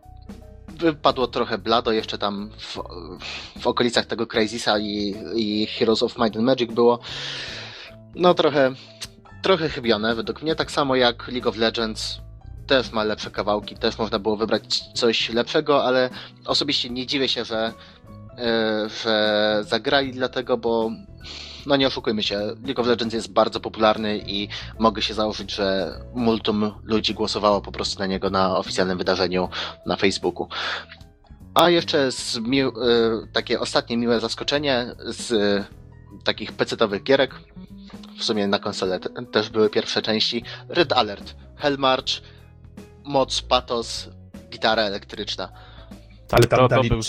wypadło 0.78 1.26
trochę 1.26 1.58
blado, 1.58 1.92
jeszcze 1.92 2.18
tam 2.18 2.50
w, 2.58 2.78
w 3.60 3.66
okolicach 3.66 4.06
tego 4.06 4.26
Crazisa 4.26 4.78
i, 4.78 5.14
i 5.36 5.66
Heroes 5.66 6.02
of 6.02 6.18
Might 6.18 6.36
and 6.36 6.44
Magic 6.44 6.72
było. 6.72 6.98
No 8.14 8.34
trochę, 8.34 8.72
trochę 9.42 9.68
chybione 9.68 10.14
według 10.14 10.42
mnie, 10.42 10.54
tak 10.54 10.70
samo 10.70 10.96
jak 10.96 11.28
League 11.28 11.48
of 11.48 11.56
Legends 11.56 12.20
też 12.66 12.92
ma 12.92 13.04
lepsze 13.04 13.30
kawałki, 13.30 13.76
też 13.76 13.98
można 13.98 14.18
było 14.18 14.36
wybrać 14.36 14.80
coś 14.94 15.30
lepszego, 15.30 15.84
ale 15.84 16.10
osobiście 16.46 16.90
nie 16.90 17.06
dziwię 17.06 17.28
się, 17.28 17.44
że, 17.44 17.72
yy, 18.36 18.88
że 19.04 19.60
zagrali 19.66 20.12
dlatego, 20.12 20.56
bo 20.56 20.90
no 21.68 21.76
nie 21.76 21.86
oszukujmy 21.86 22.22
się, 22.22 22.38
League 22.64 22.80
of 22.80 22.86
Legends 22.86 23.14
jest 23.14 23.32
bardzo 23.32 23.60
popularny 23.60 24.18
i 24.18 24.48
mogę 24.78 25.02
się 25.02 25.14
założyć, 25.14 25.54
że 25.54 25.92
multum 26.14 26.72
ludzi 26.82 27.14
głosowało 27.14 27.60
po 27.60 27.72
prostu 27.72 27.98
na 27.98 28.06
niego 28.06 28.30
na 28.30 28.56
oficjalnym 28.56 28.98
wydarzeniu 28.98 29.48
na 29.86 29.96
Facebooku. 29.96 30.48
A 31.54 31.70
jeszcze 31.70 32.12
z 32.12 32.38
mi- 32.38 32.62
y, 32.62 32.70
takie 33.32 33.60
ostatnie 33.60 33.96
miłe 33.96 34.20
zaskoczenie 34.20 34.86
z 35.06 35.32
takich 36.24 36.52
pecetowych 36.52 37.02
gierek, 37.02 37.34
w 38.18 38.24
sumie 38.24 38.46
na 38.46 38.58
konsolę 38.58 39.00
te- 39.00 39.26
też 39.26 39.50
były 39.50 39.70
pierwsze 39.70 40.02
części, 40.02 40.42
Red 40.68 40.92
Alert, 40.92 41.34
Hellmarch, 41.56 42.12
moc, 43.04 43.42
patos, 43.42 44.08
gitara 44.50 44.82
elektryczna. 44.82 45.48
Tak, 46.28 46.40
to, 46.46 46.68
to 46.68 46.82
był 46.88 47.02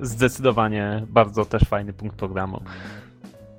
zdecydowanie 0.00 1.02
bardzo 1.08 1.44
też 1.44 1.62
fajny 1.62 1.92
punkt 1.92 2.16
programu. 2.16 2.62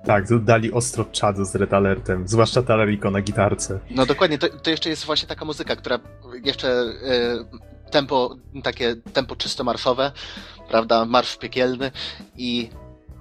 Tak, 0.06 0.26
dali 0.44 0.72
ostro 0.72 1.06
czadu 1.06 1.46
z 1.46 1.56
Red 1.56 1.74
Alertem, 1.74 2.28
zwłaszcza 2.28 2.62
Talariko 2.62 3.12
na 3.12 3.22
gitarce. 3.22 3.80
No 3.92 4.06
dokładnie, 4.06 4.38
to, 4.38 4.50
to 4.50 4.70
jeszcze 4.70 4.90
jest 4.90 5.06
właśnie 5.06 5.28
taka 5.28 5.46
muzyka, 5.46 5.76
która 5.76 6.00
jeszcze 6.44 6.68
y, 7.88 7.92
tempo, 7.92 8.36
takie 8.64 8.96
tempo 8.96 9.36
czysto 9.36 9.64
marszowe, 9.64 10.12
prawda, 10.70 11.06
marsz 11.06 11.38
piekielny 11.38 11.92
i 12.38 12.70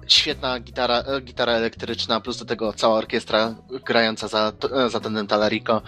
świetna 0.07 0.59
gitara, 0.59 0.99
e, 0.99 1.21
gitara 1.21 1.53
elektryczna, 1.53 2.21
plus 2.21 2.37
do 2.37 2.45
tego 2.45 2.73
cała 2.73 2.97
orkiestra 2.97 3.55
grająca 3.85 4.27
za, 4.27 4.51
za 4.89 4.99
ten 4.99 5.27
Talarico. 5.27 5.81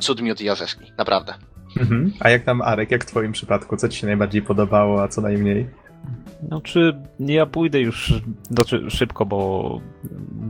Cud, 0.00 0.22
miód 0.22 0.40
i 0.40 0.50
orzeszki, 0.50 0.92
naprawdę. 0.98 1.34
Mhm. 1.80 2.12
A 2.20 2.30
jak 2.30 2.44
tam 2.44 2.62
Arek, 2.62 2.90
jak 2.90 3.04
w 3.04 3.06
twoim 3.06 3.32
przypadku, 3.32 3.76
co 3.76 3.88
ci 3.88 3.98
się 3.98 4.06
najbardziej 4.06 4.42
podobało, 4.42 5.02
a 5.02 5.08
co 5.08 5.20
najmniej? 5.20 5.66
No 6.50 6.60
czy 6.60 6.96
ja 7.18 7.46
pójdę 7.46 7.80
już 7.80 8.14
dosyć 8.50 8.92
szybko, 8.92 9.26
bo 9.26 9.80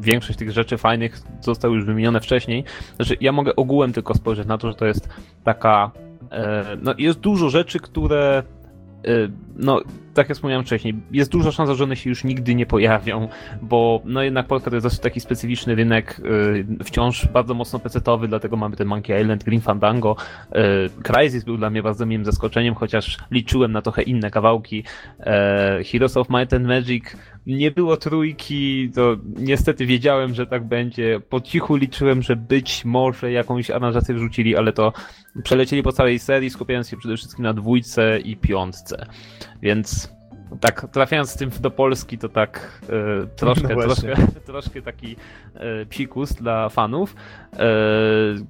większość 0.01 0.39
tych 0.39 0.51
rzeczy 0.51 0.79
fajnych 0.79 1.21
zostały 1.41 1.75
już 1.77 1.85
wymienione 1.85 2.21
wcześniej. 2.21 2.65
Znaczy 2.97 3.17
ja 3.21 3.33
mogę 3.33 3.57
ogółem 3.57 3.93
tylko 3.93 4.15
spojrzeć 4.15 4.47
na 4.47 4.59
to, 4.59 4.69
że 4.69 4.75
to 4.75 4.87
jest 4.87 5.09
taka... 5.45 5.91
E, 6.31 6.65
no 6.83 6.95
jest 6.99 7.19
dużo 7.19 7.51
rzeczy, 7.51 7.81
które 7.81 8.43
no, 9.57 9.81
tak 10.15 10.29
jak 10.29 10.37
wspomniałem 10.37 10.65
wcześniej, 10.65 10.95
jest 11.13 11.31
duża 11.31 11.53
szansa, 11.53 11.75
że 11.75 11.85
one 11.85 11.97
się 11.97 12.11
już 12.11 12.25
nigdy 12.25 12.55
nie 12.55 12.67
pojawią, 12.67 13.29
bo 13.63 14.01
no 14.05 14.23
jednak 14.23 14.47
Polska 14.47 14.71
to 14.71 14.77
jest 14.77 14.87
dosyć 14.87 15.01
taki 15.01 15.21
specyficzny 15.21 15.75
rynek, 15.75 16.21
y, 16.81 16.85
wciąż 16.85 17.29
bardzo 17.29 17.55
mocno 17.55 17.79
pecetowy, 17.79 18.29
dlatego 18.29 18.57
mamy 18.57 18.77
ten 18.77 18.87
Monkey 18.87 19.23
Island, 19.23 19.45
Green 19.45 19.61
Fandango. 19.61 20.17
Y, 20.53 21.03
Crysis 21.03 21.45
był 21.45 21.57
dla 21.57 21.71
mnie 21.71 21.83
bardzo 21.83 22.07
miłym 22.07 22.25
zaskoczeniem, 22.25 22.75
chociaż 22.75 23.19
liczyłem 23.31 23.73
na 23.73 23.83
trochę 23.83 24.03
inne 24.03 24.31
kawałki. 24.31 24.85
Heroes 25.93 26.17
of 26.17 26.29
Might 26.31 26.53
and 26.53 26.67
Magic 26.67 27.05
nie 27.47 27.71
było 27.71 27.97
trójki, 27.97 28.91
to 28.95 29.17
niestety 29.37 29.87
wiedziałem, 29.87 30.35
że 30.35 30.47
tak 30.47 30.65
będzie. 30.65 31.21
Po 31.29 31.41
cichu 31.41 31.77
liczyłem, 31.77 32.23
że 32.23 32.37
być 32.37 32.85
może 32.85 33.33
jakąś 33.33 33.71
aranżację 33.71 34.15
wrzucili, 34.15 34.57
ale 34.57 34.73
to 34.73 34.93
przelecieli 35.43 35.83
po 35.83 35.93
całej 35.93 36.19
serii, 36.19 36.51
skupiając 36.51 36.89
się 36.89 36.97
przede 36.97 37.17
wszystkim 37.17 37.43
na 37.43 37.53
dwójce 37.53 38.19
i 38.21 38.37
piątce. 38.37 39.07
Więc 39.63 40.16
tak, 40.61 40.87
trafiając 40.93 41.31
z 41.31 41.37
tym 41.37 41.51
do 41.61 41.71
Polski, 41.71 42.19
to 42.19 42.29
tak 42.29 42.81
e, 42.83 43.27
troszkę, 43.27 43.69
no 43.77 43.83
troszkę, 43.83 44.17
troszkę 44.47 44.83
taki 44.83 45.17
e, 45.55 45.87
psikus 45.87 46.33
dla 46.33 46.69
fanów. 46.69 47.15
E, 47.53 47.67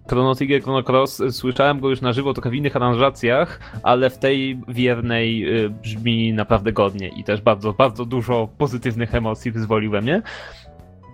Chrono 0.09 0.35
Trigger, 0.35 0.63
Chrono 0.63 0.83
Cross, 0.83 1.23
słyszałem 1.31 1.81
go 1.81 1.91
już 1.91 2.01
na 2.01 2.13
żywo 2.13 2.35
trochę 2.35 2.51
w 2.51 2.55
innych 2.55 2.77
aranżacjach, 2.77 3.61
ale 3.83 4.11
w 4.11 4.19
tej 4.19 4.61
wiernej 4.69 5.65
e, 5.65 5.69
brzmi 5.69 6.33
naprawdę 6.33 6.73
godnie 6.73 7.09
i 7.09 7.25
też 7.25 7.41
bardzo, 7.41 7.73
bardzo 7.73 8.05
dużo 8.05 8.49
pozytywnych 8.59 9.15
emocji 9.15 9.51
wyzwolił 9.51 9.91
we 9.91 10.03
mnie. 10.03 10.23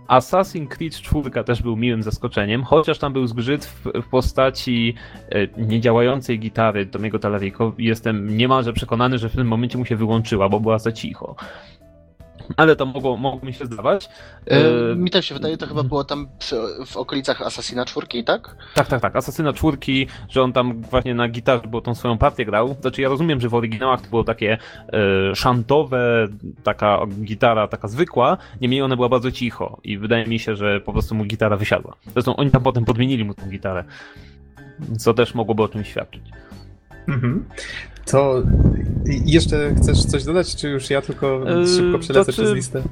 Assassin's 0.09 0.68
Creed 0.68 0.94
4 0.94 1.44
też 1.44 1.62
był 1.62 1.76
miłym 1.76 2.03
zaskoczeniem, 2.03 2.64
chociaż 2.64 2.98
tam 2.98 3.12
był 3.12 3.26
zgrzyt 3.26 3.64
w, 3.64 3.84
w 4.03 4.09
postaci 4.09 4.94
e, 5.28 5.62
niedziałającej 5.62 6.38
gitary 6.38 6.86
Tomiego 6.86 7.18
Talarico. 7.18 7.72
Jestem 7.78 8.36
niemalże 8.36 8.72
przekonany, 8.72 9.18
że 9.18 9.28
w 9.28 9.36
tym 9.36 9.46
momencie 9.46 9.78
mu 9.78 9.84
się 9.84 9.96
wyłączyła, 9.96 10.48
bo 10.48 10.61
była 10.61 10.78
za 10.78 10.92
cicho 10.92 11.36
ale 12.57 12.76
to 12.76 12.86
mogło, 12.86 13.16
mogło 13.16 13.47
mi 13.47 13.55
się 13.55 13.66
zdawać. 13.66 14.09
Yy, 14.47 14.97
mi 14.97 15.11
też 15.11 15.26
się 15.26 15.34
wydaje, 15.34 15.57
to 15.57 15.66
chyba 15.66 15.82
było 15.82 16.05
tam 16.05 16.28
przy, 16.38 16.57
w 16.86 16.97
okolicach 16.97 17.43
Assassina 17.43 17.84
4, 17.84 18.24
tak? 18.24 18.57
Tak, 18.74 18.86
tak, 18.86 19.01
tak. 19.01 19.16
Assassina 19.16 19.53
4, 19.53 19.76
że 20.28 20.43
on 20.43 20.53
tam 20.53 20.82
właśnie 20.82 21.14
na 21.14 21.28
gitarze, 21.28 21.62
bo 21.68 21.80
tą 21.80 21.95
swoją 21.95 22.18
partię 22.18 22.45
grał. 22.45 22.76
Znaczy 22.80 23.03
ja 23.03 23.09
rozumiem, 23.09 23.40
że 23.40 23.49
w 23.49 23.55
oryginałach 23.55 24.01
to 24.01 24.09
było 24.09 24.24
takie 24.24 24.59
yy, 24.93 25.36
szantowe, 25.36 26.28
taka 26.62 27.07
gitara 27.24 27.68
taka 27.68 27.88
zwykła, 27.88 28.36
niemniej 28.61 28.82
ona 28.82 28.97
była 28.97 29.09
bardzo 29.09 29.32
cicho 29.32 29.80
i 29.84 29.99
wydaje 29.99 30.26
mi 30.26 30.38
się, 30.38 30.57
że 30.57 30.80
po 30.80 30.93
prostu 30.93 31.14
mu 31.14 31.24
gitara 31.24 31.57
wysiadła. 31.57 31.97
Zresztą 32.12 32.36
oni 32.36 32.51
tam 32.51 32.62
potem 32.62 32.84
podmienili 32.84 33.24
mu 33.24 33.34
tą 33.34 33.49
gitarę, 33.49 33.84
co 34.99 35.14
też 35.14 35.34
mogłoby 35.34 35.62
o 35.62 35.68
tym 35.68 35.84
świadczyć. 35.84 36.22
Mhm. 37.09 37.45
To 38.07 38.42
jeszcze 39.24 39.74
chcesz 39.74 40.05
coś 40.05 40.24
dodać, 40.24 40.57
czy 40.57 40.68
już 40.68 40.90
ja 40.90 41.03
tylko 41.03 41.44
yy, 41.44 41.66
szybko 41.66 41.98
przelecę 41.98 42.32
czy... 42.32 42.42
przez 42.42 42.55
listę? 42.55 42.82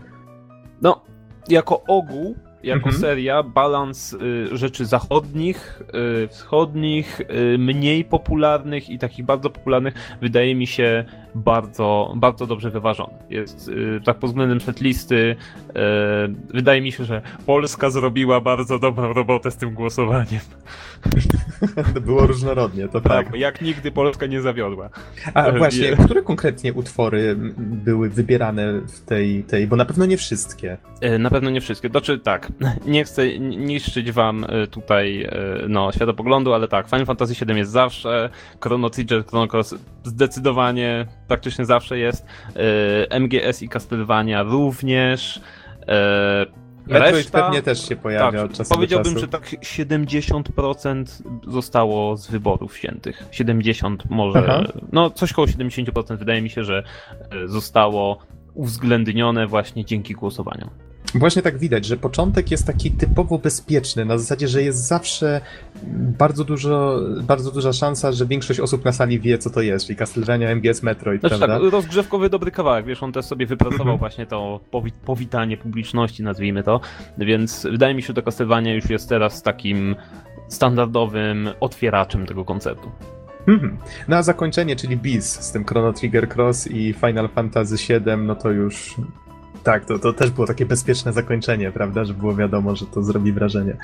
No, 0.82 1.04
jako 1.48 1.82
ogół, 1.88 2.36
jako 2.62 2.88
mhm. 2.88 3.00
seria, 3.00 3.42
balans 3.42 4.12
y, 4.12 4.56
rzeczy 4.56 4.86
zachodnich, 4.86 5.82
y, 6.24 6.28
wschodnich, 6.28 7.20
y, 7.20 7.58
mniej 7.58 8.04
popularnych 8.04 8.90
i 8.90 8.98
takich 8.98 9.24
bardzo 9.24 9.50
popularnych 9.50 9.94
wydaje 10.20 10.54
mi 10.54 10.66
się 10.66 11.04
bardzo, 11.34 12.12
bardzo 12.16 12.46
dobrze 12.46 12.70
wyważony. 12.70 13.12
Jest 13.30 13.68
y, 13.68 14.00
tak 14.04 14.18
pod 14.18 14.30
względem 14.30 14.60
setlisty 14.60 15.16
y, 15.16 15.74
wydaje 16.54 16.80
mi 16.80 16.92
się, 16.92 17.04
że 17.04 17.22
Polska 17.46 17.90
zrobiła 17.90 18.40
bardzo 18.40 18.78
dobrą 18.78 19.12
robotę 19.12 19.50
z 19.50 19.56
tym 19.56 19.74
głosowaniem. 19.74 20.40
to 21.94 22.00
było 22.00 22.26
różnorodnie, 22.26 22.88
to 22.88 23.00
tak. 23.00 23.26
tak. 23.26 23.34
Jak 23.34 23.62
nigdy 23.62 23.92
Polska 23.92 24.26
nie 24.26 24.40
zawiodła. 24.40 24.90
A 25.34 25.52
właśnie, 25.52 25.96
które 26.04 26.22
konkretnie 26.22 26.72
utwory 26.72 27.36
były 27.58 28.10
wybierane 28.10 28.72
w 28.80 29.00
tej, 29.00 29.44
tej, 29.44 29.66
bo 29.66 29.76
na 29.76 29.84
pewno 29.84 30.06
nie 30.06 30.16
wszystkie. 30.16 30.76
E, 31.00 31.18
na 31.18 31.30
pewno 31.30 31.50
nie 31.50 31.60
wszystkie. 31.60 31.88
Znaczy 31.88 32.18
tak, 32.18 32.52
nie 32.86 33.04
chcę 33.04 33.38
niszczyć 33.38 34.12
wam 34.12 34.44
e, 34.48 34.66
tutaj 34.66 35.22
e, 35.22 35.30
no, 35.68 35.92
światopoglądu, 35.92 36.54
ale 36.54 36.68
tak, 36.68 36.86
Final 36.86 37.06
Fantasy 37.06 37.46
VII 37.46 37.56
jest 37.56 37.70
zawsze, 37.70 38.30
Chrono 38.60 38.90
Trigger, 38.90 39.26
Chrono 39.26 39.48
Cross 39.52 39.74
zdecydowanie 40.04 41.06
praktycznie 41.30 41.64
zawsze 41.64 41.98
jest, 41.98 42.26
MGS 43.10 43.62
i 43.62 43.68
Castlevania 43.68 44.42
również, 44.42 45.40
Metroid 46.86 47.14
Reszta, 47.14 47.42
pewnie 47.42 47.62
też 47.62 47.88
się 47.88 47.96
pojawia 47.96 48.48
tak, 48.48 48.68
Powiedziałbym, 48.68 49.18
że 49.18 49.28
tak 49.28 49.42
70% 49.50 51.04
zostało 51.48 52.16
z 52.16 52.30
wyborów 52.30 52.74
wziętych. 52.74 53.24
70 53.30 54.10
może, 54.10 54.38
Aha. 54.38 54.64
no 54.92 55.10
coś 55.10 55.32
koło 55.32 55.46
70% 55.46 56.18
wydaje 56.18 56.42
mi 56.42 56.50
się, 56.50 56.64
że 56.64 56.82
zostało 57.46 58.18
uwzględnione 58.54 59.46
właśnie 59.46 59.84
dzięki 59.84 60.14
głosowaniom. 60.14 60.70
Właśnie 61.14 61.42
tak 61.42 61.58
widać, 61.58 61.84
że 61.84 61.96
początek 61.96 62.50
jest 62.50 62.66
taki 62.66 62.90
typowo 62.90 63.38
bezpieczny, 63.38 64.04
na 64.04 64.18
zasadzie, 64.18 64.48
że 64.48 64.62
jest 64.62 64.86
zawsze 64.86 65.40
bardzo 66.18 66.44
dużo, 66.44 67.00
bardzo 67.22 67.50
duża 67.50 67.72
szansa, 67.72 68.12
że 68.12 68.26
większość 68.26 68.60
osób 68.60 68.84
na 68.84 68.92
sali 68.92 69.20
wie, 69.20 69.38
co 69.38 69.50
to 69.50 69.60
jest, 69.60 69.86
czyli 69.86 69.96
Castlevania, 69.96 70.50
MGS, 70.56 70.82
Metroid, 70.82 71.20
znaczy 71.20 71.38
prawda? 71.38 71.60
tak, 71.60 71.72
rozgrzewkowy 71.72 72.30
dobry 72.30 72.50
kawałek, 72.50 72.86
wiesz, 72.86 73.02
on 73.02 73.12
też 73.12 73.24
sobie 73.24 73.46
wypracował 73.46 73.80
mhm. 73.80 73.98
właśnie 73.98 74.26
to 74.26 74.60
powitanie 75.04 75.56
publiczności, 75.56 76.22
nazwijmy 76.22 76.62
to, 76.62 76.80
więc 77.18 77.66
wydaje 77.70 77.94
mi 77.94 78.02
się, 78.02 78.06
że 78.06 78.14
to 78.14 78.22
Castlevania 78.22 78.74
już 78.74 78.90
jest 78.90 79.08
teraz 79.08 79.42
takim 79.42 79.96
standardowym 80.48 81.48
otwieraczem 81.60 82.26
tego 82.26 82.44
konceptu. 82.44 82.90
No 84.08 84.16
a 84.16 84.22
zakończenie, 84.22 84.76
czyli 84.76 84.96
Beast 84.96 85.42
z 85.42 85.52
tym 85.52 85.64
Chrono 85.64 85.92
Trigger 85.92 86.28
Cross 86.28 86.66
i 86.66 86.92
Final 86.92 87.28
Fantasy 87.28 87.76
VII, 87.76 88.16
no 88.18 88.34
to 88.34 88.50
już 88.50 88.94
tak, 89.62 89.84
to, 89.84 89.98
to 89.98 90.12
też 90.12 90.30
było 90.30 90.46
takie 90.46 90.66
bezpieczne 90.66 91.12
zakończenie, 91.12 91.72
prawda, 91.72 92.04
że 92.04 92.14
było 92.14 92.34
wiadomo, 92.34 92.76
że 92.76 92.86
to 92.86 93.02
zrobi 93.02 93.32
wrażenie. 93.32 93.76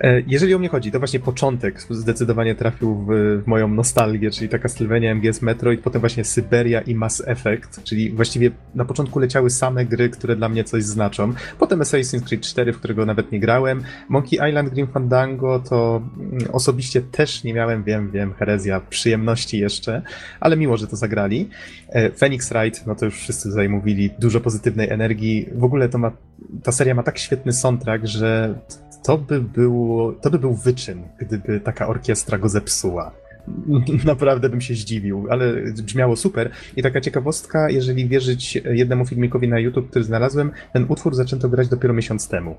E, 0.00 0.22
jeżeli 0.26 0.54
o 0.54 0.58
mnie 0.58 0.68
chodzi, 0.68 0.92
to 0.92 0.98
właśnie 0.98 1.20
początek 1.20 1.80
zdecydowanie 1.90 2.54
trafił 2.54 2.94
w, 2.94 3.06
w 3.44 3.46
moją 3.46 3.68
nostalgię, 3.68 4.30
czyli 4.30 4.48
taka 4.48 4.68
Sylvania 4.68 5.14
MGS 5.14 5.42
Metroid, 5.42 5.80
potem 5.80 6.00
właśnie 6.00 6.24
Syberia 6.24 6.80
i 6.80 6.94
Mass 6.94 7.22
Effect, 7.26 7.82
czyli 7.84 8.10
właściwie 8.10 8.50
na 8.74 8.84
początku 8.84 9.18
leciały 9.18 9.50
same 9.50 9.84
gry, 9.84 10.08
które 10.08 10.36
dla 10.36 10.48
mnie 10.48 10.64
coś 10.64 10.84
znaczą. 10.84 11.32
Potem 11.58 11.80
Assassin's 11.80 12.22
Creed 12.22 12.42
4, 12.42 12.72
w 12.72 12.78
którego 12.78 13.06
nawet 13.06 13.32
nie 13.32 13.40
grałem. 13.40 13.82
Monkey 14.08 14.48
Island 14.48 14.68
Grim 14.68 14.86
Fandango 14.86 15.58
to 15.58 16.02
mm, 16.16 16.38
osobiście 16.52 17.02
też 17.02 17.44
nie 17.44 17.54
miałem, 17.54 17.84
wiem, 17.84 18.10
wiem, 18.10 18.34
herezja, 18.34 18.80
przyjemności 18.80 19.58
jeszcze, 19.58 20.02
ale 20.40 20.56
miło, 20.56 20.76
że 20.76 20.86
to 20.86 20.96
zagrali. 20.96 21.48
E, 21.88 22.10
Phoenix 22.10 22.48
Wright, 22.48 22.86
no 22.86 22.94
to 22.94 23.04
już 23.04 23.14
wszyscy 23.14 23.48
tutaj 23.48 23.68
mówili, 23.68 24.10
dużo 24.18 24.40
pozytywnej 24.40 24.90
energii. 24.90 25.17
W 25.54 25.64
ogóle 25.64 25.88
to 25.88 25.98
ma, 25.98 26.12
ta 26.62 26.72
seria 26.72 26.94
ma 26.94 27.02
tak 27.02 27.18
świetny 27.18 27.52
soundtrack, 27.52 28.06
że 28.06 28.58
to 29.04 29.18
by, 29.18 29.40
było, 29.40 30.12
to 30.12 30.30
by 30.30 30.38
był 30.38 30.54
wyczyn, 30.54 31.02
gdyby 31.18 31.60
taka 31.60 31.88
orkiestra 31.88 32.38
go 32.38 32.48
zepsuła. 32.48 33.12
Naprawdę 34.04 34.48
bym 34.48 34.60
się 34.60 34.74
zdziwił, 34.74 35.26
ale 35.30 35.54
brzmiało 35.84 36.16
super. 36.16 36.50
I 36.76 36.82
taka 36.82 37.00
ciekawostka, 37.00 37.70
jeżeli 37.70 38.08
wierzyć 38.08 38.54
jednemu 38.54 39.06
filmikowi 39.06 39.48
na 39.48 39.58
YouTube, 39.58 39.90
który 39.90 40.04
znalazłem, 40.04 40.50
ten 40.72 40.86
utwór 40.88 41.14
zaczęto 41.14 41.48
grać 41.48 41.68
dopiero 41.68 41.94
miesiąc 41.94 42.28
temu 42.28 42.56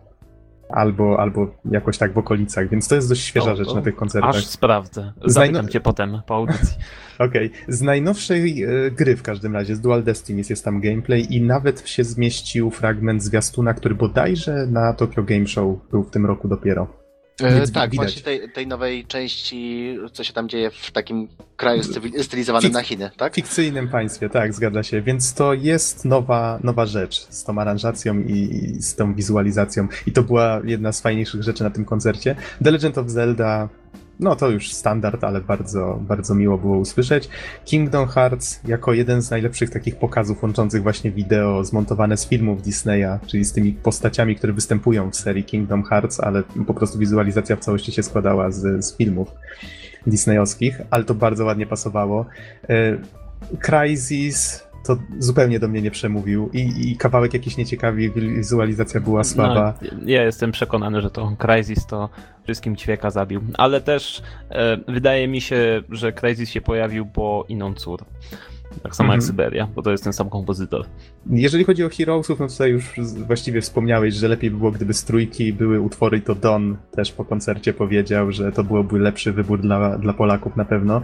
albo, 0.70 1.20
albo 1.20 1.48
jakoś 1.72 1.98
tak 1.98 2.14
w 2.14 2.18
okolicach, 2.18 2.70
więc 2.70 2.88
to 2.88 2.96
jest 2.96 3.10
dość 3.10 3.24
świeża 3.24 3.52
o, 3.52 3.56
rzecz 3.56 3.74
na 3.74 3.82
tych 3.82 3.96
koncertach. 3.96 4.36
Aż 4.36 4.46
sprawdzę. 4.46 5.14
Zapytam 5.26 5.68
cię 5.68 5.80
potem 5.80 6.22
po 6.26 6.36
audycji. 6.36 6.78
Okej. 7.20 7.48
Okay. 7.48 7.76
Z 7.76 7.82
najnowszej 7.82 8.64
e, 8.64 8.92
gry 8.92 9.16
w 9.16 9.24
każdym 9.24 9.54
razie, 9.54 9.76
z 9.76 9.82
Dual 9.82 10.04
Destinies 10.04 10.50
jest 10.50 10.66
tam 10.66 10.82
gameplay 10.82 11.36
i 11.36 11.42
nawet 11.42 11.90
się 11.90 12.04
zmieścił 12.04 12.70
fragment 12.72 13.24
zwiastuna, 13.24 13.74
który 13.74 13.96
bodajże 13.96 14.68
na 14.68 14.94
Tokyo 14.94 15.24
Game 15.24 15.48
Show 15.48 15.78
był 15.92 16.04
w 16.04 16.12
tym 16.12 16.26
roku 16.26 16.48
dopiero. 16.48 17.00
E, 17.42 17.68
tak, 17.68 17.92
widać. 17.92 18.06
właśnie 18.06 18.22
tej, 18.22 18.52
tej 18.52 18.68
nowej 18.68 19.06
części, 19.06 19.96
co 20.14 20.24
się 20.24 20.34
tam 20.34 20.50
dzieje 20.50 20.72
w 20.72 20.92
takim 20.92 21.28
kraju 21.58 21.82
stylizowanym 22.22 22.70
Fik 22.70 22.74
na 22.74 22.84
Chiny, 22.84 23.12
tak? 23.18 23.34
W 23.34 23.36
fikcyjnym 23.36 23.88
państwie, 23.88 24.30
tak, 24.30 24.54
zgadza 24.54 24.84
się. 24.84 25.02
Więc 25.02 25.34
to 25.34 25.54
jest 25.54 26.06
nowa, 26.06 26.60
nowa 26.64 26.86
rzecz 26.86 27.28
z 27.30 27.44
tą 27.44 27.58
aranżacją 27.62 28.22
i, 28.22 28.34
i 28.34 28.82
z 28.82 28.96
tą 28.96 29.16
wizualizacją. 29.16 29.88
I 30.08 30.12
to 30.12 30.24
była 30.24 30.62
jedna 30.64 30.92
z 30.92 31.02
fajniejszych 31.02 31.44
rzeczy 31.44 31.64
na 31.64 31.70
tym 31.70 31.86
koncercie. 31.86 32.36
The 32.64 32.72
Legend 32.72 32.98
of 32.98 33.10
Zelda 33.10 33.70
no 34.20 34.36
to 34.36 34.50
już 34.50 34.72
standard, 34.72 35.24
ale 35.24 35.42
bardzo, 35.42 36.00
bardzo 36.02 36.36
miło 36.36 36.58
było 36.58 36.78
usłyszeć. 36.78 37.30
Kingdom 37.66 38.08
Hearts 38.08 38.60
jako 38.68 38.94
jeden 38.94 39.22
z 39.22 39.32
najlepszych 39.32 39.70
takich 39.70 39.96
pokazów 39.96 40.44
łączących 40.44 40.84
właśnie 40.84 41.12
wideo 41.12 41.64
zmontowane 41.64 42.18
z 42.18 42.28
filmów 42.28 42.62
Disneya, 42.62 43.20
czyli 43.28 43.46
z 43.46 43.54
tymi 43.54 43.74
postaciami, 43.74 44.36
które 44.36 44.54
występują 44.54 45.12
w 45.12 45.16
serii 45.16 45.44
Kingdom 45.44 45.84
Hearts, 45.84 46.20
ale 46.20 46.44
po 46.68 46.74
prostu 46.74 47.00
wizualizacja 47.00 47.56
w 47.56 47.60
całości 47.60 47.92
się 47.92 48.04
składała 48.04 48.52
z, 48.52 48.86
z 48.86 48.98
filmów 48.98 49.28
disneyowskich, 50.08 50.82
ale 50.90 51.04
to 51.04 51.16
bardzo 51.16 51.46
ładnie 51.46 51.66
pasowało. 51.66 52.26
E, 52.70 52.98
Crysis 53.60 54.69
to 54.84 54.98
zupełnie 55.20 55.60
do 55.60 55.68
mnie 55.68 55.82
nie 55.82 55.92
przemówił 55.92 56.50
i, 56.54 56.92
i 56.92 56.98
kawałek 56.98 57.34
jakiś 57.34 57.58
nieciekawy, 57.58 58.10
wizualizacja 58.10 59.02
była 59.02 59.24
słaba. 59.24 59.74
No, 59.82 59.90
ja 60.06 60.24
jestem 60.24 60.52
przekonany, 60.52 61.02
że 61.02 61.10
to 61.10 61.36
Crysis 61.38 61.86
to 61.86 62.10
wszystkim 62.44 62.76
ćwieka 62.76 63.12
zabił, 63.12 63.42
ale 63.54 63.82
też 63.82 64.22
e, 64.50 64.78
wydaje 64.88 65.28
mi 65.28 65.42
się, 65.42 65.84
że 65.90 66.14
Crysis 66.14 66.50
się 66.50 66.62
pojawił 66.62 67.06
po 67.06 67.46
Cur. 67.76 68.06
Tak 68.84 68.96
samo 68.96 69.14
jak 69.14 69.22
mhm. 69.22 69.28
Syberia, 69.28 69.68
bo 69.76 69.82
to 69.82 69.92
jest 69.92 70.04
ten 70.04 70.14
sam 70.14 70.30
kompozytor. 70.30 70.86
Jeżeli 71.30 71.64
chodzi 71.64 71.84
o 71.84 71.90
Heroesów, 71.90 72.40
no 72.40 72.48
tutaj 72.48 72.72
już 72.72 72.94
właściwie 73.28 73.62
wspomniałeś, 73.62 74.14
że 74.14 74.28
lepiej 74.28 74.52
by 74.52 74.58
było, 74.58 74.72
gdyby 74.72 74.94
z 74.94 75.04
trójki 75.04 75.54
były 75.54 75.82
utwory, 75.82 76.22
to 76.22 76.36
Don 76.36 76.78
też 76.92 77.12
po 77.12 77.26
koncercie 77.26 77.74
powiedział, 77.74 78.32
że 78.32 78.52
to 78.52 78.64
byłoby 78.64 79.00
lepszy 79.00 79.34
wybór 79.34 79.62
dla, 79.62 79.98
dla 79.98 80.14
Polaków 80.14 80.56
na 80.56 80.66
pewno. 80.66 81.02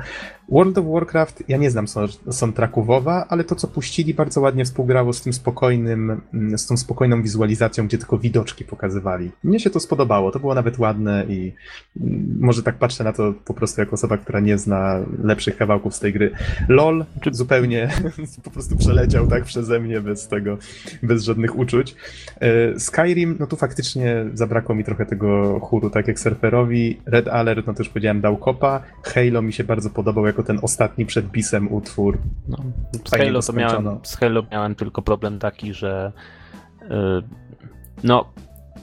World 0.50 0.78
of 0.78 0.86
Warcraft, 0.86 1.43
ja 1.48 1.58
nie 1.58 1.72
znam 1.72 1.86
soundtracku 2.30 2.84
WoWa, 2.84 3.26
ale 3.30 3.43
to 3.43 3.56
co 3.56 3.68
puścili 3.68 4.14
bardzo 4.14 4.41
ładnie 4.41 4.66
współgrało 4.66 5.14
z 5.14 5.22
tym 5.22 5.34
spokojnym, 5.34 6.22
mm, 6.34 6.58
z 6.58 6.68
tą 6.68 6.78
spokojną 6.78 7.22
wizualizacją, 7.22 7.88
gdzie 7.88 7.98
tylko 7.98 8.18
widoczki 8.18 8.66
pokazywali. 8.66 9.32
Mnie 9.43 9.60
się 9.60 9.70
to 9.70 9.80
spodobało, 9.80 10.32
to 10.32 10.39
było 10.39 10.56
nawet 10.56 10.80
ładne 10.80 11.26
i 11.30 11.54
mm, 12.02 12.38
może 12.39 12.64
tak 12.64 12.76
patrzę 12.76 13.04
na 13.04 13.14
to 13.14 13.34
po 13.46 13.54
prostu 13.54 13.82
jako 13.82 13.93
osoba, 13.93 14.18
która 14.18 14.39
nie 14.39 14.58
zna 14.58 15.00
lepszych 15.24 15.58
kawałków 15.58 15.96
z 15.96 16.00
tej 16.00 16.14
gry. 16.14 16.32
LOL 16.70 17.06
zupełnie 17.32 17.89
po 18.43 18.52
prostu 18.52 18.76
przeleciał 18.78 19.28
tak 19.28 19.43
przeze 19.43 19.80
mnie 19.80 20.02
bez 20.02 20.28
tego, 20.28 20.58
bez 21.04 21.24
żadnych 21.24 21.58
uczuć. 21.58 21.96
E, 22.39 22.80
Skyrim, 22.80 23.38
no 23.39 23.48
tu 23.48 23.56
faktycznie 23.56 24.26
zabrakło 24.34 24.76
mi 24.76 24.84
trochę 24.84 25.06
tego 25.06 25.60
chóru, 25.60 25.89
tak 25.89 26.08
jak 26.08 26.20
surferowi. 26.20 27.00
Red 27.06 27.28
Alert, 27.28 27.68
no 27.68 27.74
to 27.74 27.84
już 27.84 27.89
powiedziałem, 27.89 28.22
dał 28.22 28.38
kopa. 28.38 28.82
Halo 29.04 29.41
mi 29.41 29.54
się 29.54 29.64
bardzo 29.64 29.89
podobał 29.89 30.26
jako 30.36 30.44
ten 30.44 30.60
ostatni 30.62 31.06
przed 31.06 31.26
bisem 31.26 31.74
utwór. 31.74 32.18
No, 32.48 32.58
z, 33.06 33.12
Halo 33.12 33.40
miałem, 33.54 34.00
z 34.04 34.16
Halo 34.16 34.44
miałem 34.52 34.76
tylko 34.76 35.02
problem 35.02 35.40
taki, 35.40 35.74
że 35.74 36.12
yy, 36.82 37.24
no 38.04 38.26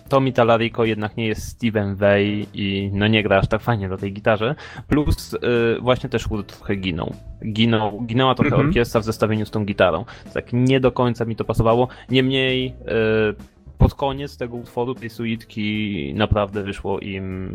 Tommy 0.08 0.32
Talarico 0.32 0.84
jednak 0.84 1.16
nie 1.16 1.26
jest 1.26 1.48
Steven 1.48 1.96
Way 1.96 2.46
i 2.54 2.90
no 2.92 3.06
nie 3.06 3.22
gra 3.22 3.38
aż 3.38 3.48
tak 3.48 3.62
fajnie 3.62 3.88
do 3.88 3.96
tej 3.96 4.12
gitarze. 4.12 4.54
Plus 4.88 5.32
yy, 5.32 5.80
właśnie 5.80 6.08
też 6.08 6.28
chód 6.28 6.46
trochę 6.56 6.76
ginął. 6.76 7.14
ginął. 7.52 8.02
Ginęła 8.06 8.34
trochę 8.34 8.54
mm 8.54 8.60
-hmm. 8.60 8.68
orkiestra 8.68 9.00
w 9.00 9.04
zestawieniu 9.04 9.46
z 9.46 9.50
tą 9.50 9.64
gitarą. 9.64 10.04
Tak 10.34 10.52
nie 10.52 10.80
do 10.80 10.92
końca 10.92 11.24
mi 11.24 11.36
to 11.36 11.44
pasowało. 11.44 11.88
Niemniej 12.10 12.64
yy, 12.64 13.34
pod 13.82 13.94
koniec 13.94 14.36
tego 14.36 14.56
utworu, 14.56 14.94
tej 14.94 15.10
suitki, 15.10 16.14
naprawdę 16.16 16.62
wyszło 16.62 16.98
im 16.98 17.54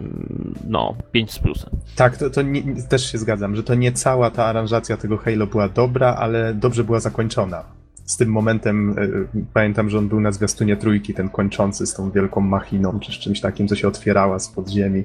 no 0.68 0.96
5 1.12 1.32
z 1.32 1.40
plusem. 1.40 1.70
Tak, 1.96 2.18
to, 2.18 2.30
to 2.30 2.42
nie, 2.42 2.64
też 2.90 3.12
się 3.12 3.18
zgadzam, 3.18 3.56
że 3.56 3.64
to 3.64 3.76
nie 3.76 3.92
cała 3.92 4.32
ta 4.32 4.46
aranżacja 4.46 4.98
tego 4.98 5.18
Halo 5.18 5.48
była 5.48 5.70
dobra, 5.70 6.16
ale 6.16 6.54
dobrze 6.54 6.84
była 6.84 7.00
zakończona. 7.00 7.64
Z 8.06 8.18
tym 8.18 8.30
momentem, 8.30 9.00
y, 9.00 9.46
pamiętam, 9.54 9.90
że 9.90 9.98
on 9.98 10.08
był 10.08 10.20
na 10.20 10.32
zwiastunie 10.32 10.78
trójki, 10.78 11.14
ten 11.14 11.30
kończący 11.30 11.86
z 11.86 11.94
tą 11.94 12.12
wielką 12.12 12.42
machiną, 12.42 13.00
czy 13.00 13.12
z 13.12 13.16
czymś 13.16 13.42
takim, 13.42 13.68
co 13.68 13.76
się 13.76 13.88
otwierała 13.88 14.40
z 14.40 14.48
podziemi. 14.48 15.04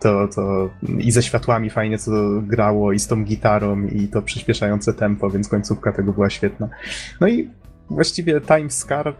To, 0.00 0.28
to 0.34 0.70
i 0.98 1.12
ze 1.12 1.22
światłami 1.22 1.70
fajnie 1.70 1.98
co 1.98 2.10
grało, 2.42 2.92
i 2.92 2.98
z 2.98 3.06
tą 3.06 3.24
gitarą, 3.24 3.86
i 3.86 4.08
to 4.08 4.22
przyspieszające 4.22 4.94
tempo, 4.94 5.30
więc 5.30 5.48
końcówka 5.48 5.92
tego 5.92 6.12
była 6.12 6.30
świetna. 6.30 6.68
No 7.20 7.28
i 7.28 7.50
właściwie 7.90 8.40
Time 8.40 8.70
Scar 8.70 9.14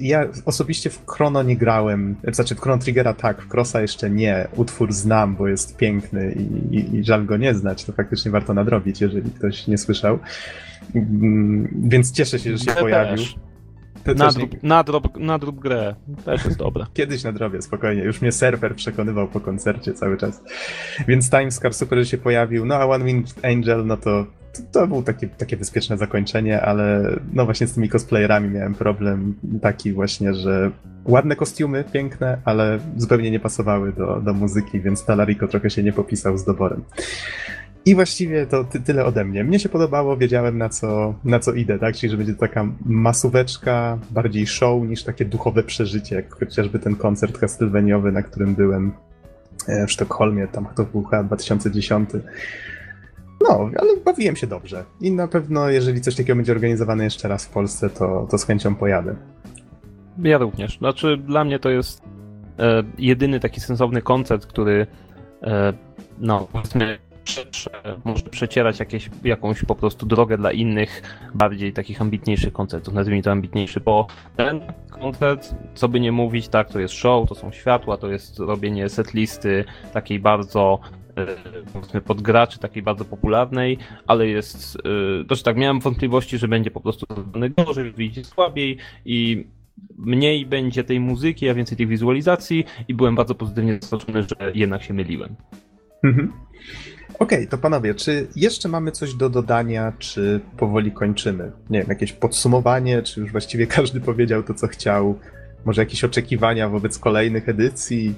ja 0.00 0.28
osobiście 0.44 0.90
w 0.90 1.06
Chrono 1.06 1.42
nie 1.42 1.56
grałem, 1.56 2.16
znaczy 2.32 2.54
w 2.54 2.60
Chrono 2.60 2.82
Triggera 2.82 3.14
tak, 3.14 3.42
w 3.42 3.54
Crossa 3.54 3.80
jeszcze 3.80 4.10
nie. 4.10 4.48
Utwór 4.56 4.92
znam, 4.92 5.36
bo 5.36 5.48
jest 5.48 5.76
piękny 5.76 6.32
i, 6.32 6.76
i, 6.76 6.96
i 6.96 7.04
żal 7.04 7.26
go 7.26 7.36
nie 7.36 7.54
znać, 7.54 7.84
to 7.84 7.92
faktycznie 7.92 8.30
warto 8.30 8.54
nadrobić, 8.54 9.00
jeżeli 9.00 9.30
ktoś 9.30 9.66
nie 9.66 9.78
słyszał. 9.78 10.18
Mm, 10.94 11.68
więc 11.88 12.12
cieszę 12.12 12.38
się, 12.38 12.56
że 12.56 12.64
się 12.64 12.72
pojawił. 12.72 13.24
nadrób, 14.16 14.52
nie... 14.52 14.58
nadrób, 14.62 15.18
nadrób 15.18 15.60
grę. 15.60 15.94
Też 16.24 16.44
jest 16.44 16.58
dobra. 16.58 16.86
Kiedyś 16.94 17.24
nadrobię, 17.24 17.62
spokojnie. 17.62 18.02
Już 18.02 18.20
mnie 18.20 18.32
serwer 18.32 18.74
przekonywał 18.74 19.28
po 19.28 19.40
koncercie 19.40 19.94
cały 19.94 20.16
czas. 20.16 20.42
Więc 21.08 21.30
Timescar 21.30 21.74
super, 21.74 21.98
że 21.98 22.06
się 22.06 22.18
pojawił. 22.18 22.66
No 22.66 22.74
a 22.74 22.86
One 22.86 23.04
Winged 23.04 23.44
Angel, 23.44 23.86
no 23.86 23.96
to 23.96 24.26
to 24.72 24.86
było 24.86 25.02
takie, 25.02 25.28
takie 25.28 25.56
bezpieczne 25.56 25.98
zakończenie, 25.98 26.60
ale 26.60 27.02
no 27.32 27.44
właśnie 27.44 27.66
z 27.66 27.72
tymi 27.72 27.88
cosplayerami 27.88 28.48
miałem 28.48 28.74
problem 28.74 29.34
taki 29.62 29.92
właśnie, 29.92 30.34
że 30.34 30.70
ładne 31.04 31.36
kostiumy, 31.36 31.84
piękne, 31.92 32.38
ale 32.44 32.78
zupełnie 32.96 33.30
nie 33.30 33.40
pasowały 33.40 33.92
do, 33.92 34.20
do 34.20 34.34
muzyki, 34.34 34.80
więc 34.80 35.04
Talariko 35.04 35.48
trochę 35.48 35.70
się 35.70 35.82
nie 35.82 35.92
popisał 35.92 36.38
z 36.38 36.44
doborem. 36.44 36.84
I 37.86 37.94
właściwie 37.94 38.46
to 38.46 38.64
ty, 38.64 38.80
tyle 38.80 39.04
ode 39.04 39.24
mnie. 39.24 39.44
Mnie 39.44 39.58
się 39.58 39.68
podobało, 39.68 40.16
wiedziałem 40.16 40.58
na 40.58 40.68
co, 40.68 41.14
na 41.24 41.38
co 41.38 41.52
idę, 41.52 41.78
tak? 41.78 41.94
Czyli, 41.94 42.10
że 42.10 42.16
będzie 42.16 42.34
to 42.34 42.40
taka 42.40 42.66
masóweczka, 42.86 43.98
bardziej 44.10 44.46
show 44.46 44.82
niż 44.82 45.04
takie 45.04 45.24
duchowe 45.24 45.62
przeżycie, 45.62 46.16
jak 46.16 46.34
chociażby 46.34 46.78
ten 46.78 46.96
koncert 46.96 47.38
Castlevaniaowy, 47.38 48.12
na 48.12 48.22
którym 48.22 48.54
byłem 48.54 48.92
e, 49.68 49.86
w 49.86 49.92
Sztokholmie, 49.92 50.48
tam 50.48 50.68
to 50.76 50.84
był 50.84 51.04
chyba 51.04 51.22
2010. 51.22 52.10
No, 53.40 53.70
ale 53.78 53.96
bawiłem 54.04 54.36
się 54.36 54.46
dobrze. 54.46 54.84
I 55.00 55.10
na 55.10 55.28
pewno, 55.28 55.70
jeżeli 55.70 56.00
coś 56.00 56.14
takiego 56.14 56.36
będzie 56.36 56.52
organizowane 56.52 57.04
jeszcze 57.04 57.28
raz 57.28 57.46
w 57.46 57.50
Polsce, 57.50 57.90
to, 57.90 58.26
to 58.30 58.38
z 58.38 58.44
chęcią 58.44 58.74
pojadę. 58.74 59.16
Ja 60.22 60.38
również. 60.38 60.78
Znaczy, 60.78 61.16
dla 61.16 61.44
mnie 61.44 61.58
to 61.58 61.70
jest 61.70 62.02
e, 62.58 62.82
jedyny 62.98 63.40
taki 63.40 63.60
sensowny 63.60 64.02
koncert, 64.02 64.46
który 64.46 64.86
e, 65.42 65.72
no, 66.18 66.48
powiedzmy, 66.52 66.98
może 68.04 68.22
przecierać 68.22 68.80
jakieś, 68.80 69.10
jakąś 69.24 69.64
po 69.64 69.74
prostu 69.74 70.06
drogę 70.06 70.38
dla 70.38 70.52
innych, 70.52 71.02
bardziej 71.34 71.72
takich 71.72 72.00
ambitniejszych 72.00 72.52
koncertów, 72.52 72.94
nazwijmy 72.94 73.22
to 73.22 73.30
ambitniejszy, 73.30 73.80
bo 73.80 74.06
ten 74.36 74.60
koncert, 74.90 75.54
co 75.74 75.88
by 75.88 76.00
nie 76.00 76.12
mówić, 76.12 76.48
tak, 76.48 76.70
to 76.70 76.80
jest 76.80 76.94
show, 76.94 77.28
to 77.28 77.34
są 77.34 77.52
światła, 77.52 77.96
to 77.96 78.10
jest 78.10 78.38
robienie 78.38 78.88
setlisty 78.88 79.64
takiej 79.92 80.20
bardzo 80.20 80.80
powiedzmy 81.72 82.00
pod 82.00 82.22
graczy 82.22 82.58
takiej 82.58 82.82
bardzo 82.82 83.04
popularnej, 83.04 83.78
ale 84.06 84.26
jest, 84.26 84.76
y, 85.20 85.24
też 85.24 85.42
tak, 85.42 85.56
miałem 85.56 85.80
wątpliwości, 85.80 86.38
że 86.38 86.48
będzie 86.48 86.70
po 86.70 86.80
prostu 86.80 87.06
gorzej, 87.56 87.84
że 87.84 87.92
wyjdzie 87.92 88.24
słabiej 88.24 88.78
i 89.04 89.46
mniej 89.98 90.46
będzie 90.46 90.84
tej 90.84 91.00
muzyki, 91.00 91.48
a 91.48 91.54
więcej 91.54 91.76
tej 91.78 91.86
wizualizacji 91.86 92.64
i 92.88 92.94
byłem 92.94 93.14
bardzo 93.14 93.34
pozytywnie 93.34 93.78
zaskoczony, 93.80 94.22
że 94.22 94.52
jednak 94.54 94.82
się 94.82 94.94
myliłem. 94.94 95.36
Mhm. 96.02 96.32
Okej, 97.18 97.38
okay, 97.38 97.46
to 97.46 97.58
panowie, 97.58 97.94
czy 97.94 98.26
jeszcze 98.36 98.68
mamy 98.68 98.92
coś 98.92 99.14
do 99.14 99.30
dodania, 99.30 99.92
czy 99.98 100.40
powoli 100.56 100.92
kończymy? 100.92 101.52
Nie 101.70 101.78
wiem, 101.78 101.88
jakieś 101.88 102.12
podsumowanie, 102.12 103.02
czy 103.02 103.20
już 103.20 103.32
właściwie 103.32 103.66
każdy 103.76 104.00
powiedział 104.00 104.42
to, 104.42 104.54
co 104.54 104.66
chciał? 104.66 105.18
Może 105.64 105.82
jakieś 105.82 106.04
oczekiwania 106.04 106.68
wobec 106.68 106.98
kolejnych 106.98 107.48
edycji? 107.48 108.14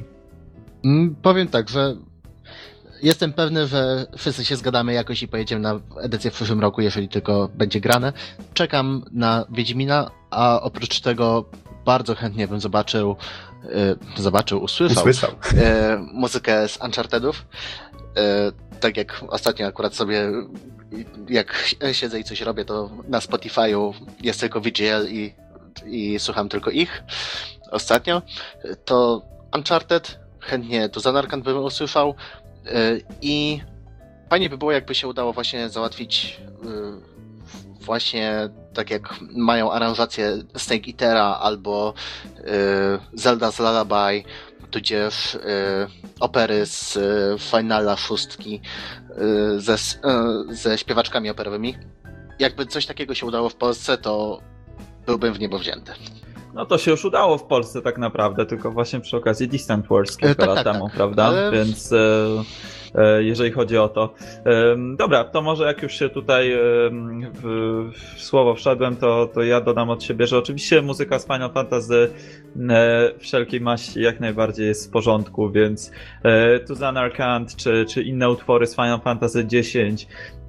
Mm, 0.84 1.16
powiem 1.22 1.48
tak, 1.48 1.68
że 1.68 1.96
jestem 3.02 3.32
pewny, 3.32 3.66
że 3.66 4.06
wszyscy 4.16 4.44
się 4.44 4.56
zgadamy 4.56 4.92
jakoś 4.92 5.22
i 5.22 5.28
pojedziemy 5.28 5.60
na 5.60 5.80
edycję 6.00 6.30
w 6.30 6.34
przyszłym 6.34 6.60
roku, 6.60 6.80
jeżeli 6.80 7.08
tylko 7.08 7.48
będzie 7.54 7.80
grane. 7.80 8.12
Czekam 8.54 9.04
na 9.10 9.46
Wiedźmina, 9.50 10.10
a 10.30 10.60
oprócz 10.60 11.00
tego 11.00 11.44
bardzo 11.84 12.14
chętnie 12.14 12.48
bym 12.48 12.60
zobaczył, 12.60 13.16
y, 14.16 14.22
zobaczył, 14.22 14.62
usłyszał, 14.62 15.02
usłyszał. 15.02 15.30
Y, 15.30 15.34
muzykę 16.12 16.68
z 16.68 16.78
Unchartedów. 16.84 17.46
Y, 18.18 18.78
tak 18.80 18.96
jak 18.96 19.24
ostatnio 19.28 19.66
akurat 19.66 19.94
sobie, 19.94 20.32
jak 21.28 21.74
siedzę 21.92 22.20
i 22.20 22.24
coś 22.24 22.40
robię, 22.40 22.64
to 22.64 22.90
na 23.08 23.18
Spotify'u 23.18 23.94
jest 24.20 24.40
tylko 24.40 24.60
VGL 24.60 25.08
i, 25.08 25.34
i 25.86 26.18
słucham 26.18 26.48
tylko 26.48 26.70
ich. 26.70 27.02
Ostatnio 27.70 28.22
to 28.84 29.22
Uncharted, 29.54 30.18
chętnie 30.40 30.88
to 30.88 31.00
Zanarkand 31.00 31.44
bym 31.44 31.58
usłyszał. 31.58 32.14
E, 32.68 33.00
I 33.22 33.60
fajnie 34.30 34.50
by 34.50 34.58
było, 34.58 34.72
jakby 34.72 34.94
się 34.94 35.08
udało 35.08 35.32
właśnie 35.32 35.68
załatwić 35.68 36.40
e, 36.50 36.68
właśnie 37.80 38.48
tak 38.74 38.90
jak 38.90 39.14
mają 39.36 39.72
aranżację 39.72 40.38
Snake 40.56 40.88
Eatera 40.88 41.38
albo 41.40 41.94
e, 42.36 43.16
Zelda's 43.16 43.58
Lullaby, 43.60 44.22
tudzież 44.70 45.38
opery 46.20 46.66
z 46.66 46.98
Finala 47.42 47.96
szóstki 47.96 48.60
ze, 49.56 49.76
ze 50.50 50.78
śpiewaczkami 50.78 51.30
operowymi. 51.30 51.76
Jakby 52.38 52.66
coś 52.66 52.86
takiego 52.86 53.14
się 53.14 53.26
udało 53.26 53.48
w 53.48 53.54
Polsce, 53.54 53.98
to 53.98 54.40
byłbym 55.06 55.34
w 55.34 55.40
niebo 55.40 55.58
wzięty. 55.58 55.92
No 56.58 56.66
to 56.66 56.78
się 56.78 56.90
już 56.90 57.04
udało 57.04 57.38
w 57.38 57.44
Polsce 57.44 57.82
tak 57.82 57.98
naprawdę, 57.98 58.46
tylko 58.46 58.70
właśnie 58.70 59.00
przy 59.00 59.16
okazji 59.16 59.48
Distant 59.48 59.86
Wars 59.86 60.16
kilka 60.16 60.34
tak, 60.34 60.46
lat 60.46 60.64
tak, 60.64 60.72
temu, 60.72 60.86
tak. 60.86 60.96
prawda? 60.96 61.24
Ale... 61.24 61.50
Więc 61.52 61.92
e, 61.92 61.96
e, 62.94 63.22
jeżeli 63.22 63.50
chodzi 63.50 63.78
o 63.78 63.88
to. 63.88 64.14
E, 64.46 64.76
dobra, 64.96 65.24
to 65.24 65.42
może 65.42 65.64
jak 65.64 65.82
już 65.82 65.92
się 65.92 66.08
tutaj 66.08 66.52
w, 67.32 67.90
w 68.16 68.22
słowo 68.22 68.54
wszedłem, 68.54 68.96
to, 68.96 69.28
to 69.34 69.42
ja 69.42 69.60
dodam 69.60 69.90
od 69.90 70.04
siebie, 70.04 70.26
że 70.26 70.38
oczywiście 70.38 70.82
muzyka 70.82 71.18
z 71.18 71.26
Final 71.26 71.52
Fantasy 71.52 72.10
wszelkiej 73.18 73.60
maści 73.60 74.00
jak 74.00 74.20
najbardziej 74.20 74.66
jest 74.66 74.88
w 74.88 74.90
porządku, 74.90 75.50
więc 75.50 75.90
Tuzan 76.66 76.96
Arcant 76.96 77.56
czy, 77.56 77.86
czy 77.88 78.02
inne 78.02 78.30
utwory 78.30 78.66
z 78.66 78.74
Final 78.74 79.00
Fantasy 79.00 79.46
X 79.52 79.68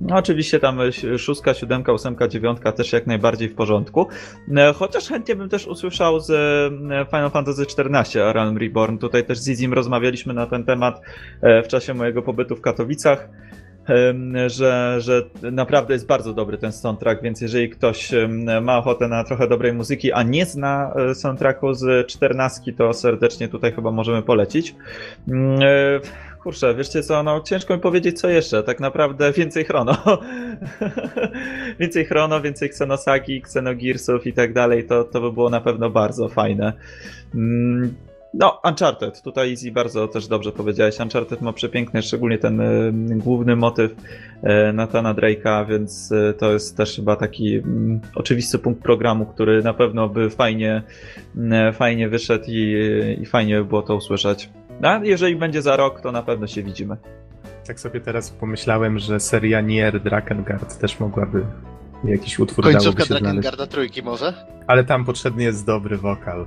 no 0.02 0.16
oczywiście 0.16 0.60
tam 0.60 0.80
szóstka, 1.18 1.54
siódemka, 1.54 1.93
ósemka, 1.93 2.28
dziewiątka 2.28 2.72
też 2.72 2.93
jak 2.93 3.08
najbardziej 3.08 3.50
w 3.50 3.56
porządku. 3.56 4.08
E, 4.58 4.74
chociaż 4.74 5.08
chętnie 5.08 5.36
bym 5.36 5.50
też 5.50 5.68
usłyszał 5.68 6.20
z 6.20 6.30
e, 6.30 7.06
Final 7.06 7.32
Fantasy 7.32 7.62
XIV 7.62 8.22
Realm 8.34 8.58
Reborn. 8.58 8.97
Tutaj 8.97 9.26
też 9.26 9.39
z 9.39 9.47
Izim 9.47 9.74
rozmawialiśmy 9.74 10.34
na 10.34 10.45
ten 10.45 10.64
temat 10.64 11.02
e, 11.41 11.64
w 11.64 11.68
czasie 11.68 11.93
mojego 11.93 12.22
pobytu 12.22 12.56
w 12.56 12.62
Katowicach 12.62 13.30
że, 14.47 14.97
że 14.99 15.30
naprawdę 15.51 15.93
jest 15.93 16.05
bardzo 16.05 16.34
dobry 16.34 16.57
ten 16.57 16.71
soundtrack, 16.71 17.21
więc 17.21 17.41
jeżeli 17.41 17.69
ktoś 17.69 18.11
ma 18.61 18.77
ochotę 18.77 19.07
na 19.07 19.23
trochę 19.23 19.47
dobrej 19.47 19.73
muzyki, 19.73 20.11
a 20.11 20.23
nie 20.23 20.45
zna 20.45 20.93
soundtracku 21.13 21.73
z 21.73 22.07
czternastki, 22.07 22.73
to 22.73 22.93
serdecznie 22.93 23.47
tutaj 23.47 23.71
chyba 23.71 23.91
możemy 23.91 24.21
polecić. 24.21 24.75
Mm, 25.27 25.59
kurczę, 26.43 26.75
wieszcie 26.75 27.03
co, 27.03 27.23
no 27.23 27.41
ciężko 27.41 27.75
mi 27.75 27.80
powiedzieć 27.80 28.19
co 28.19 28.30
jeszcze, 28.30 28.63
tak 28.63 28.80
naprawdę 28.80 29.32
więcej 29.32 29.65
chrono. 29.65 29.97
więcej 31.80 32.05
chrono, 32.05 32.41
więcej 32.41 32.67
Xenosagi, 32.67 33.38
Xenogearsów 33.38 34.27
i 34.27 34.34
tak 34.34 34.53
dalej, 34.53 34.88
to, 34.88 35.03
to 35.03 35.21
by 35.21 35.32
było 35.32 35.49
na 35.49 35.61
pewno 35.61 35.89
bardzo 35.89 36.27
fajne. 36.27 36.73
Mm, 38.34 38.39
no, 38.39 38.61
Uncharted, 38.63 39.21
tutaj 39.21 39.49
Easy 39.49 39.71
bardzo 39.71 40.07
też 40.07 40.27
dobrze 40.27 40.51
powiedziałeś. 40.51 40.99
Uncharted 40.99 41.41
ma 41.41 41.53
przepiękny, 41.53 42.01
szczególnie 42.01 42.38
ten 42.38 42.61
y, 42.61 42.91
główny 43.15 43.55
motyw 43.55 43.91
y, 43.91 44.73
Nathana 44.73 45.13
Drake'a, 45.13 45.67
więc 45.67 46.11
y, 46.11 46.34
to 46.38 46.51
jest 46.51 46.77
też 46.77 46.95
chyba 46.95 47.15
taki 47.15 47.55
y, 47.55 47.63
oczywisty 48.15 48.59
punkt 48.59 48.84
programu, 48.84 49.25
który 49.25 49.63
na 49.63 49.73
pewno 49.73 50.09
by 50.09 50.30
fajnie, 50.30 50.84
fajnie 51.73 52.09
wyszedł 52.09 52.45
i, 52.47 52.75
i 53.21 53.25
fajnie 53.25 53.57
by 53.57 53.65
było 53.65 53.82
to 53.82 53.95
usłyszeć. 53.95 54.49
A 54.82 54.99
jeżeli 55.03 55.36
będzie 55.36 55.61
za 55.61 55.75
rok, 55.75 56.01
to 56.01 56.11
na 56.11 56.23
pewno 56.23 56.47
się 56.47 56.63
widzimy. 56.63 56.97
Tak 57.67 57.80
sobie 57.80 58.01
teraz 58.01 58.30
pomyślałem, 58.30 58.99
że 58.99 59.19
seria 59.19 59.61
Nier 59.61 59.99
Drakengard 59.99 60.80
też 60.80 60.99
mogłaby 60.99 61.45
jakiś 62.03 62.39
utwór 62.39 62.65
Końcówka 62.65 63.05
Drakengarda 63.05 63.67
trójki 63.67 64.03
może? 64.03 64.34
Ale 64.67 64.84
tam 64.84 65.05
potrzebny 65.05 65.43
jest 65.43 65.65
dobry 65.65 65.97
wokal, 65.97 66.45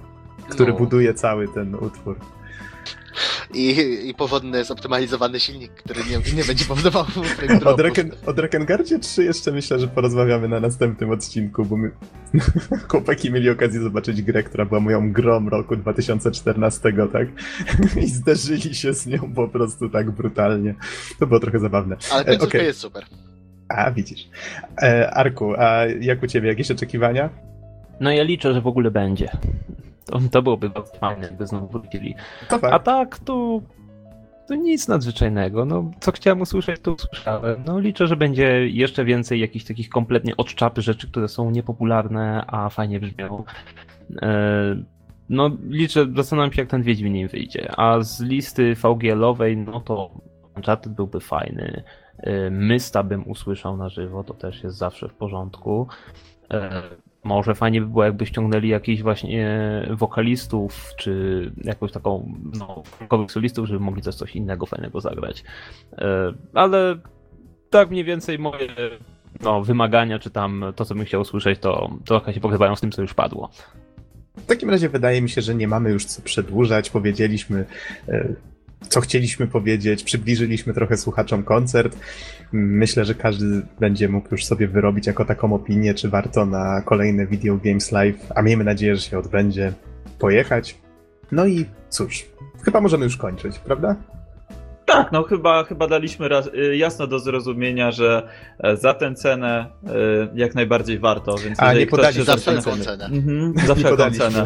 który 0.49 0.73
no. 0.73 0.79
buduje 0.79 1.15
cały 1.15 1.49
ten 1.49 1.75
utwór. 1.75 2.17
I, 3.55 3.99
i 4.09 4.15
powodny, 4.15 4.65
zoptymalizowany 4.65 5.41
silnik, 5.41 5.73
który 5.73 6.01
nie, 6.05 6.37
nie 6.37 6.45
będzie 6.45 6.65
powodował 6.65 7.05
o, 7.65 7.75
Draken, 7.75 8.11
o 8.27 8.33
Drakengardzie 8.33 8.99
3 8.99 9.25
jeszcze 9.25 9.53
myślę, 9.53 9.79
że 9.79 9.89
porozmawiamy 9.89 10.49
na 10.49 10.61
następnym 10.61 11.11
odcinku, 11.11 11.65
bo 11.65 11.77
my 11.77 11.91
chłopaki 12.89 13.31
mieli 13.31 13.51
okazję 13.51 13.81
zobaczyć 13.81 14.23
grę, 14.23 14.43
która 14.43 14.65
była 14.65 14.81
moją 14.81 15.13
grą 15.13 15.49
roku 15.49 15.77
2014, 15.77 16.93
tak? 17.13 17.29
I 18.05 18.07
zderzyli 18.07 18.75
się 18.75 18.95
z 18.95 19.07
nią 19.07 19.33
po 19.35 19.49
prostu 19.49 19.89
tak 19.89 20.11
brutalnie. 20.11 20.75
To 21.19 21.27
było 21.27 21.41
trochę 21.41 21.59
zabawne. 21.59 21.97
Ale 22.13 22.25
końcówka 22.25 22.59
okay. 22.59 22.67
jest 22.67 22.81
super. 22.81 23.05
A, 23.69 23.91
widzisz. 23.91 24.29
E, 24.83 25.11
Arku, 25.11 25.55
a 25.59 25.87
jak 26.01 26.23
u 26.23 26.27
ciebie? 26.27 26.49
Jakieś 26.49 26.71
oczekiwania? 26.71 27.31
No 28.01 28.13
ja 28.13 28.23
liczę, 28.23 28.55
że 28.55 28.61
w 28.61 28.67
ogóle 28.67 28.91
będzie. 28.91 29.29
To, 30.07 30.21
to 30.31 30.43
byłoby 30.43 30.71
bardzo 30.71 30.93
fajne, 30.95 31.27
jakby 31.27 31.47
znowu 31.47 31.69
wrócili. 31.69 32.15
A 32.71 32.79
tak, 32.79 33.19
to, 33.19 33.61
to 34.49 34.55
nic 34.55 34.89
nadzwyczajnego. 34.89 35.65
No, 35.65 35.91
co 36.01 36.13
chciałem 36.13 36.41
usłyszeć, 36.41 36.81
to 36.81 36.93
usłyszałem. 36.93 37.63
No, 37.67 37.81
liczę, 37.81 38.07
że 38.07 38.17
będzie 38.17 38.69
jeszcze 38.69 39.05
więcej 39.05 39.41
jakichś 39.41 39.65
takich 39.65 39.89
kompletnie 39.89 40.37
od 40.37 40.55
czapy 40.55 40.83
rzeczy, 40.83 41.09
które 41.09 41.29
są 41.29 41.51
niepopularne, 41.51 42.45
a 42.47 42.69
fajnie 42.69 43.01
brzmią. 43.01 43.45
E, 44.23 44.77
no, 45.29 45.51
liczę, 45.69 46.07
zastanawiam 46.17 46.53
się, 46.53 46.63
jak 46.63 46.71
ten 46.71 46.83
Wiedźmin 46.83 47.17
im 47.17 47.29
wyjdzie. 47.29 47.73
A 47.77 48.01
z 48.01 48.21
listy 48.21 48.75
VGL-owej, 48.75 49.57
no 49.57 49.81
to 49.81 50.11
Uncharted 50.57 50.93
byłby 50.93 51.21
fajny. 51.21 51.83
E, 52.19 52.51
Mysta 52.51 53.03
bym 53.03 53.29
usłyszał 53.29 53.77
na 53.77 53.89
żywo, 53.89 54.25
to 54.25 54.35
też 54.35 54.63
jest 54.63 54.77
zawsze 54.77 55.09
w 55.09 55.15
porządku. 55.15 55.89
Może 57.25 57.55
fajnie 57.55 57.81
by 57.81 57.87
było, 57.87 58.05
jakby 58.05 58.27
ściągnęli 58.27 58.69
jakichś 58.69 59.03
właśnie 59.03 59.59
wokalistów, 59.91 60.93
czy 60.99 61.53
jakąś 61.65 61.93
taką, 61.93 62.35
no, 62.61 62.83
solistów, 63.29 63.67
żeby 63.67 63.81
mogli 63.81 64.03
też 64.03 64.15
coś 64.15 64.37
innego 64.37 64.67
fajnego 64.67 65.01
zagrać. 65.01 65.45
E, 65.93 66.33
ale 66.55 66.99
tak 67.71 67.91
mniej 67.91 68.05
więcej 68.05 68.39
moje 68.39 68.69
no, 69.41 69.63
wymagania, 69.63 70.19
czy 70.19 70.31
tam 70.31 70.65
to, 70.77 70.85
co 70.85 70.95
bym 70.95 71.05
chciał 71.05 71.21
usłyszeć, 71.21 71.59
to 71.59 71.91
trochę 72.05 72.35
się 72.35 72.41
pokrywają 72.41 72.77
z 72.77 72.81
tym, 72.81 72.91
co 72.91 73.03
już 73.03 73.15
padło. 73.15 73.51
W 74.37 74.47
takim 74.47 74.71
razie 74.71 74.89
wydaje 74.89 75.23
mi 75.23 75.31
się, 75.31 75.43
że 75.43 75.55
nie 75.55 75.69
mamy 75.69 75.91
już 75.91 76.05
co 76.05 76.23
przedłużać. 76.23 76.91
Powiedzieliśmy, 76.91 77.65
e, 78.09 78.35
co 78.89 79.01
chcieliśmy 79.01 79.47
powiedzieć, 79.47 80.05
przybliżyliśmy 80.05 80.75
trochę 80.75 80.97
słuchaczom 80.97 81.43
koncert. 81.43 81.97
Myślę, 82.53 83.05
że 83.05 83.15
każdy 83.15 83.63
będzie 83.81 84.09
mógł 84.09 84.29
już 84.31 84.45
sobie 84.45 84.69
wyrobić 84.69 85.07
jako 85.07 85.25
taką 85.25 85.55
opinię, 85.55 85.95
czy 85.95 86.09
warto 86.09 86.47
na 86.47 86.83
kolejne 86.83 87.27
Video 87.27 87.57
Games 87.65 87.93
Live, 87.93 88.33
a 88.35 88.43
miejmy 88.43 88.65
nadzieję, 88.65 88.97
że 88.97 89.03
się 89.03 89.19
odbędzie, 89.19 89.73
pojechać. 90.19 90.79
No 91.33 91.47
i 91.47 91.67
cóż, 91.89 92.27
chyba 92.63 92.81
możemy 92.81 93.05
już 93.05 93.17
kończyć, 93.17 93.59
prawda? 93.59 93.97
Tak, 94.87 95.13
no 95.13 95.23
chyba, 95.23 95.65
chyba 95.65 95.87
daliśmy 95.87 96.29
raz, 96.29 96.47
y, 96.47 96.77
jasno 96.77 97.07
do 97.07 97.19
zrozumienia, 97.19 97.91
że 97.91 98.29
e, 98.59 98.77
za 98.77 98.95
tę 98.95 99.15
cenę 99.15 99.67
y, 99.85 99.89
jak 100.35 100.55
najbardziej 100.55 100.99
warto. 100.99 101.35
Więc 101.39 101.61
A 101.61 101.75
nie 101.75 101.87
podaliśmy 101.87 102.25
za 102.25 102.37
wszelką 102.37 102.79
cenę. 102.79 103.05
Mhm, 103.05 103.55
za 103.67 103.75
wszelką 103.75 104.11
cenę. 104.11 104.45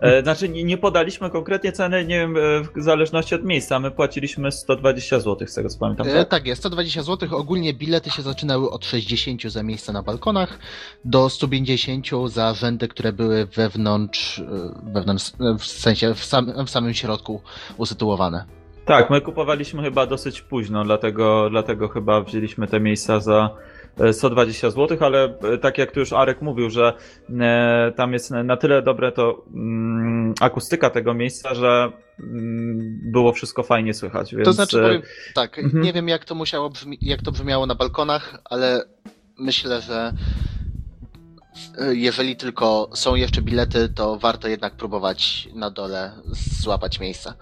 E, 0.00 0.22
znaczy 0.22 0.48
nie, 0.48 0.64
nie, 0.64 0.78
podaliśmy 0.78 1.30
konkretnie 1.30 1.72
ceny, 1.72 2.04
nie 2.04 2.18
wiem, 2.18 2.36
e, 2.36 2.40
w 2.76 2.82
zależności 2.82 3.34
od 3.34 3.44
miejsca. 3.44 3.78
My 3.78 3.90
płaciliśmy 3.90 4.52
120 4.52 5.20
zł, 5.20 5.48
z 5.48 5.54
tego 5.54 5.68
co 5.68 5.78
pamiętam. 5.78 6.06
Tak? 6.06 6.28
tak 6.28 6.46
jest, 6.46 6.60
120 6.60 7.02
zł. 7.02 7.28
Ogólnie 7.36 7.74
bilety 7.74 8.10
się 8.10 8.22
zaczynały 8.22 8.70
od 8.70 8.84
60 8.84 9.42
za 9.42 9.62
miejsca 9.62 9.92
na 9.92 10.02
balkonach 10.02 10.58
do 11.04 11.30
150 11.30 12.06
za 12.26 12.54
rzędy, 12.54 12.88
które 12.88 13.12
były 13.12 13.46
wewnątrz, 13.46 14.42
wewnątrz 14.82 15.32
w 15.58 15.66
sensie 15.66 16.14
w, 16.14 16.24
sam, 16.24 16.66
w 16.66 16.70
samym 16.70 16.94
środku 16.94 17.42
usytuowane. 17.76 18.57
Tak, 18.88 19.10
my 19.10 19.20
kupowaliśmy 19.20 19.82
chyba 19.82 20.06
dosyć 20.06 20.42
późno, 20.42 20.84
dlatego, 20.84 21.50
dlatego 21.50 21.88
chyba 21.88 22.20
wzięliśmy 22.20 22.66
te 22.66 22.80
miejsca 22.80 23.20
za 23.20 23.50
120 24.12 24.66
e, 24.66 24.70
zł, 24.70 24.98
ale 25.00 25.24
e, 25.24 25.58
tak 25.58 25.78
jak 25.78 25.92
tu 25.92 26.00
już 26.00 26.12
Arek 26.12 26.42
mówił, 26.42 26.70
że 26.70 26.92
e, 27.40 27.92
tam 27.96 28.12
jest 28.12 28.30
na 28.30 28.56
tyle 28.56 28.82
dobre 28.82 29.12
to 29.12 29.44
mm, 29.54 30.34
akustyka 30.40 30.90
tego 30.90 31.14
miejsca, 31.14 31.54
że 31.54 31.92
mm, 32.20 33.00
było 33.12 33.32
wszystko 33.32 33.62
fajnie 33.62 33.94
słychać. 33.94 34.34
Więc... 34.34 34.44
To 34.44 34.52
znaczy, 34.52 34.82
powiem, 34.82 35.02
tak, 35.34 35.58
mhm. 35.58 35.84
nie 35.84 35.92
wiem 35.92 36.08
jak 36.08 36.24
to 36.24 36.34
musiało 36.34 36.70
brzmi, 36.70 36.98
jak 37.00 37.22
to 37.22 37.32
brzmiało 37.32 37.66
na 37.66 37.74
balkonach, 37.74 38.38
ale 38.44 38.84
myślę, 39.38 39.80
że 39.80 40.12
jeżeli 41.92 42.36
tylko 42.36 42.90
są 42.94 43.14
jeszcze 43.14 43.42
bilety, 43.42 43.88
to 43.88 44.16
warto 44.16 44.48
jednak 44.48 44.76
próbować 44.76 45.48
na 45.54 45.70
dole 45.70 46.12
złapać 46.60 47.00
miejsca. 47.00 47.34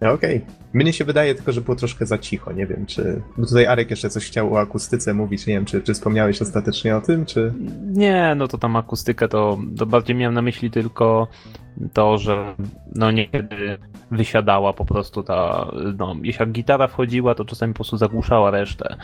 Okej. 0.00 0.36
Okay. 0.36 0.40
Mnie 0.72 0.92
się 0.92 1.04
wydaje 1.04 1.34
tylko, 1.34 1.52
że 1.52 1.60
było 1.60 1.76
troszkę 1.76 2.06
za 2.06 2.18
cicho. 2.18 2.52
Nie 2.52 2.66
wiem, 2.66 2.86
czy. 2.86 3.22
Bo 3.36 3.46
tutaj 3.46 3.66
Arek 3.66 3.90
jeszcze 3.90 4.10
coś 4.10 4.26
chciał 4.26 4.54
o 4.54 4.60
akustyce 4.60 5.14
mówić. 5.14 5.46
Nie 5.46 5.54
wiem, 5.54 5.64
czy, 5.64 5.82
czy 5.82 5.94
wspomniałeś 5.94 6.42
ostatecznie 6.42 6.96
o 6.96 7.00
tym, 7.00 7.26
czy. 7.26 7.52
Nie, 7.86 8.34
no 8.36 8.48
to 8.48 8.58
tam 8.58 8.76
akustykę 8.76 9.28
to, 9.28 9.58
to 9.78 9.86
bardziej 9.86 10.16
miałem 10.16 10.34
na 10.34 10.42
myśli 10.42 10.70
tylko 10.70 11.28
to, 11.92 12.18
że 12.18 12.54
no 12.94 13.10
niekiedy 13.10 13.78
wysiadała 14.10 14.72
po 14.72 14.84
prostu 14.84 15.22
ta. 15.22 15.70
No, 15.98 16.16
jeśli 16.22 16.46
gitara 16.46 16.88
wchodziła, 16.88 17.34
to 17.34 17.44
czasami 17.44 17.72
po 17.72 17.76
prostu 17.76 17.96
zagłuszała 17.96 18.50
resztę. 18.50 18.96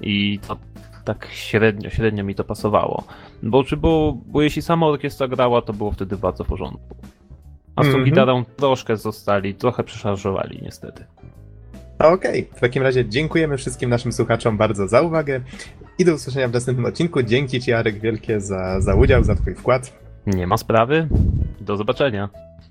I 0.00 0.38
to 0.48 0.56
tak 1.04 1.28
średnio, 1.32 1.90
średnio 1.90 2.24
mi 2.24 2.34
to 2.34 2.44
pasowało. 2.44 3.04
Bo, 3.42 3.64
czy, 3.64 3.76
bo, 3.76 4.18
bo 4.26 4.42
jeśli 4.42 4.62
sama 4.62 4.86
orkiestra 4.86 5.28
grała, 5.28 5.62
to 5.62 5.72
było 5.72 5.92
wtedy 5.92 6.16
bardzo 6.16 6.44
w 6.44 6.46
porządku. 6.46 6.96
A 7.76 7.82
z 7.82 7.86
tą 7.86 7.90
mm 7.90 8.02
-hmm. 8.02 8.04
gitarą 8.04 8.44
troszkę 8.44 8.96
zostali, 8.96 9.54
trochę 9.54 9.84
przeszarżowali 9.84 10.60
niestety. 10.62 11.04
Okej, 11.98 12.46
okay. 12.46 12.56
w 12.56 12.60
takim 12.60 12.82
razie 12.82 13.08
dziękujemy 13.08 13.56
wszystkim 13.56 13.90
naszym 13.90 14.12
słuchaczom 14.12 14.56
bardzo 14.56 14.88
za 14.88 15.02
uwagę 15.02 15.40
i 15.98 16.04
do 16.04 16.14
usłyszenia 16.14 16.48
w 16.48 16.52
następnym 16.52 16.86
odcinku. 16.86 17.22
Dzięki 17.22 17.60
Ci, 17.60 17.70
Jarek, 17.70 18.00
wielkie 18.00 18.40
za, 18.40 18.80
za 18.80 18.94
udział, 18.94 19.24
za 19.24 19.34
Twój 19.34 19.54
wkład. 19.54 19.98
Nie 20.26 20.46
ma 20.46 20.56
sprawy. 20.56 21.08
Do 21.60 21.76
zobaczenia. 21.76 22.28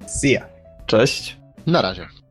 See 0.07 0.31
ya. 0.31 0.45
Cześć. 0.85 1.38
Na 1.67 1.81
razie. 1.81 2.22